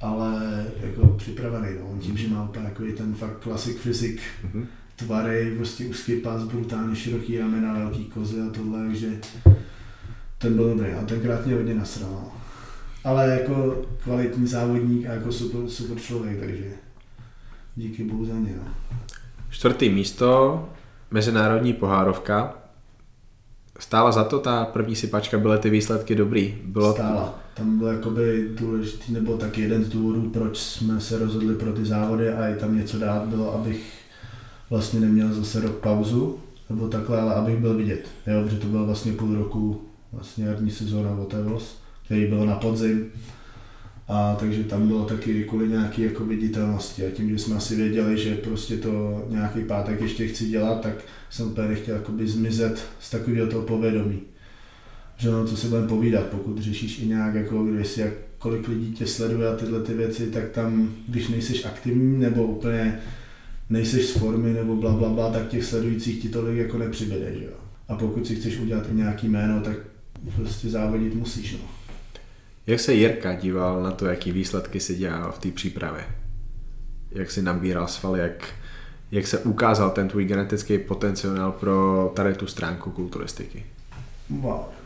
[0.00, 1.68] ale jako připravený.
[1.80, 1.88] No.
[1.92, 4.66] On tím, že má úplně takový ten fakt klasik fyzik, mm-hmm.
[4.96, 9.08] tvary, prostě úzký pás, brutálně široký ramena, velký kozy a tohle, takže
[10.38, 10.92] ten byl dobrý.
[10.92, 12.32] A tenkrát mě hodně nasral.
[13.04, 16.64] Ale jako kvalitní závodník a jako super, super člověk, takže
[17.76, 18.54] díky bohu za ně.
[18.56, 18.68] No.
[19.50, 20.68] Čtvrtý místo,
[21.10, 22.54] mezinárodní pohárovka.
[23.78, 26.58] Stála za to ta první sypačka, byly ty výsledky dobrý?
[26.64, 27.40] Bylo Stála.
[27.54, 31.84] Tam byl jakoby důležitý, nebo tak jeden z důvodů, proč jsme se rozhodli pro ty
[31.84, 33.92] závody a i tam něco dát, bylo, abych
[34.70, 36.38] vlastně neměl zase rok pauzu,
[36.70, 38.08] nebo takhle, ale abych byl vidět.
[38.26, 39.82] Jo, protože to bylo vlastně půl roku,
[40.12, 41.83] vlastně jarní sezóna Whatever's
[42.14, 43.06] který byl na podzim.
[44.08, 48.18] A takže tam bylo taky kvůli nějaké jako viditelnosti a tím, že jsme asi věděli,
[48.18, 50.94] že prostě to nějaký pátek ještě chci dělat, tak
[51.30, 54.20] jsem úplně nechtěl jakoby zmizet z takového toho povědomí.
[55.16, 58.92] Že no, co si budeme povídat, pokud řešíš i nějak, jako když jak, kolik lidí
[58.92, 63.00] tě sleduje a tyhle ty věci, tak tam, když nejseš aktivní nebo úplně
[63.70, 67.44] nejseš z formy nebo bla, bla, bla tak těch sledujících ti tolik jako nepřibude, že
[67.44, 67.56] jo.
[67.88, 69.76] A pokud si chceš udělat i nějaký jméno, tak
[70.36, 71.73] prostě závodit musíš, no.
[72.66, 76.04] Jak se Jirka díval na to, jaký výsledky si dělal v té přípravě?
[77.10, 78.48] Jak si nabíral svaly, jak,
[79.10, 83.66] jak se ukázal ten tvůj genetický potenciál pro tady tu stránku kulturistiky?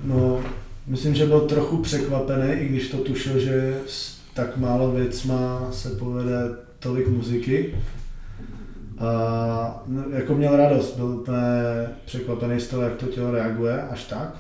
[0.05, 0.41] No,
[0.87, 3.81] myslím, že byl trochu překvapený, i když to tušil, že
[4.35, 6.39] tak málo věcma se povede
[6.79, 7.75] tolik muziky.
[8.99, 11.39] A no, jako měl radost, byl úplně
[12.05, 14.37] překvapený z toho, jak to tělo reaguje, až tak.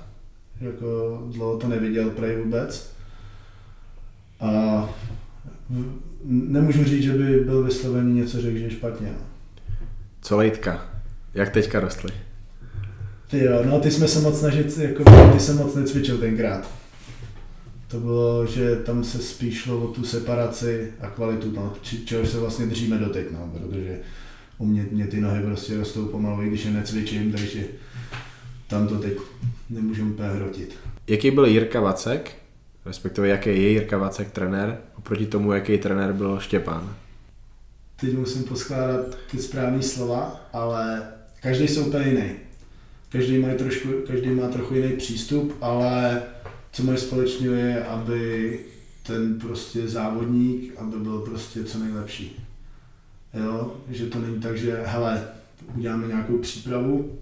[0.60, 2.97] Jako dlouho to neviděl prej vůbec.
[4.40, 4.88] A
[6.24, 9.12] nemůžu říct, že by byl vyslovený něco řekl, že je špatně.
[10.20, 10.86] Co lejtka?
[11.34, 12.12] Jak teďka rostly?
[13.30, 16.70] Ty jo, no ty jsme se moc snažit, jako ty se moc necvičil tenkrát.
[17.88, 22.28] To bylo, že tam se spíš šlo o tu separaci a kvalitu, no, či, čehož
[22.28, 23.98] se vlastně držíme doteď, no, protože
[24.58, 27.64] u mě, mě ty nohy prostě rostou pomalu, i když je necvičím, takže
[28.66, 29.12] tam to teď
[29.70, 30.74] nemůžu úplně hrotit.
[31.06, 32.37] Jaký byl Jirka Vacek,
[32.88, 36.94] respektive jaký je Jirka Vacek trenér, oproti tomu, jaký trenér byl Štěpán?
[38.00, 41.02] Teď musím poskládat ty správné slova, ale
[41.40, 42.30] každý jsou úplně jiný.
[43.08, 46.22] Každý má, trošku, každý má trochu jiný přístup, ale
[46.72, 48.60] co mají společně je, aby
[49.02, 52.46] ten prostě závodník, aby byl prostě co nejlepší.
[53.34, 53.74] Jo?
[53.90, 55.28] Že to není tak, že hele,
[55.76, 57.18] uděláme nějakou přípravu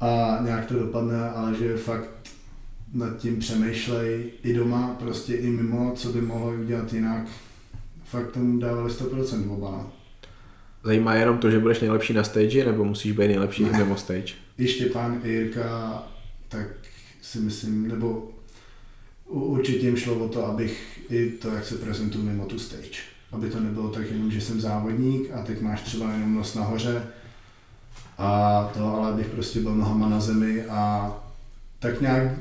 [0.00, 2.08] a nějak to dopadne, ale že fakt
[2.94, 7.26] nad tím přemýšlej i doma, prostě i mimo, co by mohlo udělat jinak.
[8.04, 9.70] Fakt tomu dávali 100% oba.
[9.70, 9.92] No.
[10.84, 13.78] Zajímá jenom to, že budeš nejlepší na stage, nebo musíš být nejlepší ne.
[13.78, 14.34] mimo stage?
[14.58, 16.02] I Štěpán, i Jirka,
[16.48, 16.66] tak
[17.22, 18.30] si myslím, nebo
[19.26, 23.00] určitě jim šlo o to, abych i to, jak se prezentuju mimo tu stage.
[23.32, 27.02] Aby to nebylo tak jenom, že jsem závodník a teď máš třeba jenom nos nahoře
[28.18, 31.12] a to, ale abych prostě byl nohama na zemi a
[31.78, 32.32] tak nějak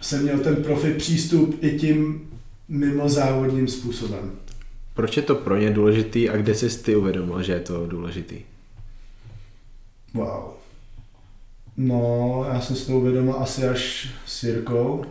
[0.00, 2.30] jsem měl ten profi přístup i tím
[2.68, 4.32] mimo závodním způsobem.
[4.94, 8.36] Proč je to pro ně důležitý a kde jsi ty uvědomil, že je to důležitý?
[10.14, 10.56] Wow.
[11.76, 15.04] No, já jsem si to uvědomil asi až s Jirkou,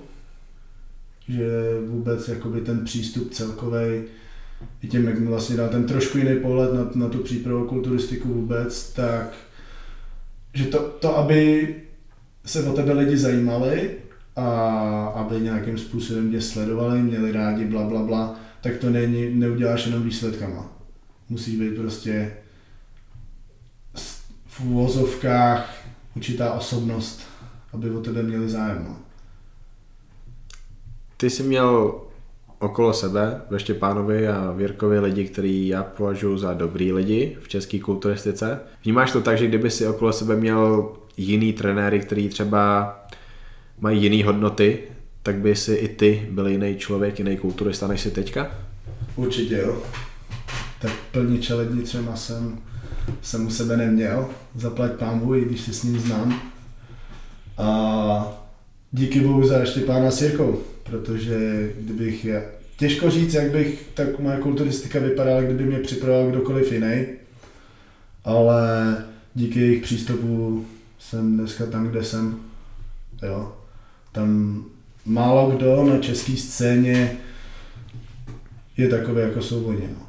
[1.28, 1.48] že
[1.88, 4.03] vůbec jakoby ten přístup celkový
[4.82, 8.28] i tím, jak mi vlastně dal ten trošku jiný pohled na, na tu přípravu kulturistiku
[8.28, 9.34] vůbec, tak
[10.53, 11.76] že to, to, aby
[12.45, 13.91] se o tebe lidi zajímali
[14.36, 14.49] a
[15.16, 20.03] aby nějakým způsobem mě sledovali, měli rádi, bla, bla, bla, tak to není, neuděláš jenom
[20.03, 20.72] výsledkama.
[21.30, 22.34] Musí být prostě
[24.45, 25.86] v úvozovkách
[26.16, 27.22] určitá osobnost,
[27.74, 28.86] aby o tebe měli zájem.
[28.88, 28.98] No.
[31.18, 32.02] Ty jsi měl
[32.60, 37.80] okolo sebe ve Štěpánovi a Věrkovi lidi, který já považuji za dobrý lidi v české
[37.80, 38.60] kulturistice.
[38.84, 42.95] Vnímáš to tak, že kdyby si okolo sebe měl jiný trenéry, který třeba
[43.80, 44.80] mají jiné hodnoty,
[45.24, 48.52] tak by si i ty byl jiný člověk, jiný kulturista než jsi teďka?
[49.16, 49.84] Určitě jo.
[50.82, 52.58] Tak plně čelední třeba jsem,
[53.22, 54.30] jsem u sebe neměl.
[54.56, 56.42] Zaplať pámu, i když si s ním znám.
[57.58, 58.46] A
[58.92, 62.46] díky bohu za Štěpána Sirkou, protože kdybych je,
[62.78, 67.06] těžko říct, jak bych tak moje kulturistika vypadala, kdyby mě připravoval kdokoliv jiný,
[68.24, 68.98] ale
[69.34, 70.66] díky jejich přístupu
[71.00, 72.40] jsem dneska tam, kde jsem.
[73.24, 73.54] Jo.
[74.16, 74.64] Tam
[75.06, 77.18] málo kdo na české scéně
[78.78, 79.90] je takový, jako jsou oni.
[80.00, 80.06] No.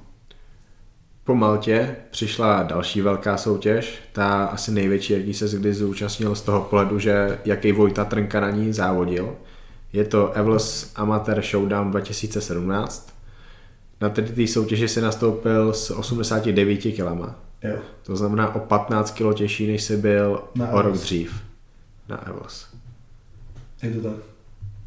[1.24, 6.60] Po Maltě přišla další velká soutěž, ta asi největší, jaký se kdy zúčastnil z toho
[6.60, 9.36] pohledu, že jaký Vojta Trnka na ní závodil.
[9.92, 13.12] Je to Evlos Amateur Showdown 2017.
[14.00, 16.98] Na té soutěži si nastoupil s 89 kg.
[17.62, 17.76] Jo.
[18.02, 21.42] To znamená o 15 kg těžší, než jsi byl na o rok dřív
[22.08, 22.75] na Evlos.
[23.82, 24.16] Je to tak.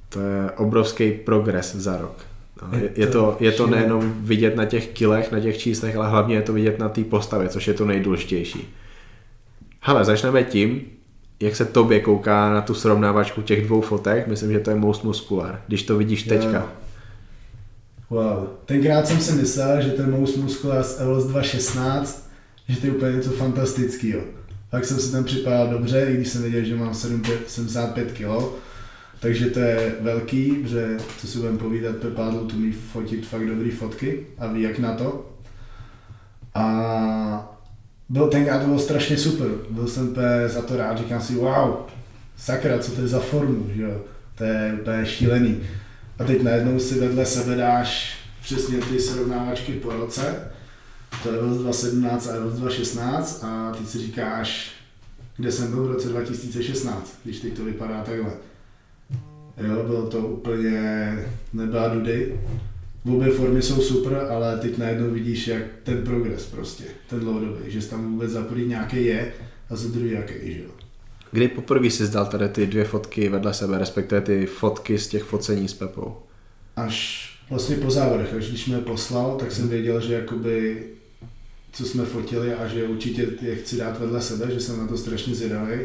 [0.09, 2.25] To je obrovský progres za rok.
[2.61, 6.09] No, je, je, to, je to nejenom vidět na těch kilech, na těch číslech, ale
[6.09, 8.75] hlavně je to vidět na té postavě, což je to nejdůležitější.
[9.81, 10.81] Hele, začneme tím,
[11.39, 15.03] jak se tobě kouká na tu srovnávačku těch dvou fotek, myslím, že to je most
[15.03, 16.69] muscular, když to vidíš teďka.
[18.09, 18.47] Wow.
[18.65, 22.29] Tenkrát jsem si myslel, že ten most muscular z LS 216,
[22.69, 24.21] že to je úplně něco fantastického.
[24.71, 28.25] Tak jsem si tam připadal dobře, i když jsem věděl, že mám 75 kg.
[29.19, 33.71] Takže to je velký, protože co si budeme povídat, Pepádl tu umí fotit fakt dobrý
[33.71, 35.29] fotky a ví jak na to.
[36.53, 37.55] A
[38.09, 39.47] byl tenkrát to bylo strašně super.
[39.69, 40.15] Byl jsem
[40.47, 41.75] za to rád, říkám si, wow,
[42.37, 44.01] sakra, co to je za formu, že jo.
[44.35, 45.59] To je úplně šílený.
[46.19, 50.51] A teď najednou si vedle sebe dáš přesně ty srovnávačky po roce.
[51.23, 54.71] To je 2017 a 2016 a ty si říkáš,
[55.37, 58.31] kde jsem byl v roce 2016, když teď to vypadá takhle.
[59.59, 61.15] Jo, bylo to úplně
[61.53, 62.39] nebyla dudy.
[63.05, 67.87] Obě formy jsou super, ale teď najednou vidíš, jak ten progres prostě, ten dlouhodobý, že
[67.87, 69.33] tam vůbec za první nějaký je
[69.69, 70.69] a za druhý jaký, že jo.
[71.31, 75.23] Kdy poprvé si zdal tady ty dvě fotky vedle sebe, respektive ty fotky z těch
[75.23, 76.15] focení s Pepou?
[76.75, 80.83] Až vlastně po závodech, až když mě poslal, tak jsem věděl, že jakoby
[81.71, 84.97] co jsme fotili a že určitě je chci dát vedle sebe, že jsem na to
[84.97, 85.75] strašně zvědavý.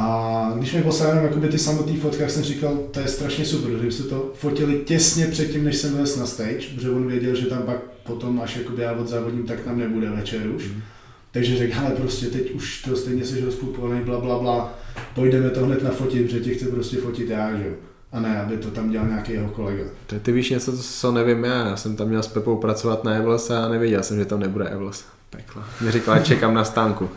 [0.00, 3.44] A když mi poslal jenom jakoby ty samotné fotky, jak jsem říkal, to je strašně
[3.44, 7.34] super, že se to fotili těsně předtím, než jsem vylez na stage, protože on věděl,
[7.34, 10.68] že tam pak potom, až jakoby já odzávodím, tak tam nebude večer už.
[10.68, 10.82] Mm.
[11.30, 14.74] Takže řekl, ale prostě teď už to stejně jsi rozpupovaný, bla, bla, bla,
[15.14, 17.74] pojdeme to hned nafotit, protože tě chci prostě fotit já, že jo.
[18.12, 19.84] A ne, aby to tam dělal nějaký jeho kolega.
[20.06, 21.66] To ty víš něco, co nevím já.
[21.66, 24.68] Já jsem tam měl s Pepou pracovat na Evels a nevěděl jsem, že tam nebude
[24.68, 25.04] Evels.
[25.30, 25.68] Pekla.
[25.80, 27.08] Mě říkala, čekám na stánku.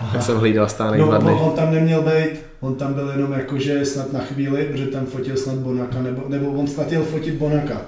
[0.12, 1.32] Tak jsem hlídal stánek no, dva dny.
[1.32, 5.36] On tam neměl být, on tam byl jenom jakože snad na chvíli, protože tam fotil
[5.36, 7.82] snad Bonaka, nebo, nebo on snad jel fotit Bonaka.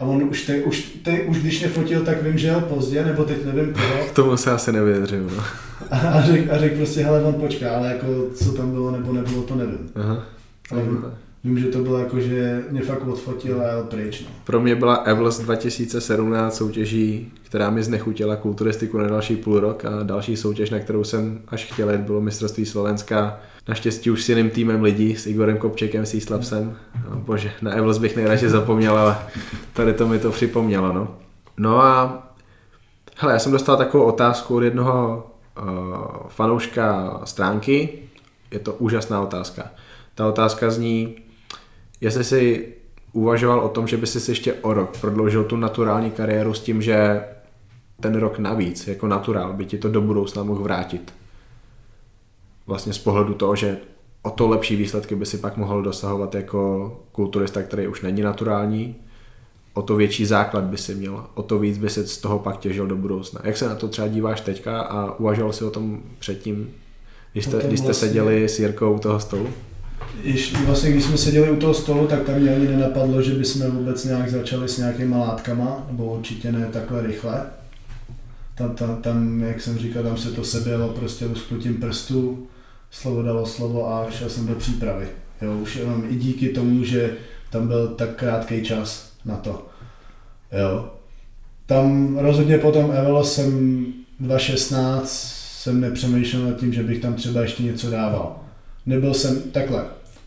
[0.00, 3.04] A on už, te, už, te, už když mě fotil, tak vím, že jel pozdě,
[3.04, 4.04] nebo teď nevím koho.
[4.10, 5.42] K tomu se asi nevěřím, no.
[5.90, 9.42] A, řekl a řek prostě, hele, on počká, ale jako co tam bylo nebo nebylo,
[9.42, 9.90] to nevím.
[9.94, 10.22] Aha.
[10.70, 10.82] Ale,
[11.44, 14.20] Vím, že to bylo jako, že mě fakt odfotil a jel pryč.
[14.22, 14.28] No.
[14.44, 20.02] Pro mě byla Evels 2017 soutěží, která mi znechutila kulturistiku na další půl rok a
[20.02, 23.40] další soutěž, na kterou jsem až chtěl jít, bylo mistrovství Slovenska.
[23.68, 26.76] Naštěstí už s jiným týmem lidí, s Igorem Kopčekem, s Slapsem.
[27.10, 29.16] No, bože, na Evels bych nejradši zapomněl, ale
[29.72, 30.92] tady to mi to připomnělo.
[30.92, 31.16] No,
[31.56, 32.22] no a
[33.16, 35.26] hele, já jsem dostal takovou otázku od jednoho
[35.62, 35.68] uh,
[36.28, 37.98] fanouška stránky.
[38.50, 39.70] Je to úžasná otázka.
[40.14, 41.16] Ta otázka zní,
[42.04, 42.68] jestli si
[43.12, 46.82] uvažoval o tom, že by si ještě o rok prodloužil tu naturální kariéru s tím,
[46.82, 47.24] že
[48.00, 51.14] ten rok navíc, jako naturál, by ti to do budoucna mohl vrátit.
[52.66, 53.78] Vlastně z pohledu toho, že
[54.22, 58.96] o to lepší výsledky by si pak mohl dosahovat jako kulturista, který už není naturální,
[59.74, 62.58] o to větší základ by si měl, o to víc by si z toho pak
[62.58, 63.40] těžil do budoucna.
[63.44, 66.70] Jak se na to třeba díváš teďka a uvažoval si o tom předtím,
[67.32, 68.08] když jste, když jste vlastně...
[68.08, 69.48] seděli s Jirkou u toho stolu?
[70.22, 73.70] Již, vlastně, když jsme seděli u toho stolu, tak tam mě ani nenapadlo, že bychom
[73.70, 77.46] vůbec nějak začali s nějakýma látkama, nebo určitě ne takhle rychle.
[78.54, 82.46] Tam, tam, tam jak jsem říkal, tam se to sebělo prostě lusknutím prstů,
[82.90, 85.08] slovo dalo slovo a šel jsem do přípravy.
[85.42, 87.16] Jo, už jenom i díky tomu, že
[87.50, 89.66] tam byl tak krátký čas na to.
[90.52, 90.90] Jo.
[91.66, 93.84] Tam rozhodně potom Evelo jsem
[94.20, 98.36] 2016 jsem nepřemýšlel nad tím, že bych tam třeba ještě něco dával.
[98.86, 99.84] Nebyl jsem takhle.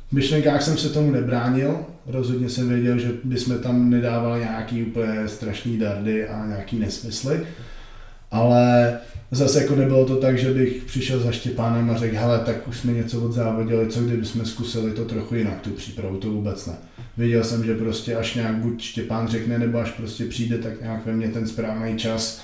[0.09, 5.27] V myšlenkách jsem se tomu nebránil, rozhodně jsem věděl, že bychom tam nedávali nějaký úplně
[5.27, 7.39] strašný dardy a nějaký nesmysly,
[8.31, 8.97] ale
[9.31, 12.77] zase jako nebylo to tak, že bych přišel za Štěpánem a řekl, hele, tak už
[12.77, 16.73] jsme něco odzávodili, co kdyby jsme zkusili to trochu jinak, tu přípravu, to vůbec ne.
[17.17, 21.05] Věděl jsem, že prostě až nějak buď Štěpán řekne, nebo až prostě přijde, tak nějak
[21.05, 22.41] ve mně ten správný čas,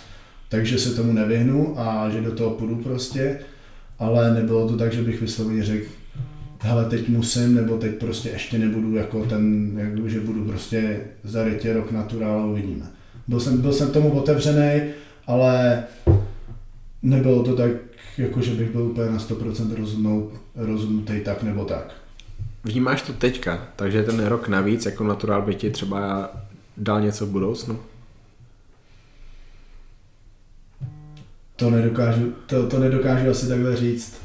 [0.49, 3.40] takže se tomu nevyhnu a že do toho půjdu prostě,
[3.99, 5.88] ale nebylo to tak, že bych vysloveně řekl,
[6.64, 11.73] hele, teď musím, nebo teď prostě ještě nebudu jako ten, jak, že budu prostě zarytě
[11.73, 12.85] rok naturál uvidíme.
[13.27, 14.81] Byl jsem, byl jsem tomu otevřený,
[15.27, 15.84] ale
[17.02, 17.72] nebylo to tak,
[18.18, 21.94] jako že bych byl úplně na 100% rozhodnout, rozhodnutý tak nebo tak.
[22.64, 26.31] Vnímáš to teďka, takže ten rok navíc jako naturál by ti třeba
[26.77, 27.80] dal něco v budoucnu?
[31.56, 34.23] To nedokážu, to, to nedokážu asi takhle říct.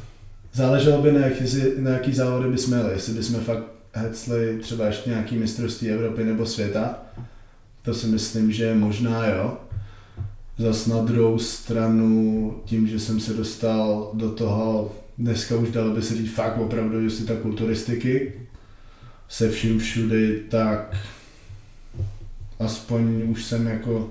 [0.53, 1.45] Záleželo by na, jaký,
[1.79, 6.47] na jaký závody bychom jeli, jestli bychom fakt hecli třeba ještě nějaký mistrovství Evropy nebo
[6.47, 6.99] světa.
[7.83, 9.59] To si myslím, že možná jo.
[10.59, 16.03] Zas na druhou stranu, tím, že jsem se dostal do toho, dneska už dalo by
[16.03, 18.33] se říct fakt opravdu, jestli ta kulturistiky,
[19.29, 20.97] se vším všudy, tak
[22.59, 24.11] aspoň už jsem jako,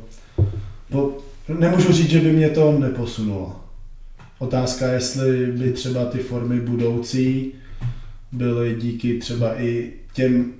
[0.90, 1.18] po,
[1.60, 3.67] nemůžu říct, že by mě to neposunulo
[4.40, 7.54] Otázka, jestli by třeba ty formy budoucí
[8.32, 10.54] byly díky třeba i těm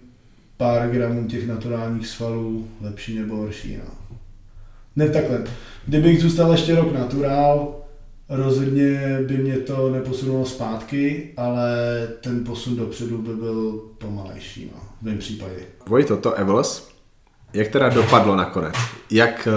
[0.58, 3.78] pár gramům těch naturálních svalů lepší nebo horší.
[3.78, 4.18] No.
[4.96, 5.44] Ne takhle.
[5.86, 7.76] Kdybych zůstal ještě rok naturál,
[8.30, 11.72] rozhodně by mě to neposunulo zpátky, ale
[12.22, 15.60] ten posun dopředu by byl pomalejší no, v mém případě.
[15.88, 16.88] Vojto, to Evels,
[17.54, 18.76] jak teda dopadlo nakonec?
[19.12, 19.48] Jak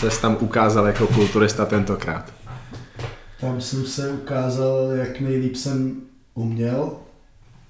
[0.00, 2.32] uh, se tam ukázal jako kulturista tentokrát?
[3.40, 6.00] Tam jsem se ukázal, jak nejlíp jsem
[6.34, 6.92] uměl,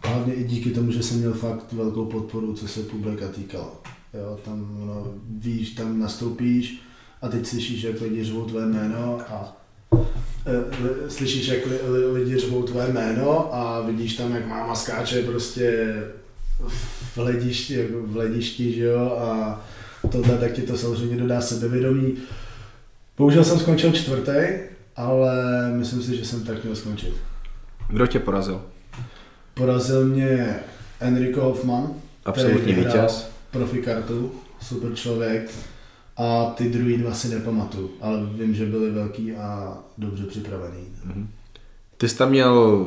[0.04, 3.80] hlavně i díky tomu, že jsem měl fakt velkou podporu, co se publika týkalo.
[4.14, 6.82] Jo, tam no, víš, tam nastoupíš
[7.22, 9.56] a teď slyšíš, jak lidi řvou tvé jméno a
[10.46, 15.22] e, slyšíš, jak li, li, lidi řvou tvé jméno a vidíš tam, jak máma skáče
[15.22, 15.94] prostě
[17.14, 19.60] v hledišti, v hledišti že jo, a
[20.10, 22.16] tohle tak ti to samozřejmě dodá sebevědomí.
[23.18, 27.14] Bohužel jsem skončil čtvrtý, ale myslím si, že jsem tak měl skončit.
[27.88, 28.62] Kdo tě porazil?
[29.54, 30.60] Porazil mě
[31.00, 31.90] Enrico Hoffman.
[32.24, 33.30] Absolutní vítěz.
[33.50, 35.50] profi kartu, super člověk.
[36.16, 40.86] A ty druhý dva si nepamatuju, ale vím, že byli velký a dobře připravený.
[41.04, 41.28] Mhm.
[41.96, 42.86] Ty jsi tam měl,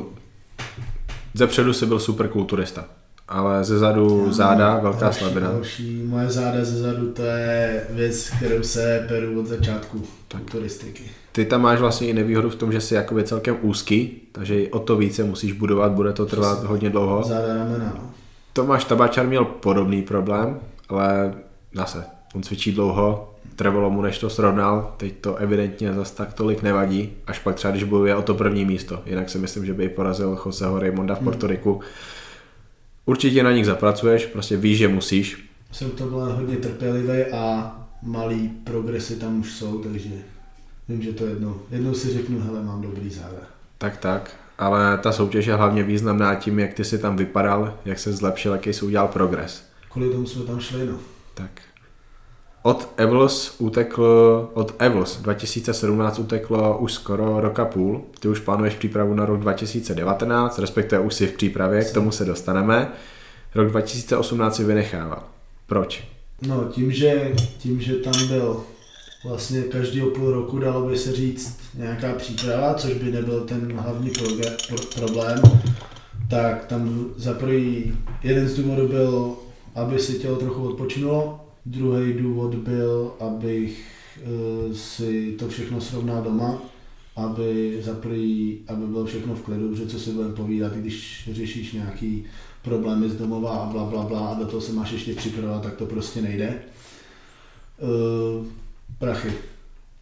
[1.34, 2.88] ze předu si byl super kulturista,
[3.28, 5.52] ale ze zadu záda, velká další, slabina.
[5.52, 10.42] Další, moje záda ze zadu, to je věc, kterou se peru od začátku tak.
[10.50, 11.02] turistiky.
[11.32, 14.78] Ty tam máš vlastně i nevýhodu v tom, že jsi jakoby celkem úzký, takže o
[14.78, 16.68] to více musíš budovat, bude to trvat Přesně.
[16.68, 17.22] hodně dlouho.
[17.22, 18.10] Záda ramena, no.
[18.52, 21.34] Tomáš Tabačar měl podobný problém, ale
[21.74, 26.62] zase, on cvičí dlouho, trvalo mu, než to srovnal, teď to evidentně zase tak tolik
[26.62, 29.02] nevadí, až pak třeba, když bojuje o to první místo.
[29.06, 31.30] Jinak si myslím, že by porazil Joseho Raymonda v Hmm.
[33.06, 35.50] Určitě na nich zapracuješ, prostě víš, že musíš.
[35.72, 37.72] Jsem to byl hodně trpělivý a
[38.02, 40.10] malý progresy tam už jsou, takže
[40.88, 43.42] vím, že to jednou, jednou si řeknu, hele, mám dobrý záda.
[43.78, 44.36] Tak, tak.
[44.58, 48.52] Ale ta soutěž je hlavně významná tím, jak ty si tam vypadal, jak se zlepšil,
[48.52, 49.64] jaký jsi udělal progres.
[49.90, 50.98] Kvůli tomu jsme tam šli, no.
[51.34, 51.50] Tak.
[52.66, 58.02] Od Evils uteklo, od Evils 2017 uteklo už skoro roka půl.
[58.20, 62.24] Ty už plánuješ přípravu na rok 2019, respektive už si v přípravě, k tomu se
[62.24, 62.92] dostaneme.
[63.54, 65.22] Rok 2018 si vynechával.
[65.66, 66.04] Proč?
[66.46, 68.64] No, tím, že, tím, že tam byl
[69.24, 74.10] vlastně každého půl roku, dalo by se říct, nějaká příprava, což by nebyl ten hlavní
[74.94, 75.42] problém,
[76.30, 79.36] tak tam za prvý jeden z důvodů byl,
[79.74, 83.86] aby si tělo trochu odpočinulo, druhý důvod byl, abych
[84.16, 86.62] e, si to všechno srovnal doma,
[87.16, 91.72] aby za prvý, aby bylo všechno v klidu, protože co si budeme povídat, když řešíš
[91.72, 92.24] nějaký
[92.62, 95.76] problémy z domova a bla, bla, bla a do toho se máš ještě připravovat, tak
[95.76, 96.62] to prostě nejde.
[97.78, 98.46] Uh,
[98.98, 99.32] prachy.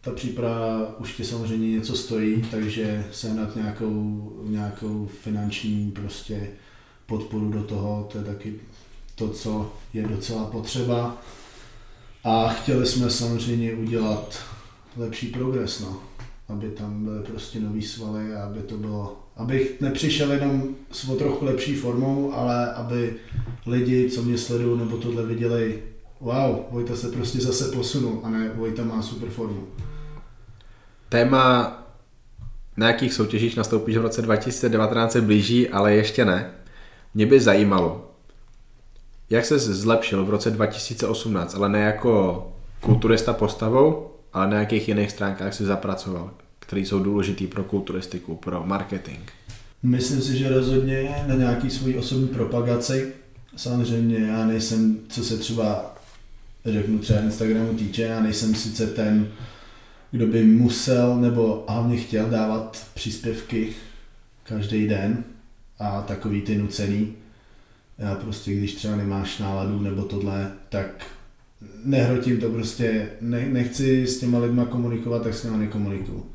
[0.01, 6.49] Ta příprava už tě samozřejmě něco stojí, takže sehnat nějakou, nějakou finanční prostě
[7.05, 8.55] podporu do toho, to je taky
[9.15, 11.21] to, co je docela potřeba.
[12.23, 14.43] A chtěli jsme samozřejmě udělat
[14.97, 15.99] lepší progres, no.
[16.49, 21.15] aby tam byly prostě nový svaly a aby to bylo, abych nepřišel jenom s o
[21.15, 23.15] trochu lepší formou, ale aby
[23.65, 25.83] lidi, co mě sledují nebo tohle viděli,
[26.19, 29.67] wow, Vojta se prostě zase posunul a ne Vojta má super formu.
[31.09, 31.77] Téma,
[32.77, 36.51] na jakých soutěžích nastoupíš v roce 2019 se blíží, ale ještě ne.
[37.13, 38.02] Mě by zajímalo,
[39.33, 42.47] jak se zlepšil v roce 2018, ale ne jako
[42.79, 48.63] kulturista postavou, ale na jakých jiných stránkách si zapracoval, které jsou důležitý pro kulturistiku, pro
[48.65, 49.19] marketing.
[49.83, 53.13] Myslím si, že rozhodně na nějaký svůj osobní propagaci.
[53.55, 55.95] Samozřejmě já nejsem, co se třeba
[56.65, 59.27] řeknu třeba Instagramu týče, já nejsem sice ten,
[60.11, 63.69] kdo by musel nebo hlavně chtěl dávat příspěvky
[64.43, 65.23] každý den
[65.79, 67.22] a takový ty nucený.
[67.97, 71.05] Já prostě, když třeba nemáš náladu nebo tohle, tak
[71.85, 76.25] nehrotím to prostě, ne, nechci s těma lidma komunikovat, tak s nimi nekomunikuju.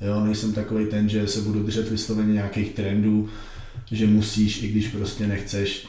[0.00, 3.28] Jo, nejsem takový ten, že se budu držet vysloveně nějakých trendů,
[3.90, 5.88] že musíš, i když prostě nechceš.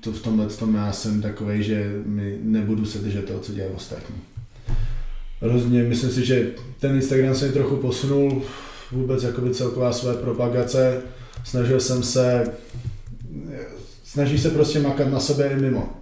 [0.00, 3.74] To v tomhle tom já jsem takový, že mi nebudu se držet toho, co dělají
[3.74, 4.16] ostatní.
[5.40, 6.50] Rozhodně myslím si, že
[6.80, 8.42] ten Instagram se mi trochu posunul,
[8.92, 11.02] vůbec jakoby celková své propagace.
[11.44, 12.52] Snažil jsem se,
[14.14, 15.92] snažíš se prostě makat na sebe i mimo.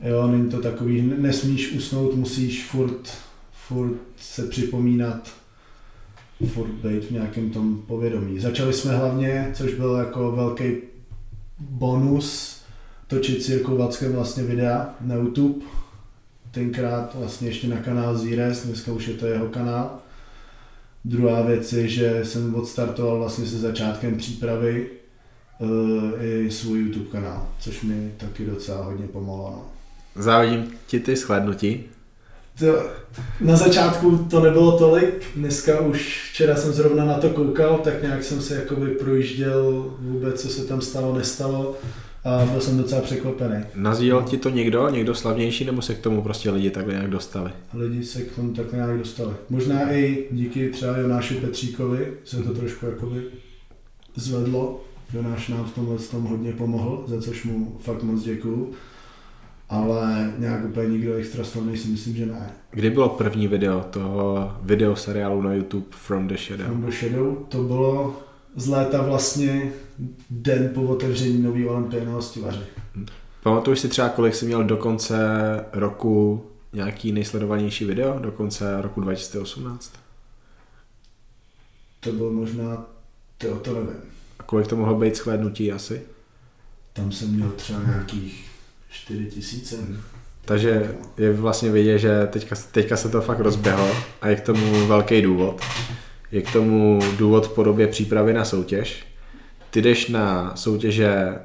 [0.00, 3.10] Jo, není to takový, nesmíš usnout, musíš furt,
[3.52, 5.32] furt se připomínat,
[6.46, 8.40] furt být v nějakém tom povědomí.
[8.40, 10.72] Začali jsme hlavně, což byl jako velký
[11.58, 12.58] bonus,
[13.06, 15.64] točit s Jirkou Vackem vlastně videa na YouTube.
[16.50, 19.98] Tenkrát vlastně ještě na kanál Zíres, dneska už je to jeho kanál.
[21.04, 24.90] Druhá věc je, že jsem odstartoval vlastně se začátkem přípravy
[26.20, 29.50] i svůj YouTube kanál, což mi taky docela hodně pomohlo.
[29.50, 29.62] No.
[30.22, 31.84] Závidím ti ty shlednutí.
[32.58, 32.86] To,
[33.40, 38.24] na začátku to nebylo tolik, dneska už včera jsem zrovna na to koukal, tak nějak
[38.24, 41.76] jsem se jakoby projížděl vůbec, co se tam stalo, nestalo
[42.24, 43.64] a byl jsem docela překvapený.
[43.74, 47.50] Nazýval ti to někdo, někdo slavnější, nebo se k tomu prostě lidi takhle nějak dostali?
[47.74, 49.34] Lidi se k tomu tak nějak dostali.
[49.50, 53.22] Možná i díky třeba Jonáši Petříkovi se to trošku jakoby
[54.16, 54.83] zvedlo.
[55.12, 58.72] Jonáš nám v tomhle tom hodně pomohl, za což mu fakt moc děkuju.
[59.68, 62.50] Ale nějak úplně nikdo extra slavný si myslím, že ne.
[62.70, 66.66] Kdy bylo první video toho video seriálu na YouTube From the Shadow?
[66.66, 68.16] From the Shadow, to bylo
[68.56, 69.72] z léta vlastně
[70.30, 72.60] den po otevření nový olympie na hostivaři.
[73.42, 75.18] Pamatuješ si třeba, kolik jsi měl do konce
[75.72, 79.92] roku nějaký nejsledovanější video, do konce roku 2018?
[82.00, 82.86] To bylo možná,
[83.38, 84.13] to, to nevím.
[84.54, 86.02] Kolik to mohlo být shlédnutí asi?
[86.92, 88.50] Tam jsem měl třeba nějakých
[88.90, 89.76] 4 tisíce.
[90.44, 93.90] Takže je vlastně vidět, že teďka, teďka se to fakt rozběhlo
[94.22, 95.60] a je k tomu velký důvod.
[96.32, 99.06] Je k tomu důvod v podobě přípravy na soutěž.
[99.70, 101.38] Ty jdeš na soutěže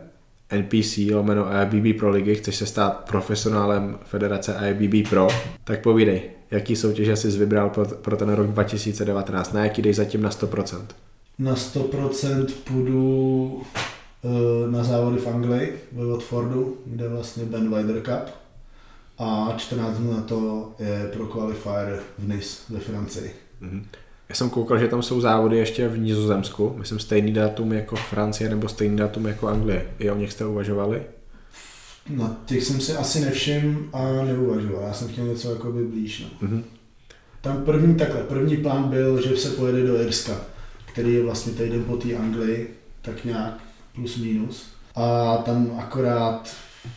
[0.57, 5.27] NPC lomeno IBB Pro ligy, chceš se stát profesionálem federace IBB Pro,
[5.63, 6.21] tak povídej,
[6.51, 10.85] jaký soutěže jsi vybral pro, pro ten rok 2019, na jaký jdeš zatím na 100%?
[11.39, 13.61] Na 100% půjdu
[14.21, 18.33] uh, na závody v Anglii, ve Watfordu, kde vlastně Ben Wider Cup
[19.17, 23.31] a 14 dnů na to je pro qualifier v Nice ve Francii.
[23.61, 23.83] Mm-hmm.
[24.29, 28.49] Já jsem koukal, že tam jsou závody ještě v Nizozemsku, myslím stejný datum jako Francie
[28.49, 29.87] nebo stejný datum jako Anglie.
[29.99, 31.01] I o nich jste uvažovali?
[32.09, 34.83] Na těch jsem si asi nevšiml a neuvažoval.
[34.83, 36.27] Já jsem chtěl něco jako by blíž.
[36.41, 36.47] No.
[36.47, 36.63] Mm-hmm.
[37.41, 40.33] Tam první takhle, první plán byl, že se pojede do Irska,
[40.91, 43.57] který je vlastně týden po té Anglii, tak nějak
[43.95, 44.69] plus minus.
[44.95, 46.55] A tam akorát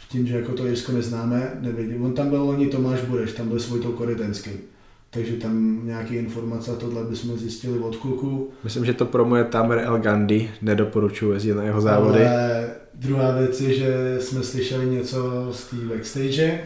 [0.09, 2.05] tím, že jako to Irsko neznáme, nevidím.
[2.05, 4.51] On tam byl loni Tomáš Bureš, tam byl svůj to korytenský.
[5.11, 8.51] Takže tam nějaké informace a tohle bychom zjistili od kluku.
[8.65, 12.27] Myslím, že to promuje Tamer El Gandhi, nedoporučuji jezdit na jeho závody.
[12.27, 16.61] Ale druhá věc je, že jsme slyšeli něco z té backstage,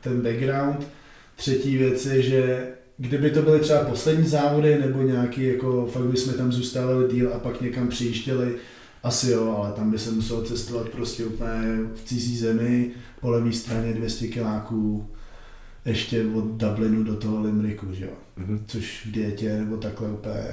[0.00, 0.86] ten background.
[1.36, 2.66] Třetí věc je, že
[2.98, 7.38] kdyby to byly třeba poslední závody nebo nějaký, jako fakt bychom tam zůstávali díl a
[7.38, 8.54] pak někam přijížděli,
[9.02, 12.90] asi jo, ale tam by se muselo cestovat prostě úplně v cizí zemi,
[13.20, 15.06] po levé straně 200 kiláků,
[15.84, 18.10] ještě od Dublinu do toho Limricku, že jo.
[18.38, 18.58] Mm-hmm.
[18.66, 20.44] Což v dietě nebo takhle úplně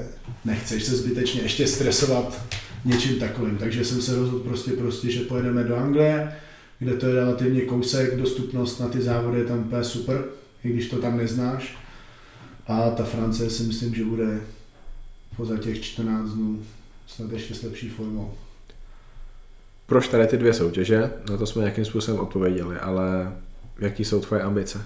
[0.46, 2.42] nechceš se zbytečně ještě stresovat
[2.86, 3.58] něčím takovým.
[3.58, 6.36] Takže jsem se rozhodl prostě, prostě, že pojedeme do Anglie,
[6.80, 10.24] kde to je relativně kousek, dostupnost na ty závody je tam úplně super,
[10.64, 11.81] i když to tam neznáš.
[12.68, 14.42] A ta Francie si myslím, že bude
[15.44, 16.64] za těch 14 dnů
[17.08, 18.34] snad ještě s lepší formou.
[19.86, 21.12] Proč tady ty dvě soutěže?
[21.30, 23.34] Na to jsme nějakým způsobem odpověděli, ale
[23.80, 24.86] jaký jsou tvoje ambice?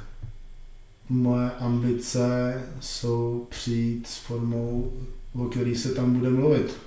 [1.10, 4.94] Moje ambice jsou přijít s formou,
[5.34, 6.78] o který se tam bude mluvit.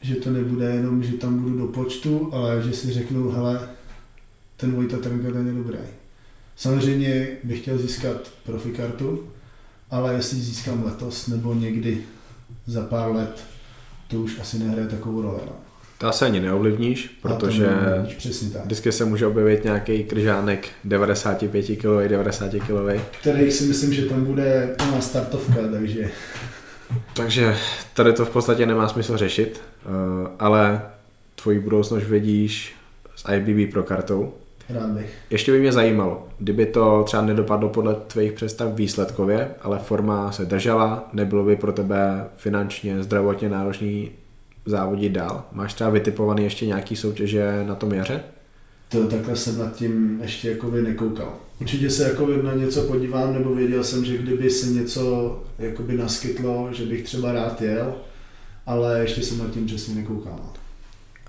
[0.00, 3.68] Že to nebude jenom, že tam budu do počtu, ale že si řeknu, hele,
[4.56, 5.78] ten Vojta Trnka ten je dobrý.
[6.56, 9.31] Samozřejmě bych chtěl získat profikartu,
[9.92, 12.02] ale jestli získám letos nebo někdy
[12.66, 13.44] za pár let,
[14.08, 15.40] to už asi nehraje takovou roli.
[15.46, 15.52] No.
[15.98, 18.64] To asi ani neovlivníš, protože neovlivníš, přesně tak.
[18.64, 23.02] vždycky se může objevit nějaký kržánek 95 kg, 90 kg.
[23.20, 26.10] Který si myslím, že tam bude plná startovka, takže...
[27.14, 27.56] Takže
[27.94, 29.88] tady to v podstatě nemá smysl řešit, eh,
[30.38, 30.82] ale
[31.42, 32.74] tvoji budoucnost vidíš
[33.16, 34.34] s IBB pro kartou.
[34.72, 35.14] Rád bych.
[35.30, 40.44] Ještě by mě zajímalo, kdyby to třeba nedopadlo podle tvých představ výsledkově, ale forma se
[40.44, 44.10] držela, nebylo by pro tebe finančně, zdravotně náročný
[44.66, 45.44] závodit dál?
[45.52, 48.20] Máš třeba vytipovaný ještě nějaký soutěže na tom jaře?
[48.88, 51.34] To takhle jsem nad tím ještě jakoby nekoukal.
[51.60, 56.68] Určitě se jakoby na něco podívám, nebo věděl jsem, že kdyby se něco jakoby naskytlo,
[56.72, 57.94] že bych třeba rád jel,
[58.66, 60.40] ale ještě jsem nad tím přesně nekoukal.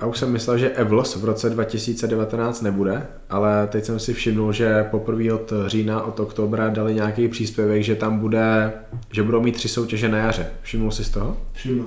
[0.04, 4.54] A už jsem myslel, že Evlos v roce 2019 nebude, ale teď jsem si všimnul,
[4.54, 8.74] že poprvé od října, od oktobra dali nějaký příspěvek, že tam bude,
[9.12, 10.48] že budou mít tři soutěže na jaře.
[10.62, 11.38] Všimnul jsi z toho?
[11.54, 11.86] Všimnul.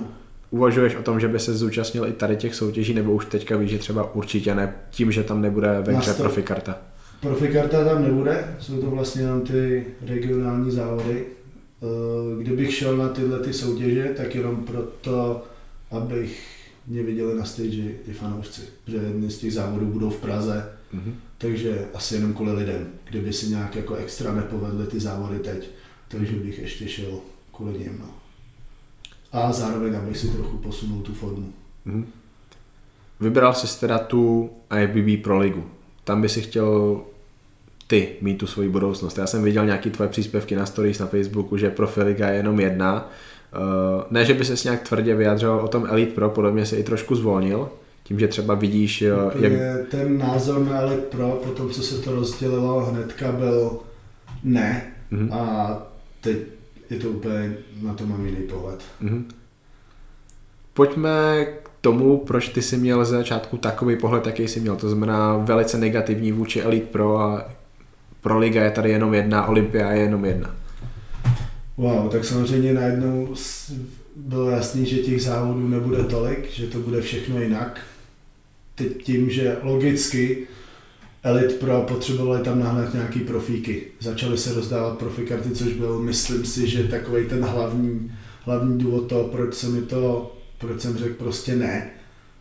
[0.49, 3.71] Uvažuješ o tom, že by se zúčastnil i tady těch soutěží, nebo už teďka víš,
[3.71, 6.77] že třeba určitě ne, tím, že tam nebude ve hře profikarta?
[7.21, 11.25] Profikarta tam nebude, jsou to vlastně jenom ty regionální závody.
[11.83, 15.43] Eh, kdybych šel na tyhle ty soutěže, tak jenom proto,
[15.91, 16.56] abych
[16.87, 21.13] mě viděli na stage i fanoušci, že jedny z těch závodů budou v Praze, mm-hmm.
[21.37, 25.69] takže asi jenom kvůli lidem, kdyby si nějak jako extra nepovedly ty závody teď,
[26.07, 27.19] takže bych ještě šel
[27.51, 27.97] kvůli ním.
[27.99, 28.09] No
[29.31, 31.53] a zároveň abych si trochu posunul tu formu.
[31.87, 32.05] Mm-hmm.
[33.19, 34.49] Vybral jsi teda tu
[34.81, 35.63] IFBB Pro ligu.
[36.03, 37.01] Tam by si chtěl
[37.87, 39.17] ty mít tu svoji budoucnost.
[39.17, 43.09] Já jsem viděl nějaké tvoje příspěvky na stories na Facebooku, že Profiliga je jenom jedna.
[43.55, 46.83] Uh, ne, že by se nějak tvrdě vyjadřoval o tom Elite Pro, podobně se i
[46.83, 47.69] trošku zvolnil,
[48.03, 49.03] tím, že třeba vidíš,
[49.35, 49.53] uh, jak...
[49.91, 53.79] Ten názor na Elite Pro, po tom, co se to rozdělilo hnedka, byl
[54.43, 54.93] ne.
[55.11, 55.33] Mm-hmm.
[55.33, 55.77] A
[56.21, 56.37] teď
[56.89, 58.79] je to úplně, na to mám jiný pohled.
[59.03, 59.23] Mm-hmm.
[60.73, 64.75] Pojďme k tomu, proč ty jsi měl ze začátku takový pohled, jaký jsi měl.
[64.75, 67.45] To znamená velice negativní vůči Elite Pro a
[68.21, 70.55] Pro Liga je tady jenom jedna, Olympia je jenom jedna.
[71.77, 73.35] Wow, tak samozřejmě najednou
[74.15, 77.81] bylo jasný, že těch závodů nebude tolik, že to bude všechno jinak.
[78.75, 80.47] Teď tím, že logicky
[81.23, 83.83] Elite Pro potřebovali tam nahnat nějaký profíky.
[83.99, 89.23] Začaly se rozdávat profikarty, což byl, myslím si, že takový ten hlavní, hlavní důvod toho,
[89.23, 91.89] proč jsem mi to, proč jsem řekl prostě ne.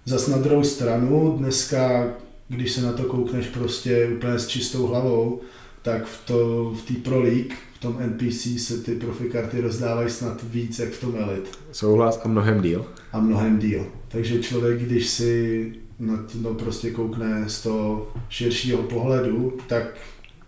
[0.05, 2.15] Zas na druhou stranu, dneska
[2.49, 5.41] když se na to koukneš prostě úplně s čistou hlavou,
[5.83, 10.43] tak v, to, v té Pro League, v tom NPC se ty profikarty rozdávají snad
[10.43, 11.51] víc jak v tom Elite.
[11.73, 12.87] Souhlas a mnohem díl.
[13.13, 13.87] A mnohem díl.
[14.09, 19.85] Takže člověk, když si na to prostě koukne z toho širšího pohledu, tak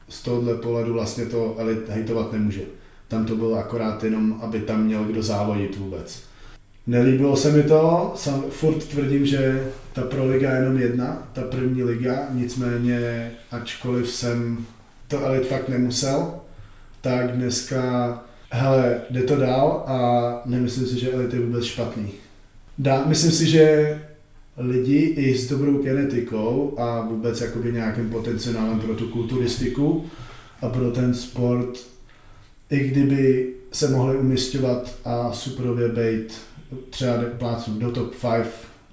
[0.08, 2.62] z tohohle pohledu vlastně to Elite hejtovat nemůže.
[3.08, 6.22] Tam to bylo akorát jenom, aby tam měl kdo závodit vůbec.
[6.86, 11.42] Nelíbilo se mi to, sam, furt tvrdím, že ta Pro Liga je jenom jedna, ta
[11.42, 14.66] první liga, nicméně ačkoliv jsem
[15.08, 16.40] to Elite fakt nemusel,
[17.00, 22.10] tak dneska, hele, jde to dál a nemyslím si, že Elite je vůbec špatný.
[22.78, 23.98] Dá, myslím si, že
[24.56, 30.06] lidi i s dobrou genetikou a vůbec jakoby nějakým potenciálem pro tu kulturistiku
[30.62, 31.78] a pro ten sport,
[32.70, 36.34] i kdyby se mohli umistovat a superově být
[36.90, 38.46] třeba plácnu do top 5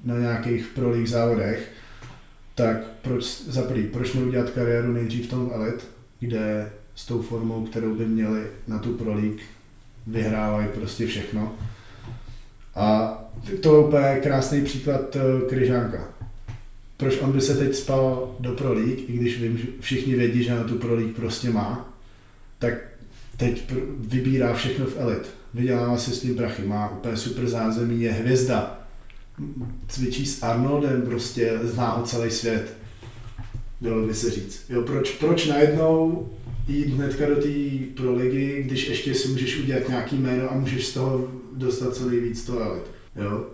[0.05, 1.71] na nějakých pro league závodech,
[2.55, 5.83] tak proč, za prvý, proč neudělat kariéru nejdřív v tom Elite,
[6.19, 9.41] kde s tou formou, kterou by měli na tu Pro League,
[10.07, 11.53] vyhrávají prostě všechno.
[12.75, 13.17] A
[13.61, 16.07] to je úplně krásný příklad eh, Kryžánka.
[16.97, 20.55] Proč on by se teď spal do Pro League, i když vím, všichni vědí, že
[20.55, 21.93] na tu Pro League prostě má,
[22.59, 22.73] tak
[23.37, 25.29] teď vybírá všechno v Elite.
[25.53, 28.79] Vydělává si s tím prachy, má úplně super zázemí, je hvězda.
[29.87, 32.73] Cvičí s Arnoldem, prostě zná ho celý svět.
[33.81, 34.65] Dalo by se říct.
[34.69, 36.29] Jo, proč, proč najednou
[36.67, 37.49] jít hnedka do té
[37.95, 42.09] pro ligy, když ještě si můžeš udělat nějaký jméno a můžeš z toho dostat co
[42.09, 42.83] nejvíc to elit.
[43.15, 43.45] Jo?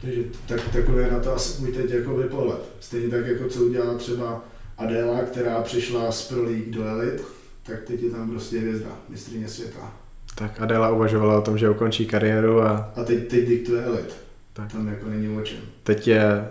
[0.00, 2.60] Takže tak, takové je na to asi můj teď jako pohled.
[2.80, 4.44] Stejně tak, jako co udělala třeba
[4.78, 7.22] Adela, která přišla z Pro League do Elit,
[7.66, 9.92] tak teď je tam prostě hvězda, mistrně světa.
[10.34, 12.92] Tak Adela uvažovala o tom, že ukončí kariéru a...
[12.96, 14.16] A teď, teď diktuje Elit.
[14.52, 14.72] Tak.
[14.72, 15.58] Tam jako není o čem.
[15.82, 16.48] Teď je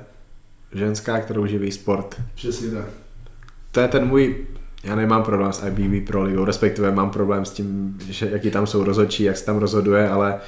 [0.73, 2.21] ženská, kterou živí sport.
[2.35, 2.85] Přesně tak.
[3.71, 4.47] To je ten můj
[4.83, 8.67] já nemám problém s IBB Pro Ligou, respektive mám problém s tím, že jaký tam
[8.67, 10.39] jsou rozhodčí, jak se tam rozhoduje, ale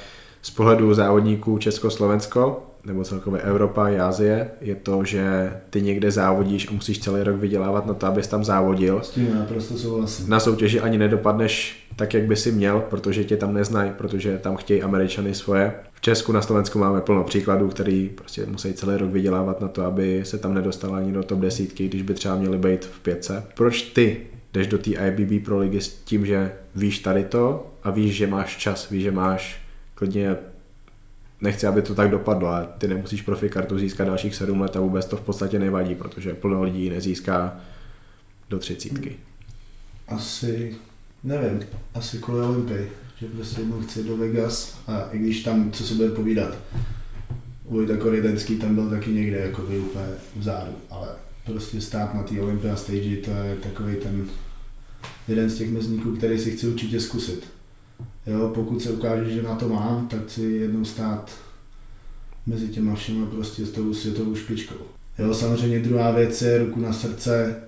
[0.42, 6.68] z pohledu závodníků Česko-Slovensko, nebo celkově Evropa i Asie, je to, že ty někde závodíš
[6.68, 9.00] a musíš celý rok vydělávat na to, abys tam závodil.
[9.02, 10.30] S tím naprosto souhlasím.
[10.30, 14.56] Na soutěži ani nedopadneš tak, jak by si měl, protože tě tam neznají, protože tam
[14.56, 15.72] chtějí američany svoje.
[15.92, 19.84] V Česku, na Slovensku máme plno příkladů, který prostě musí celý rok vydělávat na to,
[19.84, 23.44] aby se tam nedostal ani do top desítky, když by třeba měli být v pětce.
[23.54, 24.20] Proč ty
[24.52, 28.26] jdeš do té IBB Pro ligy s tím, že víš tady to a víš, že
[28.26, 29.60] máš čas, víš, že máš
[29.94, 30.36] klidně
[31.40, 34.80] nechci, aby to tak dopadlo, ale ty nemusíš profi kartu získat dalších sedm let a
[34.80, 37.60] vůbec to v podstatě nevadí, protože plno lidí nezíská
[38.50, 39.16] do třicítky.
[40.08, 40.76] Asi,
[41.24, 41.62] nevím,
[41.94, 45.94] asi kvůli Olympii, že prostě jednou chci do Vegas a i když tam, co se
[45.94, 46.58] bude povídat,
[47.68, 50.06] Vojta Korytenský tam byl taky někde jako by úplně
[50.36, 51.08] vzadu, ale
[51.44, 54.24] prostě stát na té Olympia stage, to je takový ten
[55.28, 57.55] jeden z těch mezníků, který si chci určitě zkusit.
[58.26, 61.30] Jo, pokud se ukáže, že na to mám, tak chci jednou stát
[62.46, 64.74] mezi těma všema prostě s tou světovou špičkou.
[65.18, 67.62] Jo, samozřejmě druhá věc je ruku na srdce,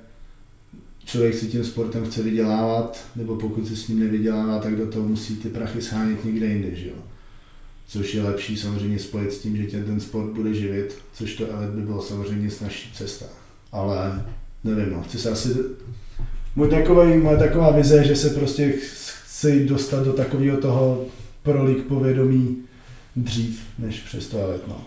[1.04, 5.08] člověk si tím sportem chce vydělávat, nebo pokud se s ním nevydělává, tak do toho
[5.08, 6.94] musí ty prachy schánět někde jinde, že jo.
[7.86, 11.54] Což je lepší samozřejmě spojit s tím, že tě ten sport bude živit, což to
[11.54, 13.26] ale by bylo samozřejmě snažší cesta.
[13.72, 14.24] Ale
[14.64, 15.48] nevím, no, chci se asi...
[16.56, 18.74] Můj takový, moje taková vize, že se prostě
[19.38, 21.04] chci dostat do takového toho
[21.42, 22.56] prolík povědomí
[23.16, 24.84] dřív, než přes to let, no.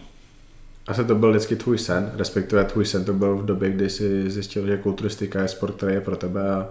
[0.88, 4.32] Asi to byl vždycky tvůj sen, respektive tvůj sen to byl v době, kdy jsi
[4.32, 6.70] zjistil, že kulturistika je sport, který je pro tebe a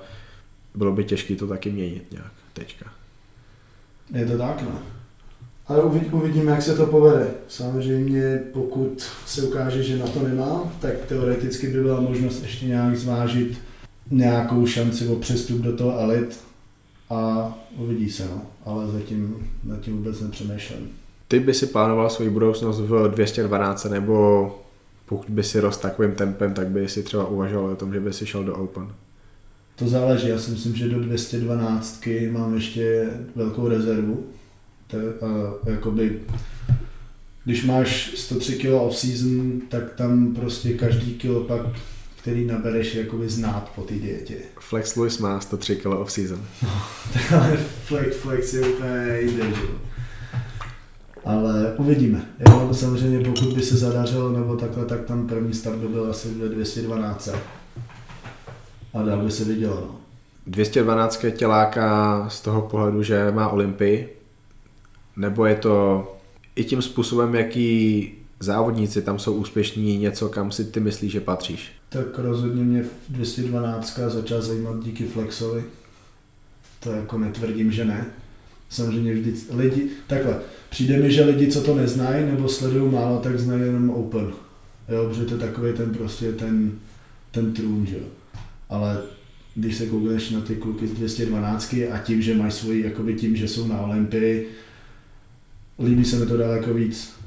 [0.74, 2.86] bylo by těžké to taky měnit nějak teďka.
[4.14, 4.82] Je to tak, no.
[5.66, 5.82] Ale
[6.12, 7.30] uvidíme, jak se to povede.
[7.48, 12.96] Samozřejmě, pokud se ukáže, že na to nemám, tak teoreticky by byla možnost ještě nějak
[12.96, 13.58] zvážit
[14.10, 16.49] nějakou šanci o přestup do toho elit
[17.10, 18.42] a uvidí se, no.
[18.64, 20.88] ale zatím nad tím vůbec nepřemýšlím.
[21.28, 24.46] Ty by si plánoval svou budoucnost v 212 nebo
[25.06, 28.12] pokud by si rost takovým tempem, tak by si třeba uvažoval o tom, že by
[28.12, 28.88] si šel do Open?
[29.76, 34.26] To záleží, já si myslím, že do 212 mám ještě velkou rezervu,
[34.86, 36.20] to, uh, jakoby,
[37.44, 41.66] když máš 103 kg off-season, tak tam prostě každý kilo pak,
[42.22, 44.34] který nabereš, jakoby znát po té dietě.
[44.60, 46.40] Flex Lewis má 103 kg off-season.
[46.62, 46.70] No,
[47.30, 49.62] ale Flex, Flex je úplně jinde, že
[51.24, 52.26] ale uvidíme.
[52.48, 56.28] Jo, samozřejmě pokud by se zadařilo nebo takhle, tak tam první start by byl asi
[56.28, 57.28] 212.
[58.94, 59.74] A dál by se vidělo.
[59.74, 59.96] No.
[60.46, 64.16] 212 tě láká z toho pohledu, že má Olympii,
[65.16, 66.06] nebo je to
[66.56, 71.79] i tím způsobem, jaký závodníci tam jsou úspěšní, něco, kam si ty myslíš, že patříš?
[71.90, 75.64] Tak rozhodně mě v 212 začal zajímat díky Flexovi.
[76.80, 78.06] To jako netvrdím, že ne.
[78.68, 80.40] Samozřejmě vždy lidi, takhle,
[80.70, 84.32] přijde mi, že lidi, co to neznají nebo sledují málo, tak znají jenom Open.
[84.88, 86.72] Jo, protože to je takový ten prostě ten,
[87.30, 88.04] ten trůn, že jo.
[88.68, 89.02] Ale
[89.54, 93.36] když se koukneš na ty kluky z 212 a tím, že mají svoji, jakoby tím,
[93.36, 94.48] že jsou na Olympii,
[95.84, 97.19] líbí se mi to daleko víc.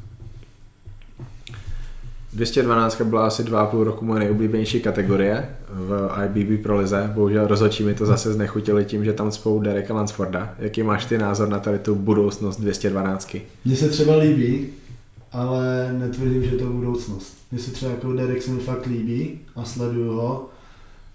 [2.35, 7.11] 212 byla asi dva a půl roku moje nejoblíbenější kategorie v IBB pro lize.
[7.14, 10.55] Bohužel rozhodčí mi to zase znechutili tím, že tam spou Dereka Lansforda.
[10.60, 13.35] Jaký máš ty názor na tady tu budoucnost 212?
[13.65, 14.68] Mně se třeba líbí,
[15.31, 17.38] ale netvrdím, že to je budoucnost.
[17.51, 20.49] Mně se třeba jako Derek se mi fakt líbí a sleduju ho,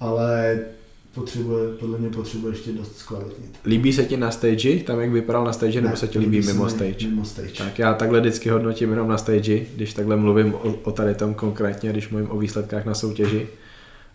[0.00, 0.58] ale
[1.14, 3.58] potřebuje, podle mě potřebuje ještě dost zkvalitnit.
[3.66, 6.40] Líbí se ti na stage, tam jak vypadal na stage, ne, nebo se ti líbí
[6.40, 7.08] mimo stage?
[7.08, 7.52] Mimo stage.
[7.58, 11.34] Tak já takhle vždycky hodnotím jenom na stage, když takhle mluvím o, o tady tom
[11.34, 13.48] konkrétně, když mluvím o výsledkách na soutěži.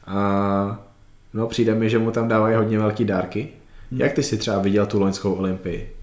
[0.05, 0.87] A
[1.33, 3.47] no přijde mi, že mu tam dávají hodně velký dárky.
[3.91, 4.01] Hmm.
[4.01, 5.95] Jak ty si třeba viděl tu loňskou olympii?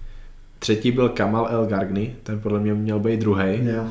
[0.59, 3.59] Třetí byl Kamal El Gargny, ten podle mě měl být druhý.
[3.63, 3.85] Jo.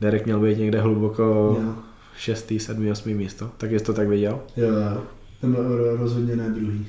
[0.00, 1.22] Derek měl být někde hluboko
[1.62, 1.74] jo.
[2.16, 3.50] šestý, sedmý, osmý místo.
[3.56, 4.40] Tak jsi to tak viděl?
[4.56, 5.02] Jo, jo.
[5.42, 5.56] Ten
[5.96, 6.86] rozhodně ne druhý.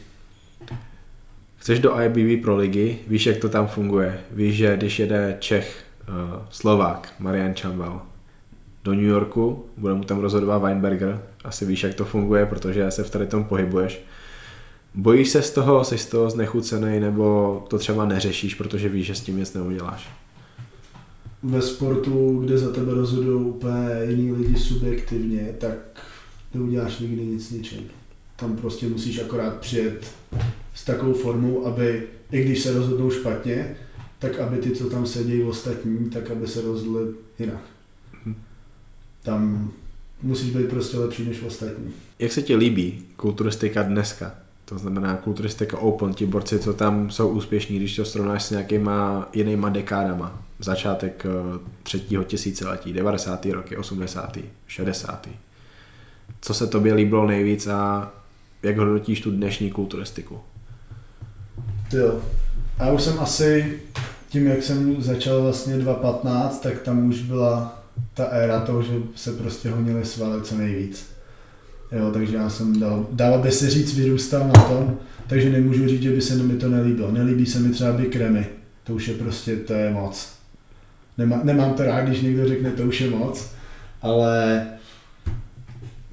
[1.58, 4.20] Chceš do IBV pro ligy, víš, jak to tam funguje.
[4.32, 6.16] Víš, že když jede Čech, uh,
[6.50, 8.02] Slovák, Marian Čambal
[8.84, 13.04] do New Yorku, bude mu tam rozhodovat Weinberger, asi víš, jak to funguje, protože se
[13.04, 14.06] v tady tom pohybuješ.
[14.96, 19.16] Bojíš se z toho, jsi z toho znechucený, nebo to třeba neřešíš, protože víš, že
[19.16, 20.10] s tím nic neuděláš?
[21.44, 25.78] Ve sportu, kde za tebe rozhodují úplně jiní lidi subjektivně, tak
[26.54, 27.84] neuděláš nikdy nic ničem
[28.36, 30.14] tam prostě musíš akorát přijet
[30.74, 33.76] s takovou formou, aby, i když se rozhodnou špatně,
[34.20, 37.62] tak aby ty, co tam sedí ostatní, tak aby se rozhodli jinak.
[38.26, 38.36] Mhm.
[39.24, 39.72] Tam
[40.22, 41.94] musíš být prostě lepší než ostatní.
[42.20, 44.36] Jak se ti líbí kulturistika dneska?
[44.66, 49.30] To znamená kulturistika open, ti borci, co tam jsou úspěšní, když to srovnáš s nějakýma
[49.34, 50.44] jinýma dekádama.
[50.60, 53.46] Začátek eh, třetího tisíciletí, 90.
[53.46, 54.38] roky, 80.
[54.68, 55.30] 60.
[56.42, 58.12] Co se tobě líbilo nejvíc a
[58.64, 60.40] jak hodnotíš tu dnešní kulturistiku?
[61.94, 62.20] Jo.
[62.80, 63.80] A už jsem asi,
[64.30, 67.84] tím jak jsem začal vlastně 2015, tak tam už byla
[68.14, 71.14] ta éra toho, že se prostě honily svaly co nejvíc.
[71.92, 76.02] Jo, takže já jsem dal, dalo by se říct, vyrůstal na tom, takže nemůžu říct,
[76.02, 77.12] že by se mi to nelíbilo.
[77.12, 78.48] Nelíbí se mi třeba by kremy,
[78.84, 80.34] to už je prostě, to je moc.
[81.18, 83.52] Nemá, nemám to rád, když někdo řekne, to už je moc,
[84.02, 84.66] ale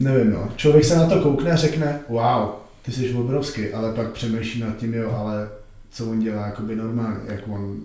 [0.01, 0.53] nevím, no.
[0.57, 2.49] Člověk se na to koukne a řekne, wow,
[2.83, 5.49] ty jsi obrovský, ale pak přemýšlí nad tím, jo, ale
[5.91, 7.81] co on dělá jakoby normálně, jak on,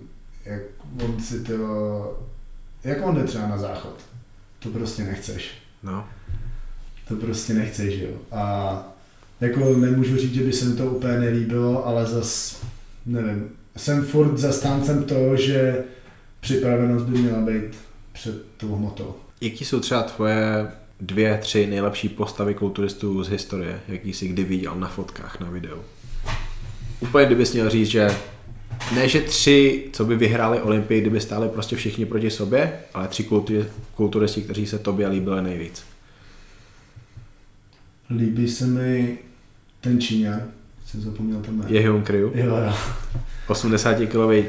[0.46, 0.62] jak
[1.06, 2.20] on si to,
[2.84, 3.96] jak on jde třeba na záchod.
[4.60, 5.52] To prostě nechceš.
[5.84, 6.08] No.
[7.08, 8.10] To prostě nechceš, jo.
[8.32, 8.84] A
[9.42, 12.62] jako nemůžu říct, že by se mi to úplně nelíbilo, ale zas,
[13.06, 15.84] nevím, jsem furt zastáncem toho, že
[16.40, 17.78] připravenost by měla být
[18.14, 19.16] před tou hmotou.
[19.42, 20.68] Jaký jsou třeba tvoje
[21.02, 25.78] dvě, tři nejlepší postavy kulturistů z historie, jaký jsi kdy viděl na fotkách, na videu.
[27.00, 28.10] Úplně kdybys měl říct, že
[28.96, 33.30] ne, že tři, co by vyhráli Olympii, kdyby stáli prostě všichni proti sobě, ale tři
[33.96, 35.84] kulturisti, kteří se tobě líbili nejvíc.
[38.10, 39.18] Líbí se mi
[39.82, 40.42] ten Číňan,
[40.86, 41.64] jsem zapomněl jméno.
[41.68, 42.32] Je Kryu?
[42.36, 42.74] Jo, jo.
[43.48, 44.46] 80 kilový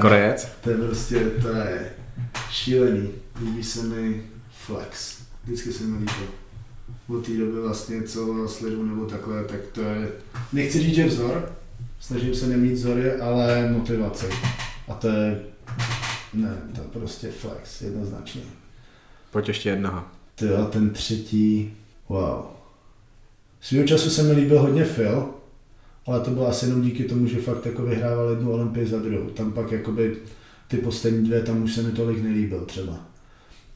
[0.00, 0.48] Korejec.
[0.60, 1.90] To je prostě, to je
[2.50, 3.08] šílený.
[3.40, 5.19] Líbí se mi Flex
[5.50, 6.28] vždycky se mi líbil.
[7.08, 10.08] Od té doby vlastně, co sledu nebo takhle, tak to je,
[10.52, 11.52] nechci říct, že vzor,
[12.00, 14.26] snažím se nemít vzory, ale motivace.
[14.88, 15.42] A to je,
[16.34, 18.42] ne, to je prostě flex, jednoznačně.
[19.30, 20.04] Pojď ještě jednoho.
[20.34, 21.72] Ty a ten třetí,
[22.08, 22.44] wow.
[23.60, 25.28] Svýho času se mi líbil hodně Phil,
[26.06, 29.30] ale to bylo asi jenom díky tomu, že fakt jako vyhrával jednu olympii za druhou.
[29.30, 30.16] Tam pak jakoby
[30.68, 33.00] ty poslední dvě, tam už se mi tolik nelíbil třeba.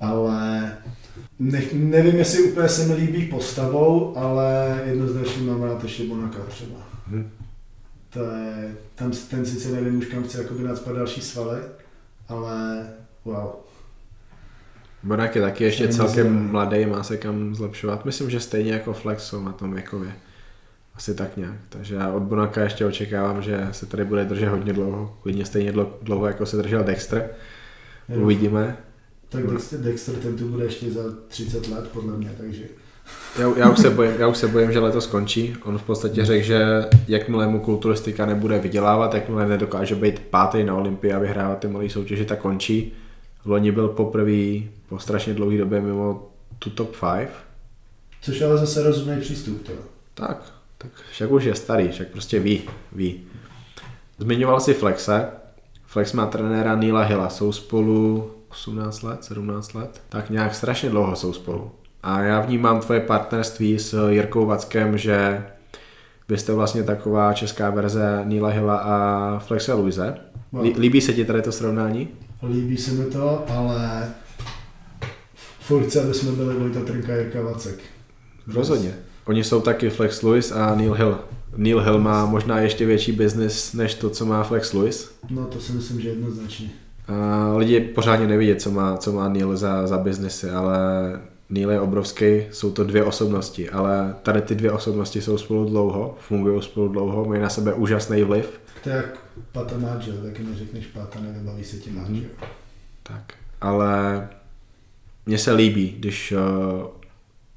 [0.00, 0.76] Ale
[1.38, 6.76] ne, nevím, jestli úplně se mi líbí postavou, ale jednoznačně mám rád ještě Bonaka třeba.
[7.06, 7.30] Hmm.
[8.10, 11.60] To je, tam ten sice nevím už kam chce jakoby nadspat další svaly,
[12.28, 12.86] ale
[13.24, 13.50] wow.
[15.02, 18.04] Bonak je taky ještě celkem mladý, má se kam zlepšovat.
[18.04, 20.12] Myslím, že stejně jako Flex jsou na tom věkově.
[20.94, 21.54] Asi tak nějak.
[21.68, 25.16] Takže já od Bonaka ještě očekávám, že se tady bude držet hodně dlouho.
[25.22, 25.72] Klidně stejně
[26.02, 27.30] dlouho, jako se držel Dexter.
[28.16, 28.76] Uvidíme.
[29.34, 32.62] Tak Dexter, Dexter ten tu bude ještě za 30 let, podle mě, takže...
[33.38, 35.56] Já, já, už se bojím, já už se bojím, že letos skončí.
[35.64, 40.74] On v podstatě řekl, že jakmile mu kulturistika nebude vydělávat, jakmile nedokáže být pátý na
[40.74, 42.92] Olympii a vyhrávat ty malé soutěže, tak končí.
[43.44, 47.28] Loni byl poprvé po strašně dlouhé době mimo tu top 5.
[48.20, 49.72] Což ale zase rozumný přístup, to.
[50.14, 52.62] Tak, tak však už je starý, však prostě ví,
[52.92, 53.20] ví.
[54.18, 55.26] Zmiňoval si Flexe.
[55.86, 61.16] Flex má trenéra Nila Hilla, jsou spolu 18 let, 17 let, tak nějak strašně dlouho
[61.16, 61.70] jsou spolu.
[62.02, 65.46] A já vnímám tvoje partnerství s Jirkou Vackem, že
[66.28, 70.14] vy jste vlastně taková česká verze Nila Hilla a Flexe Luise.
[70.78, 72.08] Líbí se ti tady to srovnání?
[72.42, 74.14] Líbí se mi to, ale
[75.60, 77.78] furt aby jsme byli Vojta Trnka a Jirka Vacek.
[78.54, 78.94] Rozhodně.
[79.24, 81.18] Oni jsou taky Flex Lewis a Neil Hill.
[81.56, 85.14] Neil Hill má možná ještě větší biznis než to, co má Flex Lewis.
[85.30, 86.70] No to si myslím, že jednoznačně.
[87.08, 90.78] A lidi pořádně nevidí, co má, co má Neil za, za biznesy, ale
[91.50, 96.16] Neil je obrovský, jsou to dvě osobnosti, ale tady ty dvě osobnosti jsou spolu dlouho,
[96.18, 98.60] fungují spolu dlouho, mají na sebe úžasný vliv.
[98.82, 99.18] To je jak
[99.52, 102.30] pata manžel, taky neřekneš pata, nevybaví se ti manžel.
[103.02, 104.28] Tak, ale
[105.26, 106.86] mně se líbí, když uh,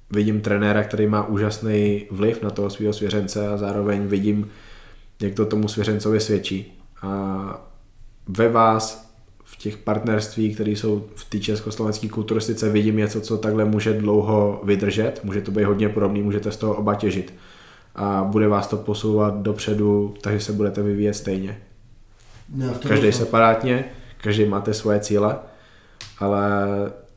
[0.10, 4.50] vidím trenéra, který má úžasný vliv na toho svého svěřence a zároveň vidím,
[5.22, 6.80] jak to tomu svěřencovi svědčí.
[7.02, 7.68] A
[8.28, 9.07] ve vás,
[9.58, 14.62] v těch partnerství, které jsou v té československé kulturistice, vidím něco, co takhle může dlouho
[14.64, 17.34] vydržet, může to být hodně podobný, můžete z toho oba těžit.
[17.96, 21.58] A bude vás to posouvat dopředu, takže se budete vyvíjet stejně.
[22.88, 23.86] Každý separátně,
[24.22, 25.36] každý máte svoje cíle,
[26.20, 26.42] ale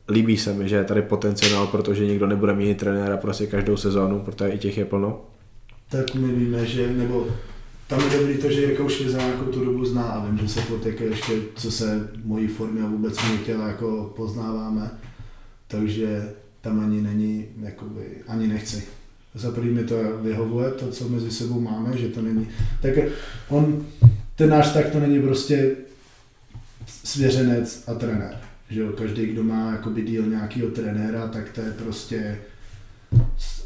[0.09, 4.19] líbí se mi, že je tady potenciál, protože nikdo nebude mít trenéra prostě každou sezónu,
[4.19, 5.21] protože i těch je plno.
[5.89, 7.27] Tak my víme, že, nebo
[7.91, 10.47] tam je dobrý to, že Jirka už za nějakou tu dobu zná a vím, že
[10.47, 14.91] se potek ještě, co se mojí formy a vůbec mě těla jako poznáváme,
[15.67, 18.83] takže tam ani není, jakoby, ani nechci.
[19.33, 22.47] Za prvý mi to vyhovuje, to, co mezi sebou máme, že to není,
[22.81, 22.93] tak
[23.49, 23.85] on,
[24.35, 25.75] ten náš tak to není prostě
[27.03, 28.41] svěřenec a trenér
[28.71, 32.41] že jo, každý, kdo má jakoby díl nějakého trenéra, tak to je prostě,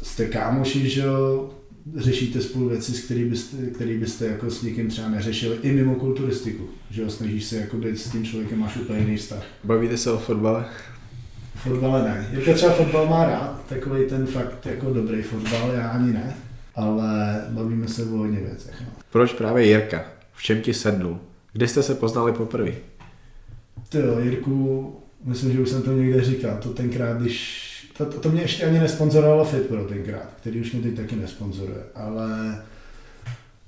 [0.02, 1.50] jste kámoši, že jo,
[1.96, 5.94] řešíte spolu věci, s který byste, který byste jako s někým třeba neřešili i mimo
[5.94, 9.44] kulturistiku, že jo, snažíš se jako být s tím člověkem, máš úplně jiný vztah.
[9.64, 10.64] Bavíte se o fotbale?
[11.56, 12.28] Fotbale ne.
[12.32, 16.36] Jirka třeba fotbal má rád, takový ten fakt jako dobrý fotbal, já ani ne,
[16.74, 18.74] ale bavíme se o hodně věcech.
[18.80, 18.86] No.
[19.12, 20.04] Proč právě Jirka?
[20.32, 21.18] V čem ti sednul?
[21.52, 22.72] Kde jste se poznali poprvé?
[23.88, 27.65] Ty jo, Jirku, myslím, že už jsem to někde říkal, to tenkrát, když,
[27.98, 32.58] to, to, mě ještě ani nesponzorovalo FitPro tenkrát, který už mě teď taky nesponzoruje, ale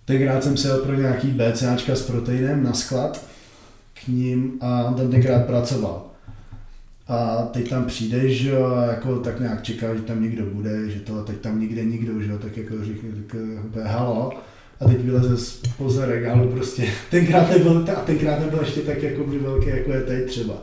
[0.05, 3.27] tenkrát jsem se pro nějaký BCAčka s proteinem na sklad
[3.95, 6.05] k ním a tam tenkrát pracoval.
[7.09, 11.01] A teď tam přijdeš, že jo, jako tak nějak čeká, že tam někdo bude, že
[11.01, 13.11] to, teď tam nikde nikdo, že jo, tak jako říkám,
[13.75, 14.33] tak halo
[14.81, 16.89] a teď vyleze z poza regálu prostě.
[17.11, 20.55] Tenkrát nebyl, a tenkrát nebyl ještě tak jako velký, jako je teď třeba.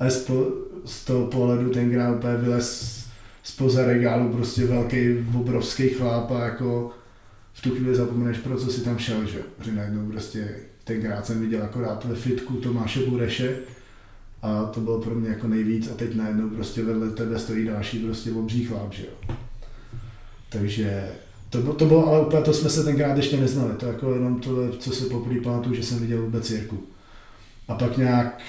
[0.00, 0.46] Ale z, po,
[0.86, 2.96] z toho pohledu tenkrát úplně vylez
[3.42, 6.90] z poza regálu prostě velký, obrovský chláp a jako
[7.52, 9.38] v tu chvíli zapomeneš, pro co si tam šel, že?
[9.64, 10.48] Že najednou prostě
[10.84, 13.56] tenkrát jsem viděl akorát ve fitku Tomáše Bureše
[14.42, 17.98] a to bylo pro mě jako nejvíc a teď najednou prostě vedle tebe stojí další
[17.98, 19.36] prostě obří chláp, že jo.
[20.48, 21.08] Takže
[21.50, 24.76] to, to bylo, ale úplně to jsme se tenkrát ještě neznali, to jako jenom to,
[24.78, 26.84] co se poprvé pamatuju, že jsem viděl vůbec Jirku.
[27.68, 28.40] A pak nějak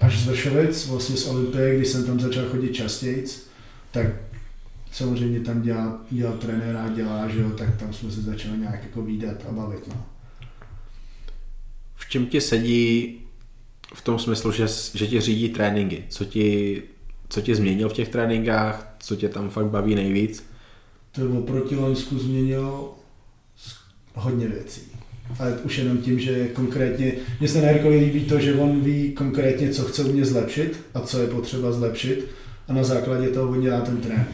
[0.00, 3.24] až z Vršovic, vlastně z Olympie, když jsem tam začal chodit častěji,
[3.90, 4.06] tak
[4.92, 9.02] samozřejmě tam dělá, dělá trenéra, dělá, že jo, tak tam jsme se začali nějak jako
[9.02, 9.88] výdat a bavit.
[9.88, 10.06] No.
[11.94, 13.16] V čem ti sedí
[13.94, 16.04] v tom smyslu, že, že ti řídí tréninky?
[16.08, 16.82] Co ti,
[17.28, 18.96] co ti změnil v těch tréninkách?
[19.00, 20.50] Co tě tam fakt baví nejvíc?
[21.12, 22.98] to oproti Loňsku změnilo
[24.14, 24.80] hodně věcí.
[25.38, 29.70] Ale už jenom tím, že konkrétně, mně se na líbí to, že on ví konkrétně,
[29.70, 32.26] co chce u mě zlepšit a co je potřeba zlepšit
[32.68, 34.28] a na základě toho on dělá ten trénink.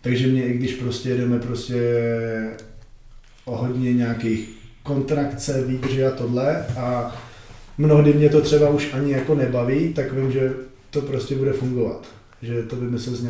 [0.00, 2.00] Takže mě, i když prostě jedeme prostě
[3.44, 4.50] o hodně nějakých
[4.82, 7.16] kontrakce, výdři a tohle a
[7.78, 10.52] mnohdy mě to třeba už ani jako nebaví, tak vím, že
[10.90, 12.06] to prostě bude fungovat.
[12.42, 13.24] Že to vymyslel z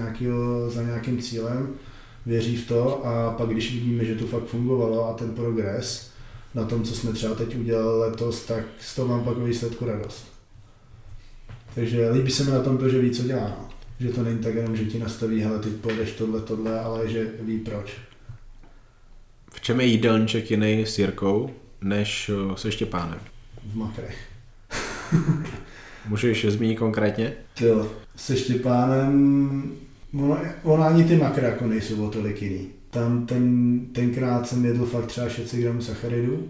[0.68, 1.68] za nějakým cílem
[2.26, 6.11] věří v to a pak když vidíme, že to fakt fungovalo a ten progres
[6.55, 10.27] na tom, co jsme třeba teď udělali letos, tak z toho mám pak výsledku radost.
[11.74, 13.49] Takže líbí se mi na tom to, že ví, co dělá.
[13.49, 13.69] No.
[14.01, 17.31] Že to není tak jenom, že ti nastaví, hele, ty pojedeš tohle, tohle, ale že
[17.41, 17.93] ví proč.
[19.53, 21.51] V čem je jídelníček jiný s Jirkou
[21.81, 23.20] než eh, se Štěpánem?
[23.73, 24.19] V makrech.
[26.09, 27.33] Můžeš zmínit konkrétně?
[27.61, 29.73] Jo, se Štěpánem
[30.15, 32.69] ono, ono ani ty makra jako nejsou o tolik jiný.
[32.93, 36.48] Tam ten, tenkrát jsem jedl fakt třeba 600 gramů sacharidů,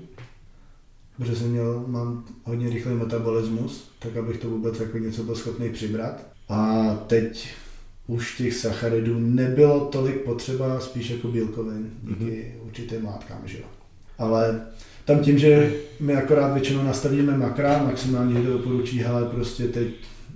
[1.16, 5.70] protože jsem měl, mám hodně rychlý metabolismus, tak abych to vůbec jako něco byl schopný
[5.70, 6.27] přibrat.
[6.48, 7.55] A teď
[8.06, 12.66] už těch sacharidů nebylo tolik potřeba, spíš jako bílkovin, díky mm-hmm.
[12.66, 13.64] určitým látkám, že jo.
[14.19, 14.66] Ale
[15.05, 19.89] tam tím, že my akorát většinou nastavíme makra, maximálně kdo doporučí, hele, prostě teď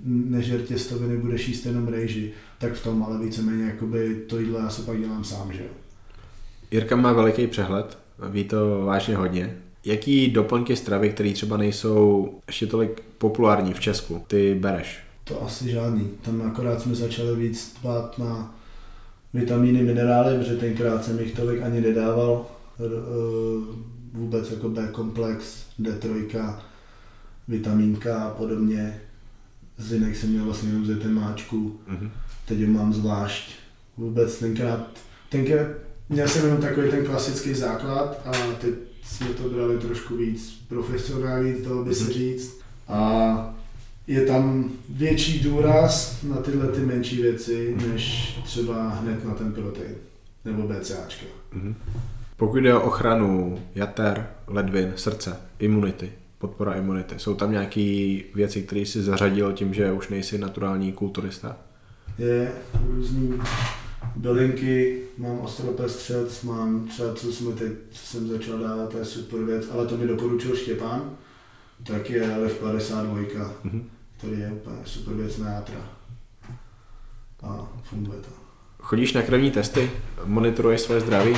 [0.05, 4.69] nežer těstoviny, budeš jíst jenom rejži, tak v tom, ale víceméně jakoby to jídlo já
[4.69, 5.86] se pak dělám sám, že jo.
[6.71, 7.97] Jirka má veliký přehled,
[8.29, 9.57] ví to vážně hodně.
[9.85, 14.99] Jaký doplňky stravy, které třeba nejsou ještě tolik populární v Česku, ty bereš?
[15.23, 16.09] To asi žádný.
[16.21, 18.55] Tam akorát jsme začali víc dbát na
[19.33, 22.45] vitamíny, minerály, protože tenkrát jsem jich tolik ani nedával.
[24.13, 26.55] Vůbec jako B-komplex, D3,
[27.47, 29.01] vitamínka a podobně.
[29.77, 32.09] Zinek jsem měl vlastně jenom z máčku, mm-hmm.
[32.45, 33.51] teď ho mám zvlášť.
[33.97, 34.87] Vůbec tenkrát,
[35.29, 35.67] tenkrát
[36.09, 38.31] měl jsem jenom takový ten klasický základ a
[38.61, 38.73] teď
[39.03, 42.13] jsme to brali trošku víc profesionální, to by se mhm.
[42.13, 42.61] říct.
[42.87, 43.53] A
[44.07, 49.95] je tam větší důraz na tyhle ty menší věci, než třeba hned na ten protein
[50.45, 51.25] nebo BCAčka.
[51.53, 51.73] Mm-hmm.
[52.37, 58.85] Pokud jde o ochranu jater, ledvin, srdce, imunity, podpora imunity, jsou tam nějaké věci, které
[58.85, 61.57] si zařadil tím, že už nejsi naturální kulturista?
[62.17, 62.51] Je
[62.87, 63.39] různý
[64.17, 69.39] bylinky, mám ostropestřec, mám třeba, co, jsme teď, co jsem začal dávat, to je super
[69.39, 71.17] věc, ale to mi doporučil Štěpán,
[71.83, 73.25] tak je LF52,
[73.65, 73.83] mm-hmm.
[74.17, 75.89] který je úplně super věc na játra.
[77.43, 78.29] A funguje to.
[78.79, 79.91] Chodíš na krevní testy?
[80.25, 81.37] Monitoruješ své zdraví?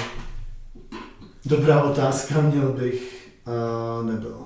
[1.45, 3.29] Dobrá otázka, měl bych.
[3.45, 4.37] A nebyl.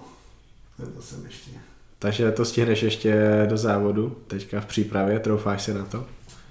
[0.80, 1.52] Nebyl jsem ještě.
[2.00, 6.06] Takže to stihneš ještě do závodu, teďka v přípravě, troufáš se na to?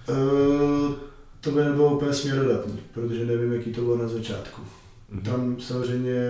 [0.08, 0.94] Uh,
[1.42, 4.60] to by nebylo úplně směrodatný, protože nevím, jaký to bylo na začátku.
[4.62, 5.22] Mm-hmm.
[5.22, 6.20] Tam samozřejmě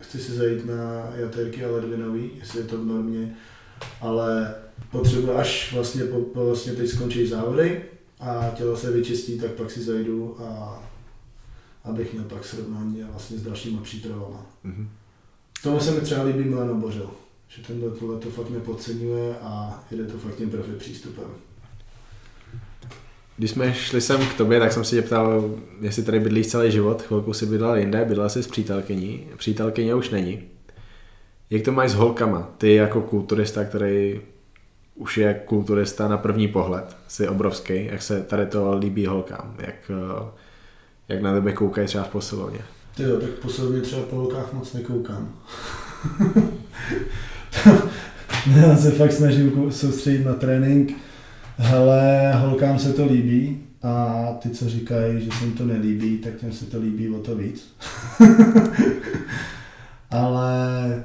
[0.00, 3.36] chci si zajít na jaterky a ledvinový, jestli je to v normě,
[4.00, 4.54] ale
[4.90, 7.82] potřebuji, až vlastně, po, po vlastně teď skončí závody
[8.20, 10.82] a tělo se vyčistí, tak pak si zajdu a
[11.84, 14.46] abych měl pak srovnání vlastně s dalšíma přípravama.
[14.64, 14.88] Mm-hmm.
[15.62, 17.10] Tomu se mi třeba líbí Milano Bořil,
[17.48, 21.30] že tenhle tohle to fakt nepodceňuje a jede to fakt tím profi přístupem.
[23.36, 25.50] Když jsme šli sem k tobě, tak jsem si tě ptal,
[25.80, 27.02] jestli tady bydlíš celý život.
[27.02, 29.26] Chvilku si bydlel jinde, bydlel jsi s přítelkyní.
[29.36, 30.42] Přítelkyně už není.
[31.50, 32.48] Jak to máš s holkama?
[32.58, 34.20] Ty jako kulturista, který
[34.94, 37.86] už je kulturista na první pohled, jsi obrovský.
[37.86, 39.54] Jak se tady to líbí holkám?
[39.58, 40.24] Jak, eh,
[41.08, 42.60] jak na tebe koukají třeba v posilovně?
[42.96, 45.34] Ty jo, tak v posilovně třeba po holkách moc nekoukám.
[48.56, 50.92] Já se fakt snažím soustředit na trénink
[51.58, 56.36] Hele, holkám se to líbí a ty, co říkají, že se jim to nelíbí, tak
[56.36, 57.76] těm se to líbí o to víc.
[60.10, 61.04] Ale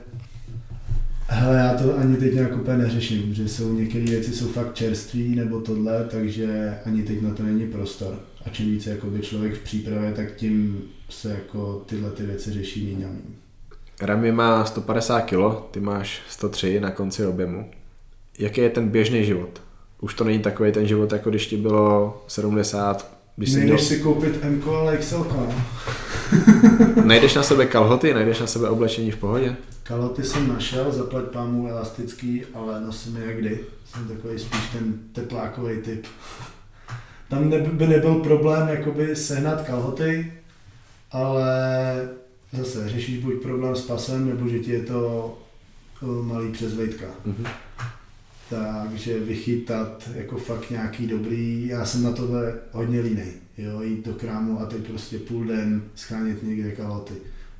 [1.27, 5.35] hele, já to ani teď nějak úplně neřeším, že jsou některé věci jsou fakt čerství
[5.35, 8.19] nebo tohle, takže ani teď na to není prostor.
[8.45, 12.85] A čím více jakoby člověk v přípravě, tak tím se jako tyhle ty věci řeší
[12.85, 13.07] méně
[14.01, 15.35] Rami má 150 kg,
[15.71, 17.71] ty máš 103 na konci objemu.
[18.39, 19.61] Jaký je ten běžný život?
[20.01, 23.79] Už to není takový ten život, jako když ti bylo 70, když Nejdeš měl...
[23.79, 25.27] si koupit M ale XL.
[27.05, 29.55] Najdeš na sebe kalhoty, najdeš na sebe oblečení v pohodě?
[29.83, 33.59] Kalhoty jsem našel, zaplať pámu elastický, ale nosím je kdy.
[33.85, 36.05] Jsem takový spíš ten teplákový typ.
[37.29, 40.33] Tam by nebyl problém jakoby sehnat kalhoty,
[41.11, 41.45] ale
[42.53, 45.33] zase řešíš buď problém s pasem, nebo že ti je to
[46.03, 47.05] eh, malý přes vejtka.
[47.27, 47.47] Mm-hmm
[48.51, 54.13] takže vychytat jako fakt nějaký dobrý, já jsem na tohle hodně línej, jo, jít do
[54.13, 57.13] krámu a teď prostě půl den schránit někde kaloty.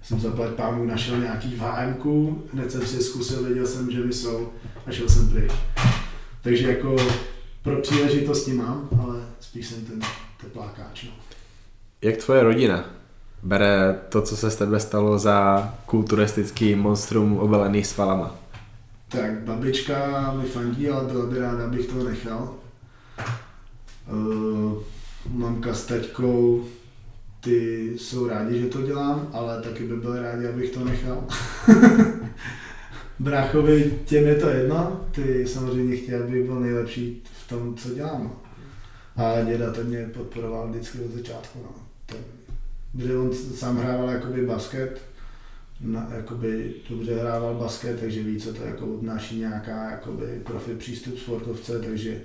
[0.04, 4.14] Jsem zaplať pámu našel nějaký v hm hned jsem si zkusil, věděl jsem, že mi
[4.14, 4.50] jsou
[4.86, 5.52] a šel jsem pryč.
[6.42, 6.96] Takže jako
[7.64, 10.00] pro příležitosti mám, ale spíš jsem ten
[10.42, 11.04] teplákáč.
[11.04, 11.12] No.
[12.02, 12.86] Jak tvoje rodina
[13.44, 18.36] bere to, co se s tebe stalo za kulturistický monstrum obelený svalama?
[19.12, 22.56] Tak babička mi fandí, ale byla by ráda, abych to nechal.
[24.12, 24.84] Uh,
[25.30, 26.66] mamka s taťkou,
[27.42, 31.24] ty jsou rádi, že to dělám, ale taky by byli rádi, abych to nechal.
[33.20, 38.32] Bráchovi, těm je to jedno, ty samozřejmě chtějí, aby byl nejlepší v tom, co dělám.
[39.16, 41.60] A děda ten mě podporoval vždycky od začátku.
[41.64, 41.76] No.
[42.06, 42.18] Ten,
[42.94, 45.02] kde on sám hrával jakoby basket,
[45.84, 51.20] na, jakoby dobře hrával basket, takže ví, co to jako obnáší nějaká jakoby profi přístup
[51.20, 52.22] sportovce, takže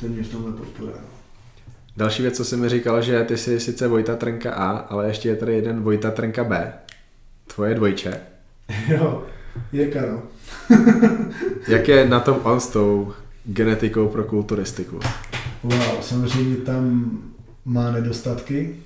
[0.00, 0.96] ten mě v tomhle podporuje.
[0.96, 1.08] No.
[1.96, 5.28] Další věc, co jsi mi říkal, že ty jsi sice Vojta Trnka A, ale ještě
[5.28, 6.72] je tady jeden Vojta Trnka B.
[7.54, 8.20] Tvoje dvojče.
[8.88, 9.26] jo,
[9.72, 10.22] Jirka, no.
[11.68, 13.12] Jak je na tom on s tou
[13.44, 15.00] genetikou pro kulturistiku?
[15.62, 17.10] Wow, samozřejmě tam
[17.64, 18.76] má nedostatky.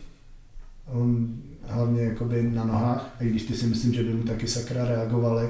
[0.87, 1.27] On
[1.69, 5.49] hlavně jakoby na nohách, i když ty si myslím, že by mu taky sakra reagovali.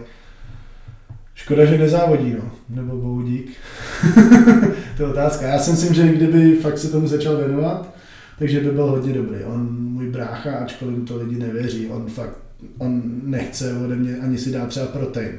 [1.34, 2.50] Škoda, že nezávodí, no.
[2.68, 3.52] Nebo boudík.
[4.96, 5.46] to je otázka.
[5.46, 7.94] Já si myslím, že kdyby fakt se tomu začal věnovat,
[8.38, 9.44] takže by byl hodně dobrý.
[9.44, 12.38] On, můj brácha, ačkoliv mu to lidi nevěří, on fakt,
[12.78, 15.38] on nechce ode mě ani si dát třeba protein.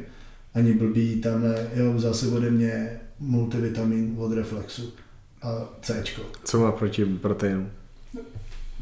[0.54, 2.90] Ani blbý tamhle, jo, vzal si ode mě
[3.20, 4.94] multivitamin od Reflexu
[5.42, 6.04] a C.
[6.44, 7.70] Co má proti proteinu?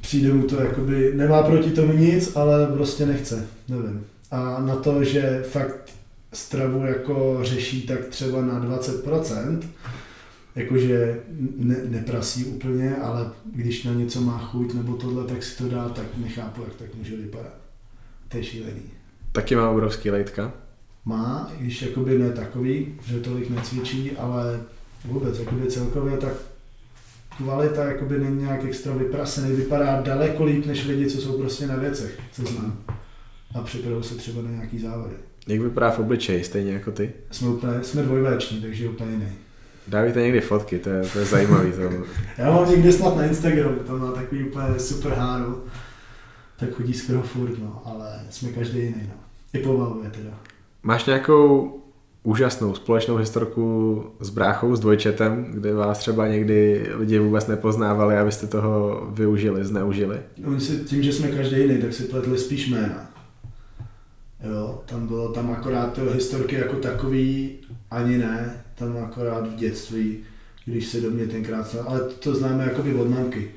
[0.04, 4.06] Přijde mu to jakoby, nemá proti tomu nic, ale prostě nechce, nevím.
[4.32, 5.92] A na to, že fakt
[6.34, 9.60] stravu jako řeší tak třeba na 20%,
[10.56, 11.20] jakože
[11.58, 15.90] ne, neprasí úplně, ale když na něco má chuť nebo tohle, tak si to dá,
[15.90, 17.58] tak nechápu, jak tak může vypadat.
[18.30, 18.82] To je šílený.
[19.32, 20.54] Taky má obrovský lejtka?
[21.06, 24.62] Má, i když jakoby ne takový, že tolik necvičí, ale
[25.06, 26.34] vůbec jakoby celkově tak
[27.38, 31.76] kvalita jakoby není nějak extra vyprasený, vypadá daleko líp než lidi, co jsou prostě na
[31.76, 32.78] věcech, co znám.
[33.56, 35.16] A připravují se třeba na nějaký závody.
[35.48, 37.14] Jak vypadá v obličeji, stejně jako ty?
[37.32, 39.28] Jsme, úplně, jsme dvojvéční, takže úplně jiný.
[39.88, 41.72] Dávajte někdy fotky, to je, to je zajímavý.
[41.72, 41.82] To...
[42.38, 45.64] Já mám někdy snad na Instagramu, tam má takový úplně super háru.
[46.60, 49.16] Tak chodí skoro furt, no, ale jsme každý jiný, no.
[49.54, 50.40] I povaluje teda.
[50.84, 51.83] Máš nějakou
[52.24, 58.48] úžasnou společnou historku s bráchou, s dvojčetem, kde vás třeba někdy lidi vůbec nepoznávali, abyste
[58.48, 60.20] toho využili, zneužili?
[60.48, 63.10] Oni si, tím, že jsme každý jiný, tak si pletli spíš jména.
[64.52, 67.50] Jo, tam bylo tam akorát ty historky jako takový,
[67.92, 70.18] ani ne, tam akorát v dětství,
[70.66, 73.52] když se do mě tenkrát, ale to známe jakoby od mamky,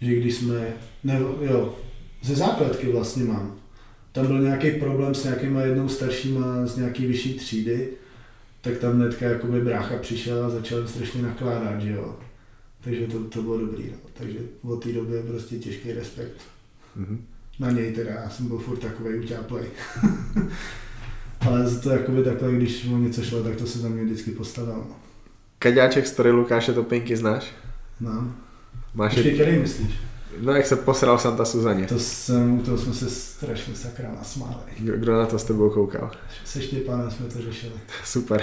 [0.00, 0.66] že když jsme,
[1.04, 1.74] ne, jo,
[2.22, 3.54] ze základky vlastně mám,
[4.12, 7.88] tam byl nějaký problém s nějakýma jednou staršíma z nějaký vyšší třídy,
[8.64, 12.16] tak tam hnedka jakoby brácha přišel a začal jim strašně nakládat, že jo.
[12.84, 13.98] Takže to, to bylo dobrý, no.
[14.12, 16.36] takže od té doby je prostě těžký respekt.
[16.98, 17.18] Mm-hmm.
[17.58, 19.64] Na něj teda, já jsem byl furt takový utáplej.
[21.40, 24.74] Ale to jakoby takhle, když mu něco šlo, tak to se za mě vždycky postavil.
[24.74, 24.96] No.
[25.58, 27.52] Kaďáček story Lukáše Topinky znáš?
[27.98, 28.36] Znám.
[28.94, 29.94] Máš Ještě který myslíš?
[30.40, 31.86] No jak se posral Santa Suzaně.
[31.86, 34.62] To, jsem, to jsme se strašně sakra nasmáli.
[34.78, 36.10] Kdo na to s tebou koukal?
[36.44, 37.72] Se Štěpánem jsme to řešili.
[38.04, 38.42] Super.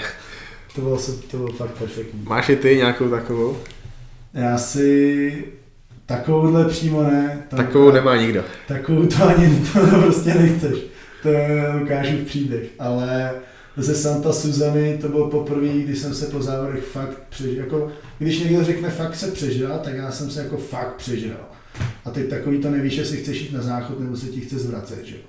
[0.74, 0.98] To bylo,
[1.30, 2.22] to bylo fakt perfektní.
[2.22, 3.56] Máš i ty nějakou takovou?
[4.34, 5.44] Já si
[6.06, 7.46] takovouhle přímo ne.
[7.48, 8.44] Tam Takovou nemá nikdo.
[8.68, 10.78] Takovou to ani to, to prostě nechceš.
[11.22, 12.68] To je Lukášův příběh.
[12.78, 13.34] Ale
[13.76, 17.56] ze Santa Suzany to bylo poprvé, když jsem se po závodech fakt přežil.
[17.56, 21.48] Jako, když někdo řekne fakt se přežral, tak já jsem se jako fakt přežral.
[22.04, 25.04] A teď takový to nevíš, jestli chceš jít na záchod nebo se ti chce zvracet,
[25.04, 25.22] že jo.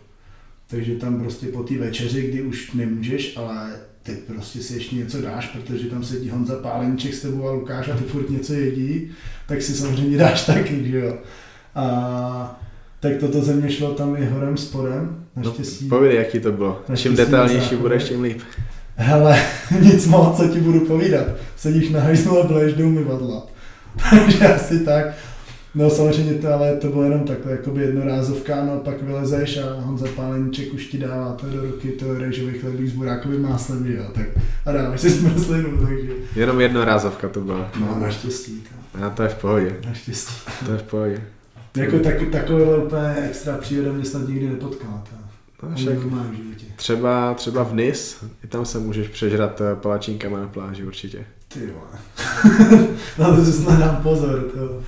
[0.68, 3.72] Takže tam prostě po té večeři, kdy už nemůžeš, ale
[4.03, 7.90] teď prostě si ještě něco dáš, protože tam sedí Honza Pálenček s tebou a Lukáš
[7.90, 9.11] a ty furt něco jedí,
[9.48, 11.18] tak si samozřejmě dáš taky, že jo.
[11.76, 12.61] A
[12.99, 15.88] tak toto země šlo tam i horem spodem, naštěstí.
[15.88, 16.82] No, povídej, jaký to bylo.
[16.95, 18.41] Čím detailnější budeš, tím líp.
[18.95, 19.41] Hele,
[19.82, 21.28] nic moc, co ti budu povídat.
[21.57, 23.48] Sedíš na hajzlu a bleješ do umyvadla.
[24.10, 25.06] Takže asi tak.
[25.76, 30.08] No samozřejmě to, ale to bylo jenom takhle, jakoby jednorázovka, no pak vylezeš a Honza
[30.16, 34.04] Páleníček už ti dává to do ruky, to rejžový chlebík s burákovým máslem, že jo,
[34.14, 34.26] tak
[34.66, 36.14] a dáváš si zmrzlinu, takže...
[36.36, 37.72] Jenom jednorázovka to byla.
[37.80, 38.62] No, naštěstí.
[38.62, 39.06] To.
[39.06, 39.76] A to je v pohodě.
[39.88, 40.34] Naštěstí.
[40.66, 41.22] To je v pohodě.
[41.78, 45.04] Jako tak, takovéhle úplně extra příroda mě snad nikdy nepotkala.
[45.64, 45.98] No, však
[46.76, 51.26] třeba, třeba v Nis, i tam se můžeš přežrat eh, palačinkama na pláži určitě.
[51.48, 52.00] Ty vole.
[53.20, 54.40] na to si snad dám pozor.
[54.54, 54.82] To.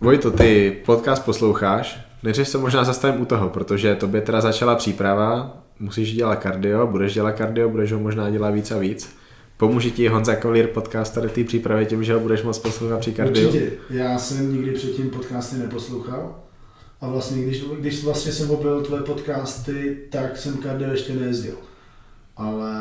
[0.00, 5.62] Vojto, ty podcast posloucháš, nejdřív se možná zastavím u toho, protože tobě teda začala příprava,
[5.80, 9.16] musíš dělat kardio, budeš dělat kardio, budeš ho možná dělat víc a víc.
[9.56, 13.12] Pomůže ti Honza Kolír podcast tady té přípravě tím, že ho budeš moc poslouchat při
[13.12, 13.48] kardiu?
[13.48, 13.72] Určitě.
[13.90, 16.34] Já jsem nikdy předtím podcasty neposlouchal.
[17.00, 21.56] A vlastně, když, když vlastně jsem objevil tvoje podcasty, tak jsem kardio ještě nejezdil.
[22.36, 22.72] Ale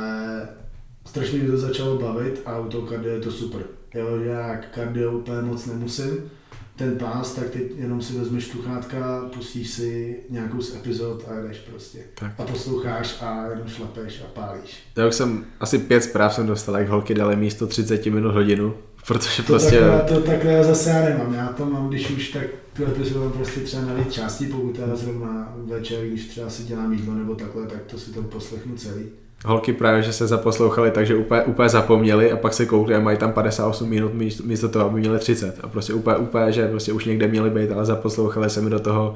[1.06, 3.62] strašně mě to začalo bavit a u toho kardio je to super.
[3.94, 6.32] Jo, já kardio úplně moc nemusím,
[6.76, 11.58] ten pás, tak teď jenom si vezmeš sluchátka, pustíš si nějakou z epizod a jdeš
[11.58, 12.00] prostě.
[12.20, 12.32] Tak.
[12.38, 14.78] A posloucháš a jenom šlapeš a pálíš.
[14.98, 18.74] Já už jsem asi pět zpráv jsem dostal, jak holky dali místo 30 minut hodinu,
[19.08, 19.80] protože to prostě...
[19.80, 23.30] Takhle, to takhle já zase já nemám, já to mám, když už tak tu epizodu
[23.30, 27.36] prostě třeba na víc částí, pokud teda zrovna večer, když třeba si dělám jídlo nebo
[27.36, 29.06] takhle, tak to si to poslechnu celý
[29.46, 33.18] holky právě, že se zaposlouchali, takže úplně, úplně zapomněli a pak se koukli a mají
[33.18, 34.14] tam 58 minut
[34.46, 35.60] místo toho, aby měli 30.
[35.64, 38.80] A prostě úplně, úplně, že prostě už někde měli být, ale zaposlouchali se mi do
[38.80, 39.14] toho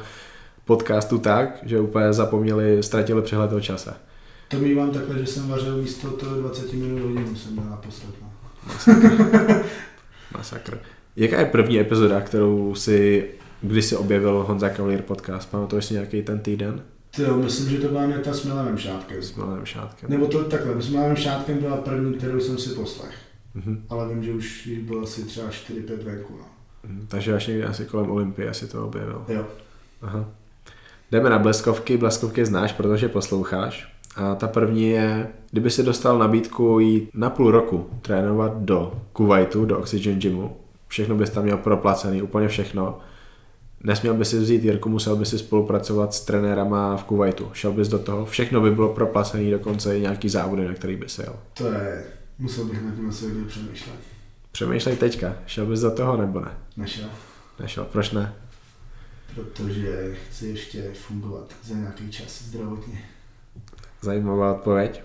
[0.66, 3.94] podcastu tak, že úplně zapomněli, ztratili přehled o čase.
[4.48, 8.10] To mývám takhle, že jsem vařil místo toho 20 minut hodinu jsem měl naposled.
[8.22, 8.30] No.
[10.38, 10.80] Masakr.
[11.16, 13.26] Jaká je první epizoda, kterou si
[13.62, 15.52] kdy si objevil Honza Cavalier podcast?
[15.52, 16.82] Pamatuješ si nějaký ten týden?
[17.20, 19.22] Ty jo, myslím, že to byla ta s Milanem Šátkem.
[19.22, 20.10] S Milanem Šátkem.
[20.10, 23.16] Nebo to takhle, s Milanem Šátkem byla první, kterou jsem si poslech.
[23.56, 23.78] Mm-hmm.
[23.90, 26.34] Ale vím, že už jich bylo asi třeba 4-5 venku.
[26.38, 26.46] No.
[26.90, 29.26] Mm, takže až někdy asi kolem Olympie asi to objevil.
[29.28, 29.46] Jo.
[30.02, 30.26] Aha.
[31.12, 31.98] Jdeme na bleskovky.
[31.98, 33.94] Bleskovky znáš, protože posloucháš.
[34.16, 39.66] A ta první je, kdyby si dostal nabídku jít na půl roku trénovat do Kuwaitu,
[39.66, 43.00] do Oxygen Gymu, všechno bys tam měl proplacený, úplně všechno.
[43.84, 47.50] Nesměl by si vzít Jirku, musel by si spolupracovat s trenérama v Kuwaitu.
[47.54, 51.10] Šel bys do toho, všechno by bylo proplacený, dokonce i nějaký závody, na který by
[51.10, 51.36] se jel.
[51.54, 52.04] To je,
[52.40, 53.96] musel bych na tím asi hodně přemýšlet.
[54.52, 56.52] Přemýšlej teďka, šel bys do toho nebo ne?
[56.78, 57.10] Nešel.
[57.60, 58.34] Nešel, proč ne?
[59.36, 63.02] Protože chci ještě fungovat za nějaký čas zdravotně.
[64.02, 65.04] Zajímavá odpověď.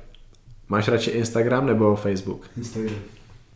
[0.68, 2.50] Máš radši Instagram nebo Facebook?
[2.56, 2.98] Instagram.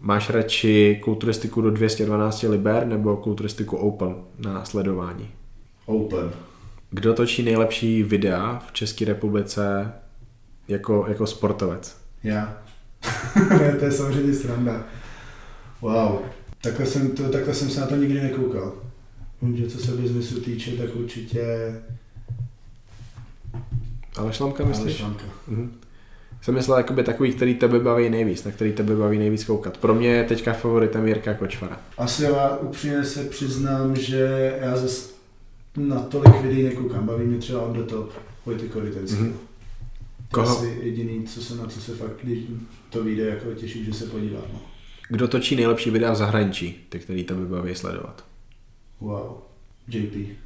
[0.00, 5.30] Máš radši kulturistiku do 212 liber nebo kulturistiku open na sledování?
[5.86, 6.30] Open.
[6.90, 9.92] Kdo točí nejlepší videa v České republice
[10.68, 11.96] jako, jako sportovec?
[12.24, 12.62] Já.
[13.78, 14.84] to je samozřejmě sranda.
[15.80, 16.18] Wow.
[16.62, 18.72] Takhle jsem, to, takhle jsem se na to nikdy nekoukal.
[19.42, 21.74] Vím, že co se biznesu týče, tak určitě...
[24.16, 24.84] Ale šlamka myslíš?
[24.84, 25.24] Ale šlamka.
[25.48, 25.80] Mhm.
[26.42, 29.78] Jsem myslel jakoby takový, který tebe baví nejvíc, na který tebe baví nejvíc koukat.
[29.78, 31.80] Pro mě je teďka favoritem Jirka Kočvara.
[31.98, 35.12] Asi já upřímně se přiznám, že já zase
[35.76, 37.06] na tolik videí nekoukám.
[37.06, 38.12] Baví mě třeba on the top,
[38.46, 39.16] Vojty Korytenský.
[39.16, 39.32] Mm-hmm.
[40.30, 40.58] Koho?
[40.58, 42.38] Asi jediný, co se na co se fakt, když
[42.90, 44.44] to vyjde, jako těším, že se podívám.
[44.52, 44.60] No.
[45.08, 48.24] Kdo točí nejlepší videa v zahraničí, ty, který tebe baví sledovat?
[49.00, 49.36] Wow.
[49.88, 50.38] JP.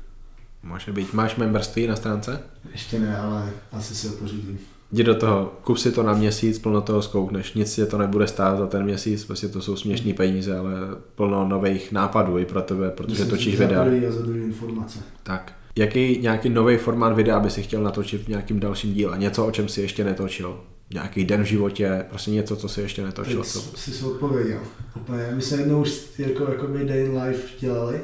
[0.63, 1.13] Může být.
[1.13, 2.43] Máš memberství na stránce?
[2.73, 4.59] Ještě ne, ale asi si ho pořídím.
[4.93, 8.27] Jdi do toho, kup si to na měsíc, plno toho zkoukneš, nic tě to nebude
[8.27, 10.73] stát za ten měsíc, prostě to jsou směšné peníze, ale
[11.15, 13.85] plno nových nápadů i pro tebe, protože Myslím, točíš videa.
[14.11, 14.99] Za a informace.
[15.23, 15.53] Tak.
[15.77, 19.19] Jaký nějaký nový formát videa by si chtěl natočit v nějakým dalším díle?
[19.19, 20.61] Něco, o čem si ještě netočil?
[20.95, 23.39] Nějaký den v životě, prostě něco, co si ještě netočil.
[23.43, 24.61] Teď jsi si odpověděl.
[24.97, 25.29] Úplně.
[25.35, 28.01] My jsme jednou už jako, jakoby day in life dělali,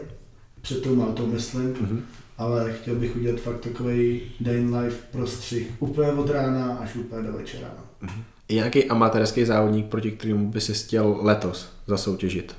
[0.60, 2.02] před tou Maltou myslím, Mhm.
[2.38, 7.22] Ale chtěl bych udělat fakt takový day in life prostřih, úplně od rána až úplně
[7.26, 7.68] do večera.
[8.02, 8.08] no.
[8.48, 12.56] Je nějaký amatérský závodník, proti kterému by si chtěl letos zasoutěžit?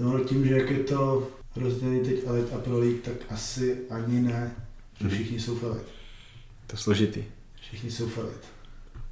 [0.00, 4.20] No tím, že jak je to rozdělený teď Elite a Pro League, tak asi ani
[4.20, 4.52] ne,
[5.00, 5.14] že Mhm.
[5.14, 5.84] všichni jsou v Elite.
[6.66, 7.24] To je složitý.
[7.60, 8.46] Všichni jsou v Elite.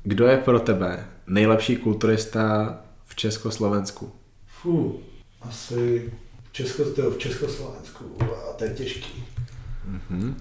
[0.02, 2.76] Kdo je pro tebe nejlepší kulturista
[3.06, 4.12] v Československu?
[4.46, 5.00] Fú,
[5.40, 6.12] asi
[6.52, 9.24] Česko, v Československu, a to je těžký.
[9.86, 10.36] Mhm.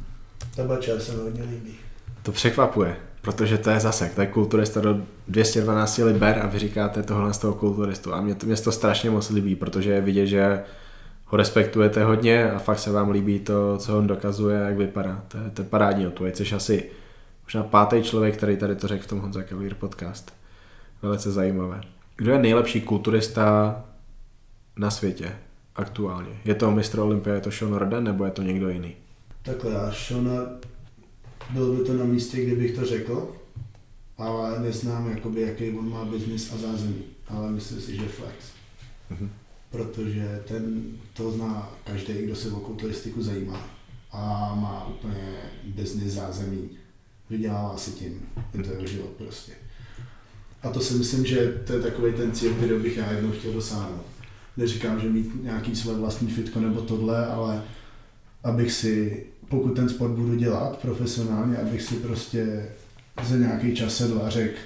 [0.56, 1.76] Tabačár se mi hodně líbí.
[2.24, 7.04] To překvapuje, protože to je zase, to je kulturista do 212 liber a vy říkáte
[7.04, 8.14] tohle z toho kulturistu.
[8.14, 10.64] A mě to, mě to strašně moc líbí, protože je vidět, že
[11.26, 15.24] ho respektujete hodně a fakt se vám líbí to, co on dokazuje, jak vypadá.
[15.28, 16.90] To je, to je parádní odpověď, jsi asi
[17.44, 20.34] možná pátý člověk, který tady to řekl v tom Honza Cavalier podcast.
[21.02, 21.82] Velice zajímavé.
[22.16, 23.76] Kdo je nejlepší kulturista
[24.78, 25.32] na světě
[25.76, 26.32] aktuálně?
[26.46, 28.96] Je to mistr Olympia, je to Sean Roden nebo je to někdo jiný?
[29.46, 30.32] Takhle, a Shona,
[31.50, 33.36] bylo by to na místě, kdybych to řekl,
[34.18, 38.36] ale neznám, jakoby, jaký on má biznis a zázemí, ale myslím si, že flex.
[39.10, 39.30] Mhm.
[39.72, 43.68] Protože ten to zná každý, kdo se o kulturistiku zajímá
[44.12, 46.70] a má úplně biznis zázemí.
[47.30, 48.22] Vydělává si tím,
[48.54, 49.52] je to jeho život prostě.
[50.62, 53.54] A to si myslím, že to je takový ten cíl, který bych já jednou chtěl
[53.54, 54.06] dosáhnout.
[54.58, 57.64] Neříkám, že mít nějaký své vlastní fitko nebo tohle, ale
[58.44, 62.66] abych si, pokud ten sport budu dělat profesionálně, abych si prostě
[63.24, 64.58] za nějaký čas sedl a řekl,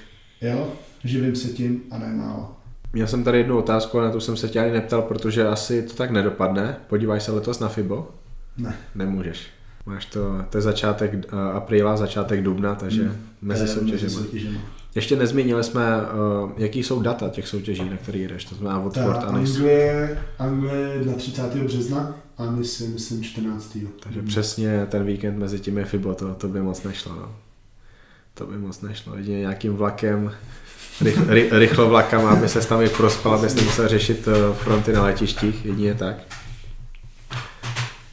[0.42, 0.74] jo,
[1.04, 2.56] živím se tím a ne málo.
[2.94, 5.82] Měl jsem tady jednu otázku a na tu jsem se tě ani neptal, protože asi
[5.84, 6.76] to tak nedopadne.
[6.88, 8.08] Podívaj se letos na FIBO?
[8.58, 8.76] Ne.
[8.96, 9.48] Nemůžeš.
[9.86, 13.16] Máš to, to je začátek uh, apríla, začátek dubna, takže Hmm.
[13.42, 14.28] mezi Eh, soutěžemi.
[14.96, 15.82] Ještě nezmínili jsme,
[16.44, 18.46] uh, jaký jsou data těch soutěží, na který jdeš.
[18.46, 19.22] To znamená od Ta Ford a.
[19.22, 21.64] Anglie, Anglie na 30.
[21.64, 23.78] března a my si myslím 14.
[24.00, 27.16] Takže přesně ten víkend mezi tím je FIBO, to, to by moc nešlo.
[27.16, 27.36] No.
[28.34, 29.18] To by moc nešlo.
[29.18, 30.32] Jedině nějakým vlakem,
[31.02, 35.04] rych, ry, rychlo vlakama, aby se tam i prospal, aby nemusel řešit uh, fronty na
[35.04, 35.66] letištích.
[35.66, 36.16] Jedině tak.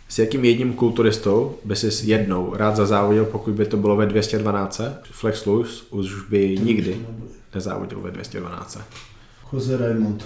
[0.08, 4.80] S jakým jedním kulturistou by si jednou rád zazávodil, pokud by to bylo ve 212?
[5.02, 7.06] Flex Lewis už by nikdy
[7.54, 8.78] nezávodil ve 212.
[9.52, 10.24] Jose Raymond,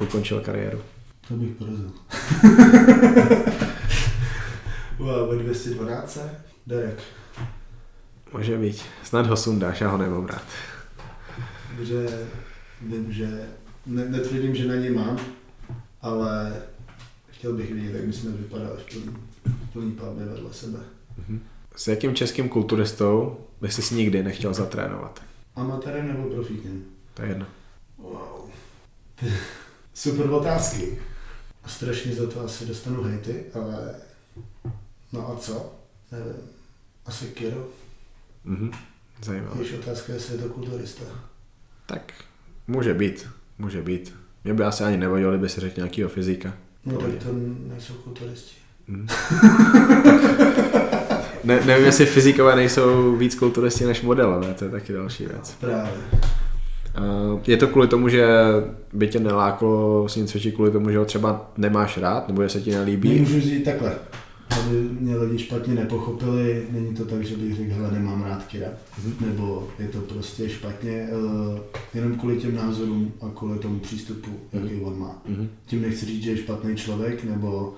[0.00, 0.78] Ukončil kariéru.
[1.30, 1.92] To bych porazil.
[4.98, 6.18] wow, ve 212.
[6.66, 6.98] Derek.
[8.32, 8.82] Může být.
[9.04, 10.44] Snad ho sundáš, já ho nemám rád.
[11.82, 12.26] Že
[12.82, 13.48] vím, že
[13.86, 15.18] ne, netvrdím, že na něj mám,
[16.02, 16.62] ale
[17.30, 20.78] chtěl bych vidět, jak bychom vypadali v plný, v plný palbě vedle sebe.
[21.76, 25.22] S jakým českým kulturistou bys si nikdy nechtěl zatrénovat?
[25.56, 26.84] Amatérem nebo profíkem?
[27.14, 27.46] To je jedno.
[27.98, 28.50] Wow.
[29.94, 30.98] Super otázky.
[31.66, 33.94] Strašně za to asi dostanu hejty, ale
[35.12, 35.72] no a co?
[36.12, 36.32] Nevím.
[37.06, 37.68] Asi Kiro.
[38.44, 38.70] Mhm.
[39.22, 39.56] Zajímavé.
[39.60, 41.04] Když otázka, jestli je to kulturista.
[41.86, 42.12] Tak
[42.66, 43.28] může být,
[43.58, 44.14] může být.
[44.44, 46.52] Mě by asi ani nevadilo, kdyby si řekl nějakýho fyzika.
[46.84, 47.28] No tak to
[47.68, 48.54] nejsou kulturisti.
[48.86, 49.06] Mhm.
[51.44, 55.56] ne, nevím, jestli fyzikové nejsou víc kulturisti než modelové, to je taky další věc.
[55.60, 55.92] Právě.
[56.98, 58.26] Uh, je to kvůli tomu, že
[58.92, 62.48] by tě neláklo s ním cvičit kvůli tomu, že ho třeba nemáš rád, nebo že
[62.48, 63.18] se ti nelíbí?
[63.18, 63.96] Můžu říct takhle.
[64.60, 68.68] Aby mě lidi špatně nepochopili, není to tak, že bych řekl, hele, nemám rád Kira.
[69.04, 69.14] Mhm.
[69.26, 71.58] Nebo je to prostě špatně, uh,
[71.94, 75.22] jenom kvůli těm názorům a kvůli tomu přístupu, jaký on má.
[75.28, 75.48] Mhm.
[75.66, 77.74] Tím nechci říct, že je špatný člověk, nebo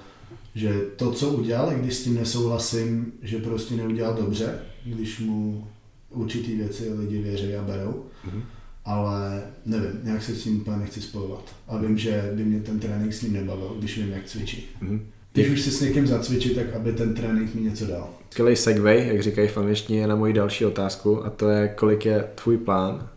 [0.55, 5.67] že to, co udělal, i když s tím nesouhlasím, že prostě neudělal dobře, když mu
[6.11, 8.43] určitý věci lidi věří a berou, Mhm.
[8.85, 11.55] Ale nevím, nějak se s tím úplně nechci spojovat.
[11.69, 14.69] A vím, že by mě ten trénink s ním nebavil, když vím, jak cvičí.
[14.81, 15.07] Mhm.
[15.33, 18.11] Když už si s někým zacvičit, tak aby ten trénink mi něco dal.
[18.31, 22.29] Skvělý segway, jak říkají v angličtině, na moji další otázku a to je, kolik je
[22.35, 23.09] tvůj plán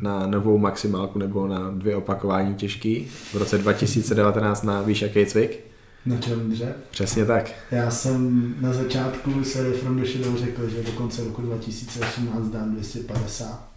[0.00, 5.60] na novou maximálku nebo na dvě opakování těžký v roce 2019 na víš jaký cvik?
[6.06, 6.74] Na čem dře?
[6.90, 7.52] Přesně tak.
[7.70, 12.72] Já jsem na začátku se From the Shadow řekl, že do konce roku 2018 dám
[12.72, 13.73] 250.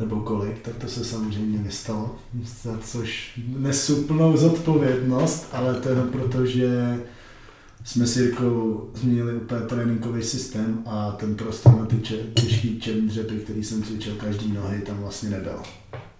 [0.00, 2.16] Nebo kolik, tak to se samozřejmě nestalo.
[2.62, 7.00] Za což nesu plnou zodpovědnost, ale to jenom proto, že
[7.84, 11.96] jsme s Jirkou změnili úplně tréninkový systém a ten prostor na ty
[12.34, 15.62] těžký čem dřepy, který jsem cvičil každý nohy, tam vlastně nebyl.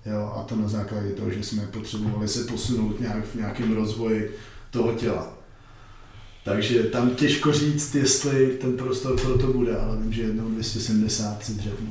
[0.06, 4.36] Jo, a to na základě toho, že jsme potřebovali se posunout nějak v nějakém rozvoji
[4.70, 5.38] toho těla.
[6.44, 11.44] Takže tam těžko říct, jestli ten prostor pro to bude, ale vím, že jednou 270
[11.44, 11.90] si dřepnu.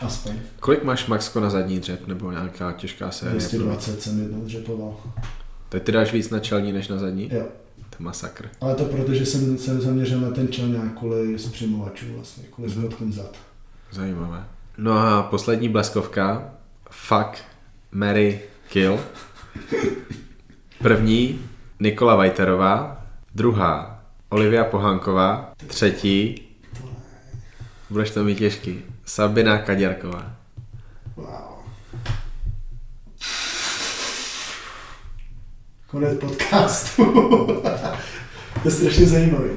[0.00, 0.32] Aspoň.
[0.60, 3.38] Kolik máš maxko na zadní dřep nebo nějaká těžká série?
[3.38, 4.96] 220 jsem jednou dřepoval.
[5.68, 7.30] Tak ty dáš víc na čelní než na zadní?
[7.32, 7.44] Jo.
[7.90, 8.48] To je masakr.
[8.60, 12.80] Ale to proto, že jsem se zaměřil na ten čelňák kvůli zpřimovačů vlastně, kvůli Mhm.
[12.82, 13.36] spodkom zad.
[13.92, 14.44] Zajímavé.
[14.78, 16.50] No a poslední bleskovka.
[16.90, 17.44] Fuck,
[17.92, 19.00] Mary, kill.
[20.82, 21.40] První
[21.80, 23.04] Nikola Vajterová,
[23.34, 26.42] druhá Olivia Pohanková, třetí,
[27.90, 30.36] budeš to mít těžký, Sabina Kaděrková.
[31.16, 31.54] Wow.
[35.86, 37.04] Konec podcastu.
[38.62, 39.50] to je strašně zajímavý.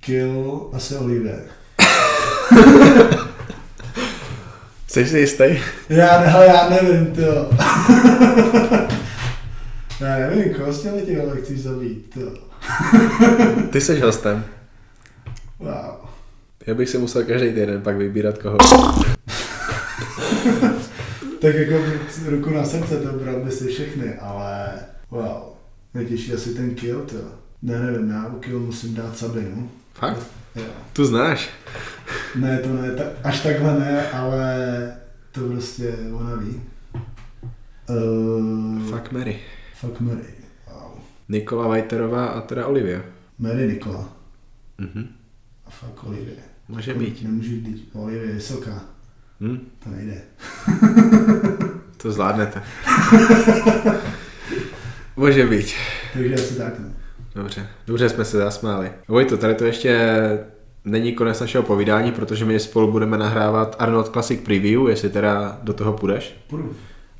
[0.00, 1.42] Kill asi Oliver.
[4.86, 5.44] Jsi si jistý?
[5.88, 7.50] Já, ne, ale já nevím, to.
[10.04, 12.20] já nevím, koho těchto těch ale chceš zabít, to.
[13.70, 14.44] Ty jsi hostem.
[15.58, 16.05] Wow.
[16.66, 18.56] Já bych si musel každý týden pak vybírat koho.
[21.40, 21.84] Tak jako
[22.26, 24.68] ruku na srdce, to bral by si všechny, ale
[25.10, 25.42] wow.
[25.94, 27.16] Nejtěžší asi ten kill, to.
[27.62, 29.70] Ne, nevím, já u kill musím dát Sabinu.
[29.94, 30.26] Fakt?
[30.56, 30.64] Jo.
[30.92, 31.50] Tu znáš?
[32.34, 34.56] Ne, to ne, ta, až takhle ne, ale
[35.32, 36.62] to prostě ona ví.
[37.88, 39.38] Uh, Fuck Mary.
[39.74, 40.34] Fuck Mary.
[40.72, 40.90] Wow.
[41.28, 43.00] Nikola Vajterová a teda Olivia.
[43.38, 44.08] Mary Nikola.
[44.78, 45.08] Mhm.
[45.66, 46.42] A fuck Olivia.
[46.68, 47.22] Může být.
[47.22, 47.88] Nemůže být.
[47.92, 48.80] Olivia je vysoká.
[49.40, 49.68] Hm?
[49.84, 50.22] To nejde.
[51.96, 52.62] To zvládnete.
[55.16, 55.66] Může být.
[56.12, 56.92] Takže asi tak ne.
[57.34, 58.92] Dobře, dobře jsme se zasmáli.
[59.08, 60.18] Vojto, tady to ještě
[60.84, 65.72] není konec našeho povídání, protože my spolu budeme nahrávat Arnold Classic Preview, jestli teda do
[65.72, 66.36] toho půjdeš.
[66.46, 66.72] Půjdu.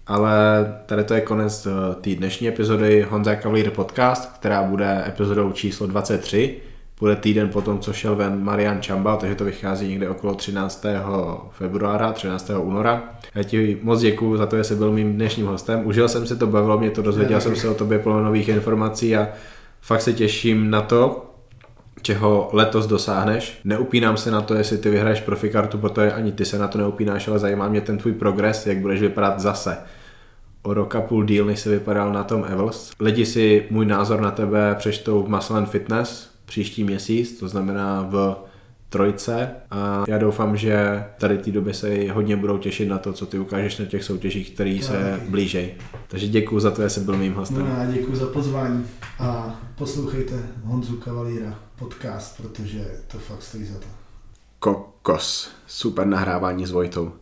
[0.07, 5.53] Ale tady to je konec eh, té dnešní epizody Honza Cavalier Podcast, která bude epizodou
[5.53, 6.57] číslo 23.
[7.01, 10.85] Bude týden potom, co šel ven Marian Čambal, takže to vychází někde okolo 13.
[11.51, 12.51] februára, 13.
[12.59, 13.03] února.
[13.35, 15.87] Já ti moc děkuji za to, že jsi byl mým dnešním hostem.
[15.87, 19.17] Užil jsem se to, bavilo mě to, dozvěděl jsem se o tobě plno nových informací
[19.17, 19.29] a
[19.81, 21.31] fakt se těším na to,
[22.03, 23.61] čeho letos dosáhneš.
[23.65, 27.29] Neupínám se na to, jestli ty vyhraješ profikartu, protože ani ty se na to neupínáš,
[27.29, 29.79] ale zajímá mě ten tvůj progres, jak budeš vypadat zase.
[30.63, 32.91] O rok a půl díl, než se vypadal na tom Evels.
[33.01, 38.37] Lidi si můj názor na tebe přečtou v Muscle Fitness příští měsíc, to znamená v
[38.89, 43.27] trojce a já doufám, že tady té době se hodně budou těšit na to, co
[43.27, 45.75] ty ukážeš na těch soutěžích, který Já se blížej.
[46.09, 47.59] Takže děkuji za to, že jsi byl mým hostem.
[47.59, 48.87] No děkuji za pozvání
[49.19, 53.87] a poslouchejte Honzu Kavalíra podcast, protože to fakt stojí za to.
[54.59, 55.51] kokos.
[55.67, 57.13] Super nahrávání s Vojtou.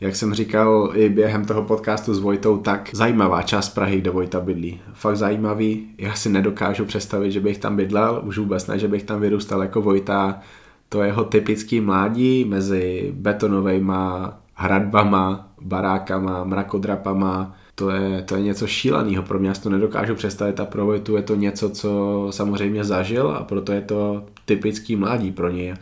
[0.00, 4.40] Jak jsem říkal i během toho podcastu s Vojtou, tak zajímavá část Prahy, kde Vojta
[4.40, 4.80] bydlí.
[4.92, 5.86] Fakt zajímavý.
[5.98, 9.62] Já si nedokážu představit, že bych tam bydlel, už vůbec ne, že bych tam vyrůstal
[9.62, 10.40] jako Vojta.
[10.88, 19.22] To jeho typický mládí mezi betonovejma hradbama, barákama, mrakodrapama, to je, to je něco šíleného.
[19.22, 22.84] Pro mě já si to nedokážu představit a pro Vojtu je to něco, co samozřejmě
[22.84, 25.74] zažil a proto je to typický mládí pro něj.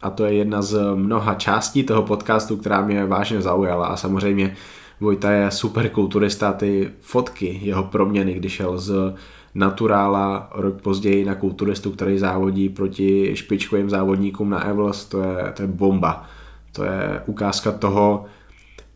[0.00, 4.56] A to je jedna z mnoha částí toho podcastu, která mě vážně zaujala a samozřejmě
[5.00, 9.14] Vojta je super kulturista, ty fotky, jeho proměny, když šel z
[9.54, 15.62] naturála rok později na kulturistu, který závodí proti špičkovým závodníkům na Evels, to je, to
[15.62, 16.24] je bomba.
[16.72, 18.24] To je ukázka toho,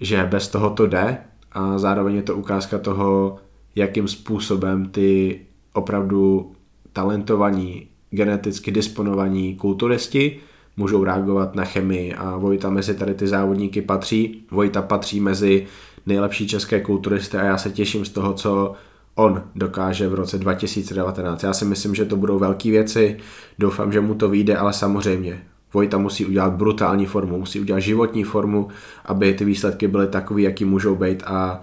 [0.01, 1.19] že bez toho to jde
[1.53, 3.37] a zároveň je to ukázka toho,
[3.75, 5.41] jakým způsobem ty
[5.73, 6.53] opravdu
[6.93, 10.41] talentovaní, geneticky disponovaní kulturisti
[10.77, 14.47] můžou reagovat na chemii a Vojta mezi tady ty závodníky patří.
[14.51, 15.67] Vojta patří mezi
[16.07, 18.73] nejlepší české kulturisty a já se těším z toho, co
[19.15, 21.43] on dokáže v roce 2019.
[21.43, 23.17] Já si myslím, že to budou velké věci,
[23.59, 25.43] doufám, že mu to vyjde, ale samozřejmě
[25.75, 28.69] Vojta musí udělat brutální formu, musí udělat životní formu,
[29.05, 31.63] aby ty výsledky byly takové, jaký můžou být a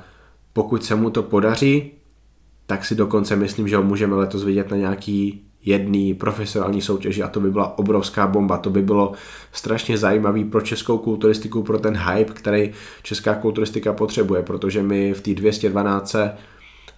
[0.53, 1.91] pokud se mu to podaří,
[2.65, 7.27] tak si dokonce myslím, že ho můžeme letos vidět na nějaký jedný profesionální soutěži a
[7.27, 8.57] to by byla obrovská bomba.
[8.57, 9.11] To by bylo
[9.51, 12.71] strašně zajímavý pro českou kulturistiku, pro ten hype, který
[13.03, 16.15] česká kulturistika potřebuje, protože my v té 212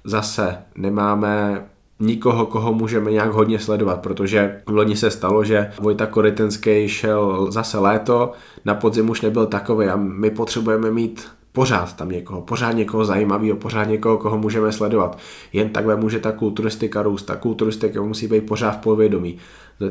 [0.03, 1.65] zase nemáme
[1.99, 7.51] nikoho, koho můžeme nějak hodně sledovat, protože v loni se stalo, že Vojta Korytenský šel
[7.51, 8.31] zase léto,
[8.65, 13.57] na podzim už nebyl takový a my potřebujeme mít pořád tam někoho, pořád někoho zajímavého,
[13.57, 15.17] pořád někoho, koho můžeme sledovat.
[15.53, 17.23] Jen takhle může ta kulturistika růst.
[17.23, 19.37] Ta kulturistika musí být pořád v povědomí.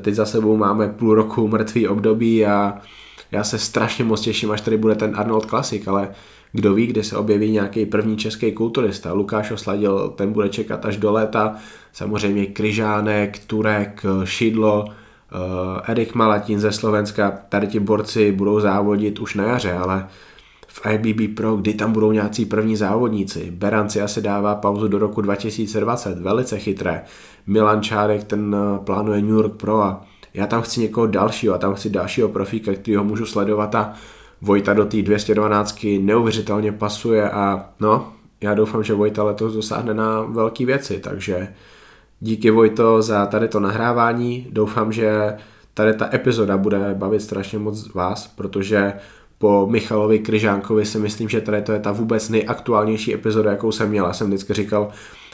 [0.01, 2.79] Teď za sebou máme půl roku mrtvý období a
[3.33, 6.09] já se strašně moc těším, až tady bude ten Arnold Classic, ale
[6.53, 9.13] kdo ví, kdy se objeví nějaký první český kulturista.
[9.13, 11.57] Lukáš Osladil, ten bude čekat až do léta.
[11.93, 17.39] Samozřejmě Kryžánek, Turek, Šidlo, eh, Erik Malatin ze Slovenska.
[17.49, 20.07] Tady ti borci budou závodit už na jaře, ale
[20.73, 23.51] v IBB Pro, kdy tam budou nějací první závodníci.
[23.51, 27.03] Beranci asi dává pauzu do roku 2020, velice chytré.
[27.47, 31.59] Milan Čárek, ten eh, plánuje New York Pro a já tam chci někoho dalšího a
[31.59, 33.93] tam chci dalšího profíka, ho můžu sledovat a
[34.43, 40.23] Vojta do té 212 neuvěřitelně pasuje a no, já doufám, že Vojta letos dosáhne na
[40.23, 41.55] velké věci, takže
[42.21, 45.37] díky Vojto za tady to nahrávání, doufám, že
[45.75, 48.93] tady ta epizoda bude bavit strašně moc vás, protože
[49.41, 53.89] po Michalovi Kryžánkovi si myslím, že tady to je ta vůbec nejaktuálnější epizoda, jakou jsem
[53.89, 54.07] měl.
[54.07, 54.89] Já jsem vždycky říkal,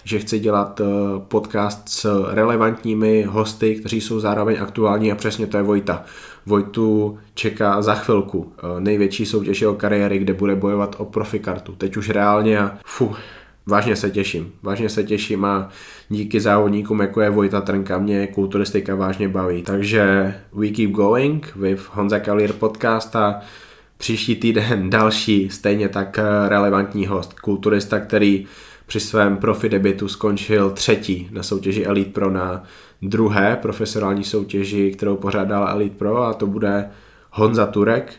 [0.05, 0.85] že chci dělat eh,
[1.29, 6.05] podcast s relevantními hosty, kteří jsou zároveň aktuální a přesně to je Vojta.
[6.47, 11.73] Vojtu čeká za chvilku eh, největší soutěž jeho kariéry, kde bude bojovat o profikartu.
[11.73, 13.15] Teď už reálně a fu,
[13.67, 14.53] vážně se těším.
[14.63, 15.69] Vážně se těším a
[16.09, 19.63] díky závodníkům, jako je Vojta Trnka, mě kulturistika vážně baví.
[19.63, 23.41] Takže we keep going with Honza Kalier podcast a
[23.97, 28.47] příští týden další stejně tak eh, relevantní host, kulturista, který
[28.87, 32.63] při svém profi debitu skončil třetí na soutěži Elite Pro na
[33.03, 36.91] druhé profesionální soutěži, kterou pořádala Elite Pro a to bude
[37.31, 38.13] Honza Turek.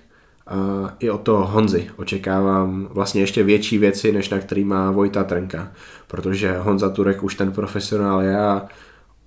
[0.47, 5.23] A I od toho Honzy očekávám vlastně ještě větší věci, než na který má Vojta
[5.23, 5.71] Trnka,
[6.07, 8.65] protože Honza Turek už ten profesionál je a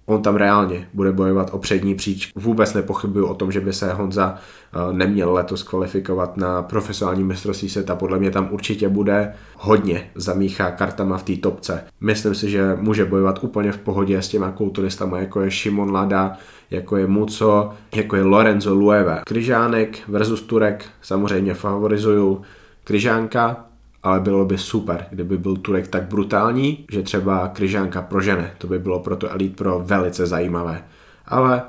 [0.06, 2.32] on tam reálně bude bojovat o přední příč.
[2.36, 7.68] Vůbec nepochybuju o tom, že by se Honza eh, neměl letos kvalifikovat na profesionální mistrovství
[7.68, 7.94] světa.
[7.94, 11.85] Podle mě tam určitě bude hodně zamíchá kartama v té topce.
[12.01, 16.36] Myslím si, že může bojovat úplně v pohodě s těma kulturistama, jako je Šimon Lada,
[16.70, 19.22] jako je Muco, jako je Lorenzo Lueve.
[19.27, 22.43] Kryžánek versus Turek samozřejmě favorizuju
[22.85, 23.70] Kryžánka,
[24.02, 28.55] ale bylo by super, kdyby byl Turek tak brutální, že třeba Kryžánka prožene.
[28.59, 30.85] To by bylo pro to Elite Pro velice zajímavé.
[31.27, 31.62] Ale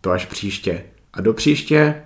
[0.00, 0.84] to až příště.
[1.12, 2.02] A do příště